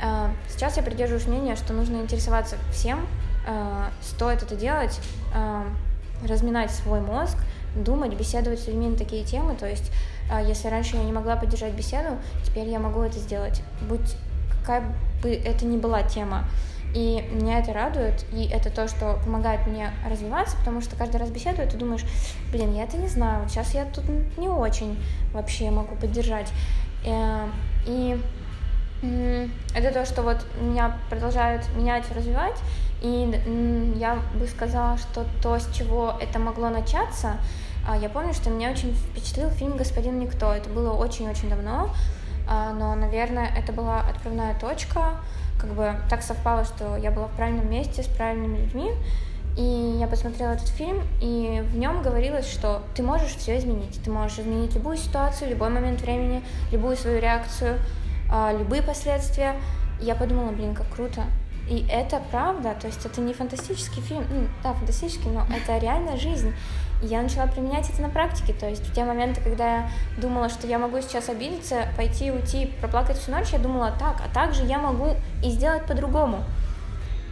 А, 0.00 0.30
сейчас 0.48 0.76
я 0.76 0.82
придерживаюсь 0.82 1.26
мнения, 1.26 1.56
что 1.56 1.72
нужно 1.72 1.96
интересоваться 1.96 2.56
всем, 2.72 3.06
а, 3.46 3.90
стоит 4.00 4.42
это 4.42 4.54
делать, 4.54 5.00
а, 5.34 5.66
разминать 6.26 6.70
свой 6.70 7.00
мозг, 7.00 7.36
думать, 7.74 8.14
беседовать 8.14 8.60
с 8.60 8.66
людьми 8.68 8.88
на 8.88 8.96
такие 8.96 9.24
темы. 9.24 9.56
То 9.56 9.66
есть, 9.66 9.90
если 10.46 10.68
раньше 10.68 10.96
я 10.96 11.02
не 11.02 11.12
могла 11.12 11.36
поддержать 11.36 11.72
беседу, 11.72 12.10
теперь 12.44 12.68
я 12.68 12.78
могу 12.78 13.00
это 13.00 13.18
сделать. 13.18 13.62
Будь 13.88 14.14
какая 14.60 14.84
бы 15.22 15.32
это 15.32 15.64
ни 15.64 15.76
была 15.76 16.02
тема. 16.02 16.44
И 16.94 17.26
меня 17.32 17.60
это 17.60 17.72
радует, 17.72 18.24
и 18.32 18.46
это 18.46 18.70
то, 18.70 18.86
что 18.86 19.18
помогает 19.24 19.66
мне 19.66 19.90
развиваться, 20.08 20.56
потому 20.58 20.82
что 20.82 20.94
каждый 20.94 21.16
раз 21.16 21.30
беседую, 21.30 21.68
ты 21.68 21.76
думаешь, 21.76 22.04
блин, 22.50 22.74
я 22.74 22.84
это 22.84 22.98
не 22.98 23.08
знаю, 23.08 23.48
сейчас 23.48 23.72
я 23.74 23.86
тут 23.86 24.04
не 24.36 24.48
очень 24.48 25.02
вообще 25.32 25.70
могу 25.70 25.94
поддержать. 25.96 26.52
Э, 27.06 27.48
и 27.86 28.20
это 29.74 29.92
то, 29.92 30.04
что 30.04 30.22
вот 30.22 30.46
меня 30.60 30.96
продолжают 31.08 31.64
менять, 31.74 32.04
развивать, 32.14 32.56
и 33.00 33.42
я 33.96 34.18
бы 34.38 34.46
сказала, 34.46 34.96
что 34.96 35.26
то, 35.42 35.58
с 35.58 35.68
чего 35.74 36.14
это 36.20 36.38
могло 36.38 36.68
начаться, 36.68 37.38
а, 37.84 37.96
я 37.96 38.08
помню, 38.08 38.32
что 38.32 38.48
меня 38.48 38.70
очень 38.70 38.94
впечатлил 38.94 39.50
фильм 39.50 39.76
«Господин 39.76 40.20
Никто». 40.20 40.52
Это 40.52 40.70
было 40.70 40.92
очень-очень 40.92 41.50
давно, 41.50 41.92
но, 42.72 42.94
наверное, 42.94 43.50
это 43.56 43.72
была 43.72 44.00
отправная 44.00 44.58
точка. 44.58 45.16
Как 45.60 45.70
бы 45.70 45.94
так 46.10 46.22
совпало, 46.22 46.64
что 46.64 46.96
я 46.96 47.10
была 47.10 47.26
в 47.26 47.32
правильном 47.32 47.70
месте 47.70 48.02
с 48.02 48.06
правильными 48.06 48.58
людьми, 48.58 48.90
и 49.56 49.98
я 50.00 50.06
посмотрела 50.06 50.52
этот 50.52 50.68
фильм, 50.68 51.02
и 51.20 51.62
в 51.70 51.76
нем 51.76 52.02
говорилось, 52.02 52.50
что 52.50 52.82
ты 52.94 53.02
можешь 53.02 53.36
все 53.36 53.58
изменить. 53.58 54.02
Ты 54.02 54.10
можешь 54.10 54.38
изменить 54.38 54.74
любую 54.74 54.96
ситуацию, 54.96 55.50
любой 55.50 55.68
момент 55.68 56.00
времени, 56.00 56.42
любую 56.70 56.96
свою 56.96 57.20
реакцию, 57.20 57.78
а, 58.30 58.52
любые 58.52 58.82
последствия. 58.82 59.54
И 60.00 60.06
я 60.06 60.14
подумала, 60.14 60.50
блин, 60.52 60.74
как 60.74 60.88
круто. 60.88 61.24
И 61.68 61.86
это 61.88 62.20
правда, 62.30 62.74
то 62.80 62.86
есть 62.86 63.04
это 63.06 63.20
не 63.20 63.34
фантастический 63.34 64.02
фильм, 64.02 64.24
ну, 64.30 64.48
да, 64.62 64.72
фантастический, 64.72 65.30
но 65.30 65.46
это 65.54 65.78
реальная 65.78 66.16
жизнь. 66.16 66.52
Я 67.02 67.20
начала 67.20 67.48
применять 67.48 67.90
это 67.90 68.00
на 68.00 68.08
практике, 68.08 68.52
то 68.52 68.68
есть 68.68 68.86
в 68.86 68.94
те 68.94 69.04
моменты, 69.04 69.40
когда 69.40 69.78
я 69.78 69.90
думала, 70.18 70.48
что 70.48 70.68
я 70.68 70.78
могу 70.78 71.00
сейчас 71.00 71.28
обидеться, 71.28 71.88
пойти, 71.96 72.30
уйти, 72.30 72.66
проплакать 72.80 73.18
всю 73.18 73.32
ночь, 73.32 73.50
я 73.50 73.58
думала 73.58 73.92
так, 73.98 74.22
а 74.24 74.32
также 74.32 74.62
я 74.64 74.78
могу 74.78 75.16
и 75.42 75.50
сделать 75.50 75.84
по-другому. 75.86 76.44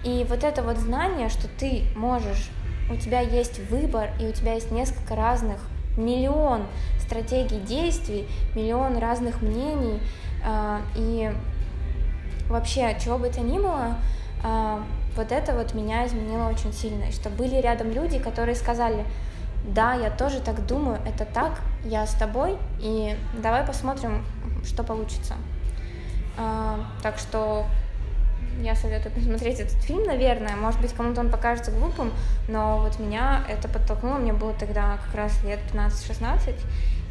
И 0.02 0.26
вот 0.28 0.42
это 0.42 0.62
вот 0.62 0.76
знание, 0.76 1.28
что 1.28 1.46
ты 1.46 1.84
можешь, 1.94 2.50
у 2.90 2.96
тебя 2.96 3.20
есть 3.20 3.60
выбор, 3.70 4.10
и 4.20 4.26
у 4.26 4.32
тебя 4.32 4.54
есть 4.54 4.72
несколько 4.72 5.14
разных, 5.14 5.60
миллион 5.96 6.66
стратегий 7.00 7.60
действий, 7.60 8.26
миллион 8.54 8.98
разных 8.98 9.42
мнений, 9.42 10.00
а, 10.44 10.80
и 10.96 11.32
вообще, 12.48 12.96
чего 13.02 13.18
бы 13.18 13.28
то 13.28 13.40
ни 13.40 13.58
было, 13.58 13.96
а, 14.42 14.82
вот 15.16 15.32
это 15.32 15.52
вот 15.52 15.74
меня 15.74 16.06
изменило 16.06 16.48
очень 16.48 16.72
сильно, 16.72 17.10
что 17.12 17.28
были 17.30 17.56
рядом 17.56 17.90
люди, 17.90 18.18
которые 18.18 18.54
сказали, 18.54 19.04
да, 19.64 19.94
я 19.94 20.10
тоже 20.10 20.40
так 20.40 20.66
думаю, 20.66 21.00
это 21.06 21.24
так, 21.24 21.60
я 21.84 22.06
с 22.06 22.14
тобой, 22.14 22.56
и 22.80 23.16
давай 23.42 23.64
посмотрим, 23.64 24.24
что 24.64 24.82
получится. 24.82 25.34
А, 26.36 26.80
так 27.02 27.18
что 27.18 27.66
я 28.62 28.74
советую 28.74 29.14
посмотреть 29.14 29.60
этот 29.60 29.82
фильм, 29.82 30.04
наверное. 30.04 30.56
Может 30.56 30.80
быть, 30.80 30.92
кому-то 30.92 31.20
он 31.20 31.30
покажется 31.30 31.70
глупым, 31.70 32.12
но 32.48 32.78
вот 32.78 32.98
меня 32.98 33.44
это 33.48 33.68
подтолкнуло. 33.68 34.16
Мне 34.16 34.32
было 34.32 34.52
тогда 34.54 34.98
как 35.04 35.14
раз 35.14 35.42
лет 35.44 35.60
15-16, 35.72 36.54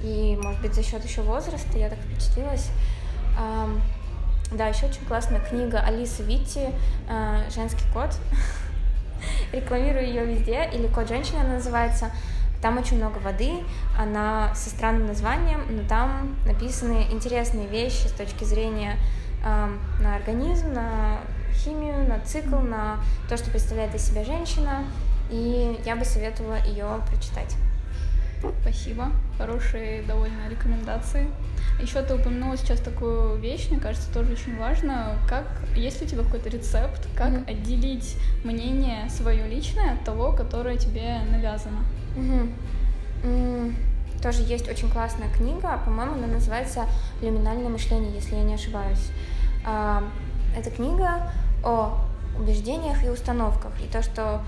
и, 0.04 0.38
может 0.41 0.62
быть, 0.62 0.74
за 0.74 0.84
счет 0.84 1.04
еще 1.04 1.22
возраста 1.22 1.78
я 1.78 1.89
так 1.89 2.00
впечатлилась. 2.00 2.70
Да, 4.52 4.68
еще 4.68 4.88
очень 4.88 5.06
классная 5.06 5.39
книга 5.39 5.80
Алисы 5.80 6.24
Витти 6.24 6.70
э, 7.08 7.43
«Женский 7.54 7.84
кот». 7.93 8.10
Рекламирую 9.54 10.08
ее 10.08 10.26
везде, 10.26 10.68
или 10.74 10.88
«Код 10.88 11.08
женщины» 11.08 11.38
она 11.41 11.56
называется. 11.56 12.12
Там 12.62 12.78
очень 12.78 12.97
много 12.97 13.20
воды, 13.20 13.51
она 13.97 14.53
со 14.53 14.70
странным 14.70 15.07
названием, 15.07 15.62
но 15.70 15.88
там 15.88 16.36
написаны 16.45 17.07
интересные 17.10 17.68
вещи 17.68 18.07
с 18.07 18.12
точки 18.12 18.43
зрения 18.43 18.97
э, 19.45 19.70
на 20.01 20.16
организм, 20.16 20.74
на 20.74 21.20
химию, 21.53 22.07
на 22.07 22.20
цикл, 22.20 22.57
на 22.57 22.99
то, 23.30 23.38
что 23.38 23.49
представляет 23.49 23.95
из 23.95 24.05
себя 24.05 24.24
женщина. 24.24 24.84
И 25.32 25.80
я 25.86 25.95
бы 25.95 26.03
советовала 26.05 26.57
ее 26.66 26.88
прочитать. 27.10 27.55
Спасибо. 28.62 29.12
Хорошие 29.38 30.01
довольно 30.03 30.49
рекомендации. 30.49 31.28
Еще 31.82 32.01
ты 32.01 32.16
упомянула 32.16 32.57
сейчас 32.57 32.80
такую 32.80 33.38
вещь, 33.38 33.70
мне 33.70 33.80
кажется, 33.80 34.12
тоже 34.14 34.34
очень 34.34 34.57
важно. 34.57 35.18
Как, 35.28 35.45
есть 35.76 36.01
ли 36.01 36.07
у 36.07 36.10
тебя 36.10 36.24
какой-то 36.24 36.49
рецепт, 36.49 37.07
как 37.16 37.30
mm-hmm. 37.30 37.51
отделить 37.51 38.18
мнение 38.43 39.10
свое 39.10 39.47
личное 39.47 39.93
от 39.93 40.03
того, 40.03 40.32
которое 40.32 40.78
тебе 40.78 41.20
навязано? 41.32 41.84
Тоже 44.22 44.41
есть 44.43 44.70
очень 44.70 44.89
классная 44.89 45.30
книга, 45.32 45.80
по-моему, 45.86 46.14
она 46.14 46.28
называется 46.28 46.86
«Люминальное 47.22 47.70
мышление», 47.70 48.14
если 48.14 48.36
я 48.36 48.43
не 48.43 48.55
ошибаюсь. 48.55 49.12
А, 49.66 50.03
это 50.57 50.72
книга 50.72 51.32
о 51.64 51.97
убеждениях 52.38 53.03
и 53.05 53.10
установках, 53.10 53.72
и 53.82 53.88
то, 53.88 54.01
что 54.01 54.41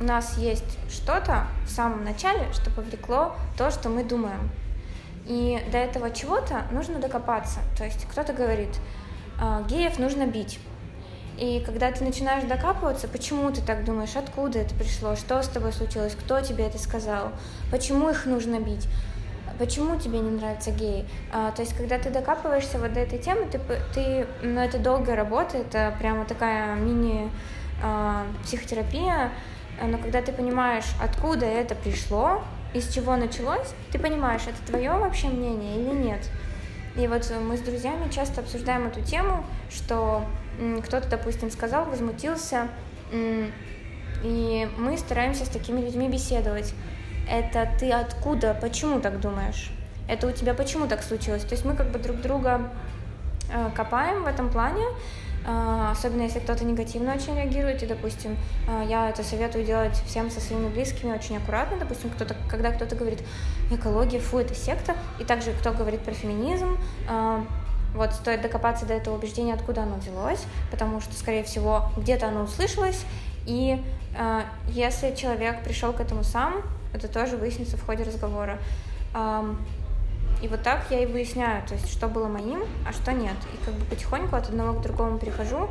у 0.00 0.04
нас 0.04 0.38
есть 0.38 0.78
что-то 0.90 1.46
в 1.66 1.70
самом 1.70 2.04
начале, 2.04 2.52
что 2.52 2.70
повлекло 2.70 3.34
то, 3.56 3.70
что 3.70 3.88
мы 3.88 4.04
думаем. 4.04 4.50
И 5.26 5.60
до 5.70 5.78
этого 5.78 6.10
чего-то 6.10 6.62
нужно 6.72 6.98
докопаться. 6.98 7.60
То 7.76 7.84
есть 7.84 8.06
кто-то 8.06 8.32
говорит, 8.32 8.80
«А, 9.40 9.62
геев 9.68 9.98
нужно 9.98 10.26
бить. 10.26 10.58
И 11.42 11.60
когда 11.66 11.90
ты 11.90 12.04
начинаешь 12.04 12.44
докапываться, 12.44 13.08
почему 13.08 13.50
ты 13.50 13.60
так 13.62 13.84
думаешь, 13.84 14.14
откуда 14.14 14.60
это 14.60 14.76
пришло, 14.76 15.16
что 15.16 15.42
с 15.42 15.48
тобой 15.48 15.72
случилось, 15.72 16.14
кто 16.14 16.40
тебе 16.40 16.68
это 16.68 16.78
сказал, 16.78 17.32
почему 17.72 18.08
их 18.10 18.26
нужно 18.26 18.60
бить, 18.60 18.86
почему 19.58 19.98
тебе 19.98 20.20
не 20.20 20.30
нравятся 20.30 20.70
геи. 20.70 21.04
А, 21.32 21.50
то 21.50 21.62
есть, 21.62 21.76
когда 21.76 21.98
ты 21.98 22.10
докапываешься 22.10 22.78
вот 22.78 22.92
до 22.92 23.00
этой 23.00 23.18
темы, 23.18 23.48
ты, 23.50 23.58
ты 23.92 24.28
ну, 24.44 24.60
это 24.60 24.78
долгая 24.78 25.16
работа, 25.16 25.58
это 25.58 25.92
прямо 25.98 26.26
такая 26.26 26.76
мини-психотерапия, 26.76 29.32
а, 29.80 29.86
но 29.88 29.98
когда 29.98 30.22
ты 30.22 30.30
понимаешь, 30.30 30.86
откуда 31.02 31.46
это 31.46 31.74
пришло, 31.74 32.44
из 32.72 32.88
чего 32.94 33.16
началось, 33.16 33.74
ты 33.90 33.98
понимаешь, 33.98 34.42
это 34.46 34.62
твое 34.64 34.92
вообще 34.92 35.26
мнение 35.26 35.80
или 35.80 35.90
нет. 35.90 36.20
И 36.94 37.08
вот 37.08 37.28
мы 37.44 37.56
с 37.56 37.62
друзьями 37.62 38.08
часто 38.12 38.42
обсуждаем 38.42 38.86
эту 38.86 39.00
тему, 39.00 39.44
что 39.70 40.24
кто-то, 40.84 41.08
допустим, 41.08 41.50
сказал, 41.50 41.84
возмутился, 41.86 42.68
и 43.12 44.68
мы 44.78 44.98
стараемся 44.98 45.44
с 45.44 45.48
такими 45.48 45.80
людьми 45.80 46.08
беседовать. 46.08 46.74
Это 47.28 47.68
ты 47.78 47.90
откуда, 47.90 48.56
почему 48.60 49.00
так 49.00 49.20
думаешь? 49.20 49.70
Это 50.08 50.26
у 50.26 50.32
тебя 50.32 50.54
почему 50.54 50.86
так 50.86 51.02
случилось? 51.02 51.44
То 51.44 51.54
есть 51.54 51.64
мы 51.64 51.74
как 51.74 51.90
бы 51.90 51.98
друг 51.98 52.20
друга 52.20 52.70
э, 53.52 53.70
копаем 53.74 54.24
в 54.24 54.26
этом 54.26 54.50
плане, 54.50 54.84
а, 55.44 55.90
особенно 55.90 56.22
если 56.22 56.38
кто-то 56.38 56.64
негативно 56.64 57.14
очень 57.14 57.36
реагирует, 57.36 57.82
и, 57.82 57.86
допустим, 57.86 58.36
а, 58.68 58.84
я 58.84 59.10
это 59.10 59.24
советую 59.24 59.64
делать 59.64 59.96
всем 60.06 60.30
со 60.30 60.40
своими 60.40 60.68
близкими 60.68 61.12
очень 61.12 61.36
аккуратно, 61.36 61.78
допустим, 61.78 62.10
кто-то, 62.10 62.36
когда 62.48 62.70
кто-то 62.70 62.94
говорит 62.94 63.22
экология, 63.70 64.20
фу, 64.20 64.38
это 64.38 64.54
секта, 64.54 64.94
и 65.18 65.24
также 65.24 65.52
кто 65.52 65.72
говорит 65.72 66.00
про 66.00 66.12
феминизм, 66.12 66.78
вот 67.94 68.12
стоит 68.12 68.42
докопаться 68.42 68.86
до 68.86 68.94
этого 68.94 69.16
убеждения, 69.16 69.54
откуда 69.54 69.82
оно 69.82 69.96
взялось, 69.96 70.44
потому 70.70 71.00
что, 71.00 71.14
скорее 71.14 71.44
всего, 71.44 71.90
где-то 71.96 72.28
оно 72.28 72.42
услышалось, 72.42 73.04
и 73.46 73.82
если 74.68 75.14
человек 75.14 75.62
пришел 75.64 75.92
к 75.92 76.00
этому 76.00 76.22
сам, 76.22 76.62
это 76.92 77.08
тоже 77.08 77.36
выяснится 77.36 77.76
в 77.76 77.84
ходе 77.84 78.04
разговора. 78.04 78.58
И 80.42 80.48
вот 80.48 80.62
так 80.62 80.86
я 80.90 81.00
и 81.00 81.06
выясняю, 81.06 81.62
то 81.66 81.74
есть, 81.74 81.88
что 81.88 82.08
было 82.08 82.26
моим, 82.26 82.64
а 82.86 82.92
что 82.92 83.12
нет. 83.12 83.36
И 83.54 83.64
как 83.64 83.74
бы 83.74 83.84
потихоньку 83.84 84.34
от 84.34 84.48
одного 84.48 84.78
к 84.78 84.82
другому 84.82 85.18
перехожу, 85.18 85.68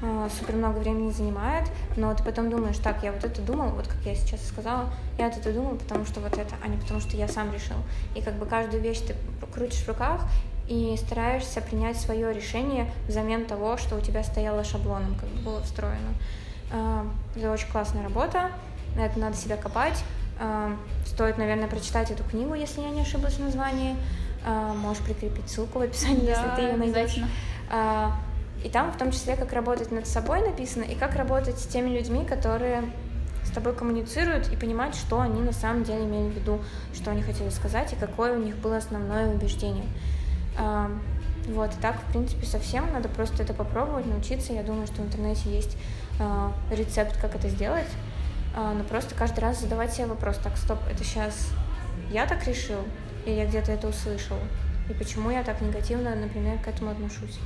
э, 0.00 0.28
супер 0.38 0.56
много 0.56 0.78
времени 0.78 1.10
занимает, 1.10 1.68
но 1.96 2.14
ты 2.14 2.24
потом 2.24 2.48
думаешь, 2.48 2.78
так, 2.78 3.02
я 3.02 3.12
вот 3.12 3.24
это 3.24 3.42
думал, 3.42 3.68
вот 3.70 3.86
как 3.86 4.00
я 4.06 4.14
сейчас 4.14 4.46
сказала, 4.46 4.88
я 5.18 5.28
вот 5.28 5.36
это 5.36 5.52
думал, 5.52 5.76
потому 5.76 6.06
что 6.06 6.20
вот 6.20 6.32
это, 6.32 6.54
а 6.64 6.68
не 6.68 6.78
потому 6.78 7.00
что 7.00 7.14
я 7.14 7.28
сам 7.28 7.52
решил. 7.52 7.76
И 8.14 8.22
как 8.22 8.34
бы 8.34 8.46
каждую 8.46 8.82
вещь 8.82 9.00
ты 9.00 9.14
крутишь 9.52 9.82
в 9.82 9.88
руках 9.88 10.22
и 10.68 10.96
стараешься 10.96 11.60
принять 11.60 11.96
свое 11.96 12.32
решение 12.32 12.90
взамен 13.08 13.46
того, 13.46 13.76
что 13.76 13.96
у 13.96 14.00
тебя 14.00 14.22
стояло 14.24 14.64
шаблоном, 14.64 15.14
как 15.14 15.28
бы 15.28 15.40
было 15.42 15.62
встроено. 15.62 16.14
Э, 16.72 17.04
это 17.36 17.52
очень 17.52 17.68
классная 17.68 18.02
работа, 18.02 18.50
это 18.98 19.18
надо 19.18 19.36
себя 19.36 19.56
копать, 19.56 20.02
Стоит, 21.06 21.38
наверное, 21.38 21.66
прочитать 21.66 22.10
эту 22.10 22.22
книгу, 22.24 22.54
если 22.54 22.82
я 22.82 22.90
не 22.90 23.00
ошиблась 23.00 23.34
в 23.34 23.40
названии. 23.40 23.96
Можешь 24.76 25.02
прикрепить 25.02 25.48
ссылку 25.48 25.78
в 25.78 25.82
описании, 25.82 26.26
да, 26.26 26.32
если 26.32 26.56
ты 26.56 26.62
ее 26.62 26.76
найдешь. 26.76 27.18
И 28.64 28.68
там 28.68 28.92
в 28.92 28.96
том 28.96 29.12
числе, 29.12 29.36
как 29.36 29.52
работать 29.52 29.90
над 29.92 30.06
собой 30.06 30.40
написано, 30.40 30.82
и 30.82 30.94
как 30.94 31.14
работать 31.14 31.58
с 31.58 31.66
теми 31.66 31.90
людьми, 31.90 32.24
которые 32.24 32.84
с 33.44 33.50
тобой 33.50 33.74
коммуницируют, 33.74 34.52
и 34.52 34.56
понимать, 34.56 34.94
что 34.94 35.20
они 35.20 35.40
на 35.40 35.52
самом 35.52 35.84
деле 35.84 36.04
имели 36.04 36.30
в 36.30 36.34
виду, 36.34 36.60
что 36.92 37.10
они 37.10 37.22
хотели 37.22 37.48
сказать, 37.50 37.92
и 37.92 37.96
какое 37.96 38.32
у 38.32 38.42
них 38.42 38.56
было 38.56 38.78
основное 38.78 39.28
убеждение. 39.28 39.86
Вот, 40.58 41.72
и 41.72 41.80
так, 41.80 41.96
в 42.00 42.10
принципе, 42.10 42.44
совсем 42.44 42.92
надо 42.92 43.08
просто 43.08 43.42
это 43.44 43.54
попробовать, 43.54 44.06
научиться. 44.06 44.52
Я 44.52 44.64
думаю, 44.64 44.86
что 44.86 45.02
в 45.02 45.06
интернете 45.06 45.48
есть 45.48 45.76
рецепт, 46.72 47.16
как 47.20 47.36
это 47.36 47.48
сделать. 47.48 47.86
А, 48.56 48.72
но 48.72 48.84
просто 48.84 49.14
каждый 49.14 49.40
раз 49.40 49.60
задавать 49.60 49.92
себе 49.92 50.06
вопрос, 50.06 50.38
так, 50.38 50.56
стоп, 50.56 50.78
это 50.90 51.04
сейчас 51.04 51.50
я 52.10 52.26
так 52.26 52.46
решил, 52.46 52.80
или 53.26 53.34
я 53.34 53.46
где-то 53.46 53.70
это 53.70 53.88
услышал, 53.88 54.38
и 54.88 54.94
почему 54.94 55.30
я 55.30 55.42
так 55.42 55.60
негативно, 55.60 56.16
например, 56.16 56.58
к 56.60 56.66
этому 56.66 56.90
отношусь. 56.90 57.38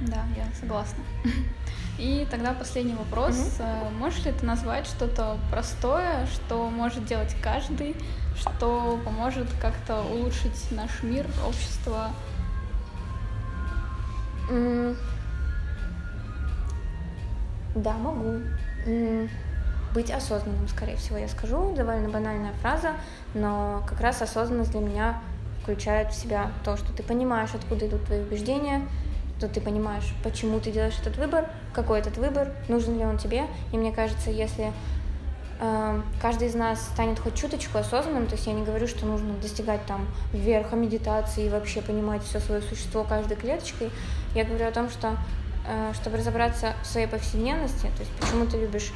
Да, 0.00 0.24
я 0.36 0.46
согласна. 0.58 1.04
И 1.98 2.26
тогда 2.30 2.54
последний 2.54 2.94
вопрос. 2.94 3.58
Угу. 3.58 3.98
Можешь 3.98 4.24
ли 4.24 4.32
ты 4.32 4.46
назвать 4.46 4.86
что-то 4.86 5.36
простое, 5.50 6.26
что 6.26 6.70
может 6.70 7.04
делать 7.04 7.36
каждый, 7.42 7.94
что 8.40 8.98
поможет 9.04 9.48
как-то 9.60 10.02
улучшить 10.02 10.70
наш 10.70 11.02
мир, 11.02 11.26
общество? 11.46 12.10
Mm. 14.50 14.96
Да, 17.74 17.92
могу. 17.94 18.40
Mm. 18.86 19.28
Быть 19.94 20.10
осознанным, 20.10 20.68
скорее 20.68 20.96
всего, 20.96 21.18
я 21.18 21.28
скажу. 21.28 21.74
Довольно 21.76 22.08
банальная 22.08 22.52
фраза, 22.54 22.92
но 23.34 23.84
как 23.88 24.00
раз 24.00 24.22
осознанность 24.22 24.70
для 24.70 24.80
меня 24.80 25.20
включает 25.62 26.12
в 26.12 26.14
себя 26.14 26.50
то, 26.64 26.76
что 26.76 26.92
ты 26.92 27.02
понимаешь, 27.02 27.50
откуда 27.54 27.86
идут 27.86 28.04
твои 28.06 28.20
убеждения, 28.20 28.86
то 29.40 29.48
ты 29.48 29.60
понимаешь, 29.60 30.14
почему 30.22 30.60
ты 30.60 30.70
делаешь 30.70 30.98
этот 31.00 31.16
выбор, 31.16 31.48
какой 31.72 32.00
этот 32.00 32.16
выбор, 32.18 32.52
нужен 32.68 32.98
ли 32.98 33.04
он 33.04 33.18
тебе. 33.18 33.46
И 33.72 33.76
мне 33.76 33.92
кажется, 33.92 34.30
если 34.30 34.72
каждый 36.22 36.48
из 36.48 36.54
нас 36.54 36.80
станет 36.80 37.18
хоть 37.18 37.34
чуточку 37.34 37.78
осознанным, 37.78 38.26
то 38.26 38.34
есть 38.34 38.46
я 38.46 38.54
не 38.54 38.64
говорю, 38.64 38.86
что 38.86 39.04
нужно 39.04 39.34
достигать 39.34 39.84
там 39.84 40.06
верха 40.32 40.74
медитации 40.74 41.46
и 41.46 41.48
вообще 41.50 41.82
понимать 41.82 42.22
все 42.22 42.40
свое 42.40 42.62
существо 42.62 43.04
каждой 43.04 43.36
клеточкой, 43.36 43.90
я 44.34 44.44
говорю 44.44 44.66
о 44.66 44.72
том, 44.72 44.88
что 44.88 45.16
э, 45.68 45.92
чтобы 45.94 46.16
разобраться 46.16 46.72
в 46.82 46.86
своей 46.86 47.06
повседневности, 47.06 47.90
то 47.94 48.00
есть 48.00 48.10
почему 48.18 48.46
ты 48.46 48.58
любишь 48.58 48.92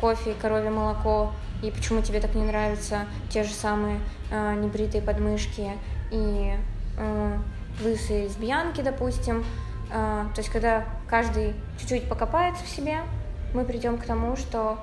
кофе, 0.00 0.34
коровье 0.40 0.70
молоко, 0.70 1.32
и 1.62 1.70
почему 1.70 2.02
тебе 2.02 2.20
так 2.20 2.34
не 2.34 2.42
нравятся 2.42 3.06
те 3.30 3.42
же 3.42 3.52
самые 3.54 3.98
э, 4.30 4.54
небритые 4.54 5.00
подмышки 5.00 5.70
и 6.10 6.54
э, 6.98 7.38
лысые 7.82 8.24
лесбиянки, 8.24 8.82
допустим, 8.82 9.44
а, 9.92 10.26
то 10.34 10.40
есть, 10.40 10.50
когда 10.50 10.84
каждый 11.08 11.54
чуть-чуть 11.78 12.08
покопается 12.08 12.64
в 12.64 12.68
себе, 12.68 13.00
мы 13.52 13.64
придем 13.64 13.98
к 13.98 14.04
тому, 14.04 14.36
что 14.36 14.78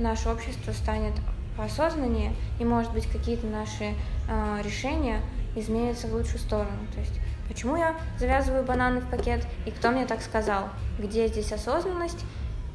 наше 0.00 0.28
общество 0.28 0.72
станет 0.72 1.14
осознаннее, 1.58 2.32
и, 2.58 2.64
может 2.64 2.92
быть, 2.92 3.06
какие-то 3.06 3.46
наши 3.46 3.94
э, 4.28 4.62
решения 4.62 5.20
изменятся 5.56 6.06
в 6.06 6.14
лучшую 6.14 6.38
сторону. 6.38 6.70
То 6.94 7.00
есть, 7.00 7.20
почему 7.48 7.76
я 7.76 7.94
завязываю 8.18 8.64
бананы 8.64 9.00
в 9.00 9.10
пакет, 9.10 9.46
и 9.66 9.70
кто 9.70 9.90
мне 9.90 10.06
так 10.06 10.22
сказал, 10.22 10.68
где 10.98 11.28
здесь 11.28 11.52
осознанность, 11.52 12.24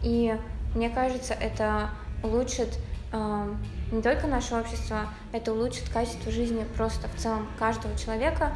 и 0.04 0.38
мне 0.76 0.90
кажется, 0.90 1.34
это 1.34 1.90
улучшит 2.22 2.78
э, 3.12 3.54
не 3.92 4.02
только 4.02 4.28
наше 4.28 4.56
общество, 4.56 5.10
это 5.32 5.54
улучшит 5.54 5.90
качество 5.90 6.32
жизни 6.32 6.66
просто 6.76 7.08
в 7.08 7.16
целом 7.16 7.48
каждого 7.58 7.98
человека, 7.98 8.52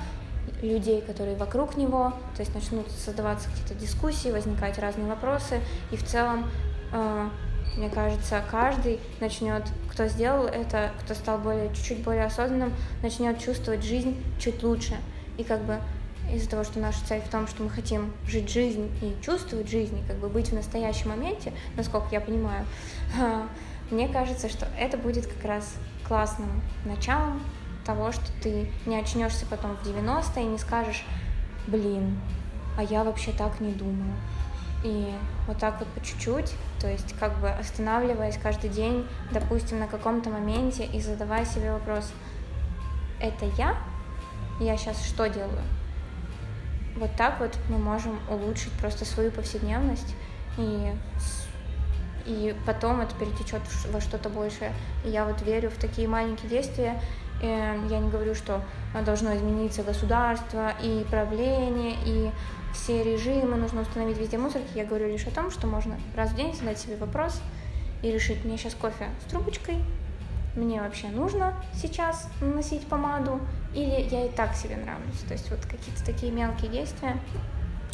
людей, 0.61 1.01
которые 1.01 1.37
вокруг 1.37 1.77
него, 1.77 2.13
то 2.35 2.41
есть 2.41 2.53
начнут 2.53 2.89
создаваться 2.91 3.49
какие-то 3.49 3.75
дискуссии, 3.75 4.29
возникать 4.29 4.77
разные 4.79 5.07
вопросы, 5.07 5.61
и 5.91 5.95
в 5.95 6.03
целом, 6.03 6.49
э, 6.91 7.29
мне 7.79 7.89
кажется, 7.89 8.43
каждый 8.51 8.99
начнет, 9.21 9.63
кто 9.89 10.07
сделал 10.07 10.47
это, 10.47 10.91
кто 10.99 11.13
стал 11.13 11.37
более, 11.37 11.73
чуть-чуть 11.73 12.03
более 12.03 12.25
осознанным, 12.25 12.73
начнет 13.01 13.39
чувствовать 13.39 13.83
жизнь 13.85 14.21
чуть 14.37 14.61
лучше. 14.63 14.97
И 15.37 15.45
как 15.45 15.61
бы 15.61 15.79
из-за 16.29 16.49
того, 16.49 16.65
что 16.65 16.79
наша 16.79 16.99
цель 17.07 17.21
в 17.21 17.29
том, 17.29 17.47
что 17.47 17.63
мы 17.63 17.69
хотим 17.69 18.11
жить 18.27 18.49
жизнь 18.49 18.91
и 19.01 19.15
чувствовать 19.23 19.69
жизнь, 19.69 19.97
и 19.97 20.05
как 20.05 20.17
бы 20.17 20.27
быть 20.27 20.49
в 20.49 20.53
настоящем 20.53 21.09
моменте, 21.09 21.53
насколько 21.77 22.09
я 22.11 22.19
понимаю, 22.19 22.65
мне 23.91 24.09
кажется, 24.09 24.49
что 24.49 24.67
это 24.77 24.97
будет 24.97 25.25
как 25.25 25.45
раз 25.45 25.73
классным 26.05 26.61
началом 26.83 27.41
того, 27.85 28.11
что 28.11 28.25
ты 28.43 28.69
не 28.85 28.97
очнешься 28.97 29.45
потом 29.49 29.77
в 29.77 29.83
90 29.85 30.37
и 30.37 30.43
не 30.43 30.57
скажешь, 30.57 31.05
блин, 31.65 32.19
а 32.77 32.83
я 32.83 33.05
вообще 33.05 33.31
так 33.31 33.61
не 33.61 33.71
думаю. 33.71 34.15
И 34.83 35.13
вот 35.47 35.57
так 35.57 35.79
вот 35.79 35.87
по 35.89 36.05
чуть-чуть, 36.05 36.53
то 36.79 36.89
есть 36.89 37.13
как 37.19 37.37
бы 37.39 37.49
останавливаясь 37.49 38.37
каждый 38.37 38.69
день, 38.69 39.05
допустим, 39.31 39.79
на 39.79 39.87
каком-то 39.87 40.29
моменте 40.29 40.85
и 40.85 41.01
задавая 41.01 41.45
себе 41.45 41.73
вопрос, 41.73 42.11
это 43.19 43.45
я? 43.57 43.75
Я 44.59 44.77
сейчас 44.77 45.03
что 45.03 45.27
делаю? 45.27 45.63
Вот 46.95 47.11
так 47.17 47.39
вот 47.39 47.57
мы 47.69 47.77
можем 47.77 48.19
улучшить 48.29 48.71
просто 48.73 49.05
свою 49.05 49.31
повседневность 49.31 50.15
и 50.57 50.93
и 52.25 52.55
потом 52.67 53.01
это 53.01 53.15
перетечет 53.15 53.61
во 53.91 53.99
что-то 53.99 54.29
большее. 54.29 54.71
И 55.03 55.09
я 55.09 55.25
вот 55.25 55.41
верю 55.41 55.71
в 55.71 55.75
такие 55.75 56.07
маленькие 56.07 56.47
действия, 56.47 57.01
Эм, 57.41 57.87
я 57.87 57.99
не 57.99 58.09
говорю, 58.09 58.35
что 58.35 58.61
должно 59.05 59.35
измениться 59.35 59.83
государство 59.83 60.73
и 60.81 61.05
правление, 61.09 61.95
и 62.05 62.31
все 62.73 63.03
режимы 63.03 63.57
нужно 63.57 63.81
установить 63.81 64.17
везде 64.17 64.37
мусорки. 64.37 64.69
Я 64.75 64.85
говорю 64.85 65.07
лишь 65.07 65.25
о 65.25 65.31
том, 65.31 65.51
что 65.51 65.67
можно 65.67 65.99
раз 66.15 66.31
в 66.31 66.35
день 66.35 66.53
задать 66.53 66.79
себе 66.79 66.95
вопрос 66.97 67.41
и 68.01 68.11
решить, 68.11 68.43
мне 68.45 68.57
сейчас 68.57 68.75
кофе 68.75 69.09
с 69.25 69.29
трубочкой, 69.29 69.77
мне 70.55 70.81
вообще 70.81 71.07
нужно 71.07 71.53
сейчас 71.73 72.27
наносить 72.41 72.87
помаду, 72.87 73.39
или 73.73 74.07
я 74.09 74.25
и 74.25 74.29
так 74.29 74.55
себе 74.55 74.77
нравлюсь. 74.77 75.19
То 75.27 75.33
есть 75.33 75.49
вот 75.49 75.59
какие-то 75.61 76.03
такие 76.05 76.31
мелкие 76.31 76.71
действия, 76.71 77.17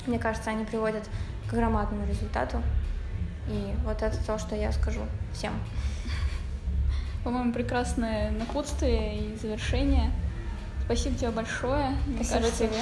мне 0.08 0.20
кажется, 0.20 0.52
они 0.52 0.66
приводят 0.66 1.04
к 1.48 1.54
громадному 1.54 2.06
результату. 2.08 2.62
И 3.48 3.74
вот 3.84 4.02
это 4.02 4.18
то, 4.26 4.38
что 4.40 4.56
я 4.56 4.72
скажу 4.72 5.02
всем 5.34 5.54
по-моему, 7.26 7.52
прекрасное 7.52 8.30
напутствие 8.30 9.18
и 9.18 9.36
завершение. 9.36 10.12
Спасибо 10.86 11.16
тебе 11.16 11.32
большое. 11.32 11.90
Мне 12.06 12.24
Спасибо 12.24 12.42
кажется, 12.42 12.68
тебе. 12.68 12.80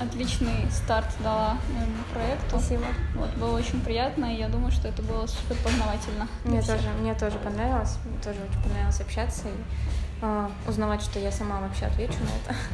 Отличный 0.00 0.70
старт 0.70 1.06
дала 1.22 1.56
моему 1.74 2.02
проекту. 2.12 2.58
Спасибо. 2.58 2.84
Вот, 3.14 3.30
было 3.34 3.56
очень 3.56 3.80
приятно, 3.80 4.34
и 4.34 4.38
я 4.38 4.48
думаю, 4.48 4.72
что 4.72 4.88
это 4.88 5.02
было 5.02 5.26
супер 5.26 5.56
познавательно. 5.62 6.28
Мне 6.44 6.60
тоже, 6.62 6.88
мне 7.00 7.14
тоже 7.14 7.38
понравилось. 7.38 7.98
Мне 8.04 8.18
тоже 8.18 8.38
очень 8.40 8.62
понравилось 8.62 9.00
общаться 9.00 9.48
и 9.48 10.22
э, 10.22 10.48
узнавать, 10.66 11.02
что 11.02 11.18
я 11.18 11.30
сама 11.30 11.60
вообще 11.60 11.86
отвечу 11.86 12.18
на 12.20 12.52
это. 12.52 12.58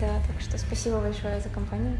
Да, 0.00 0.08
так 0.26 0.40
что 0.40 0.58
спасибо 0.58 0.98
большое 0.98 1.40
за 1.40 1.48
компанию. 1.48 1.96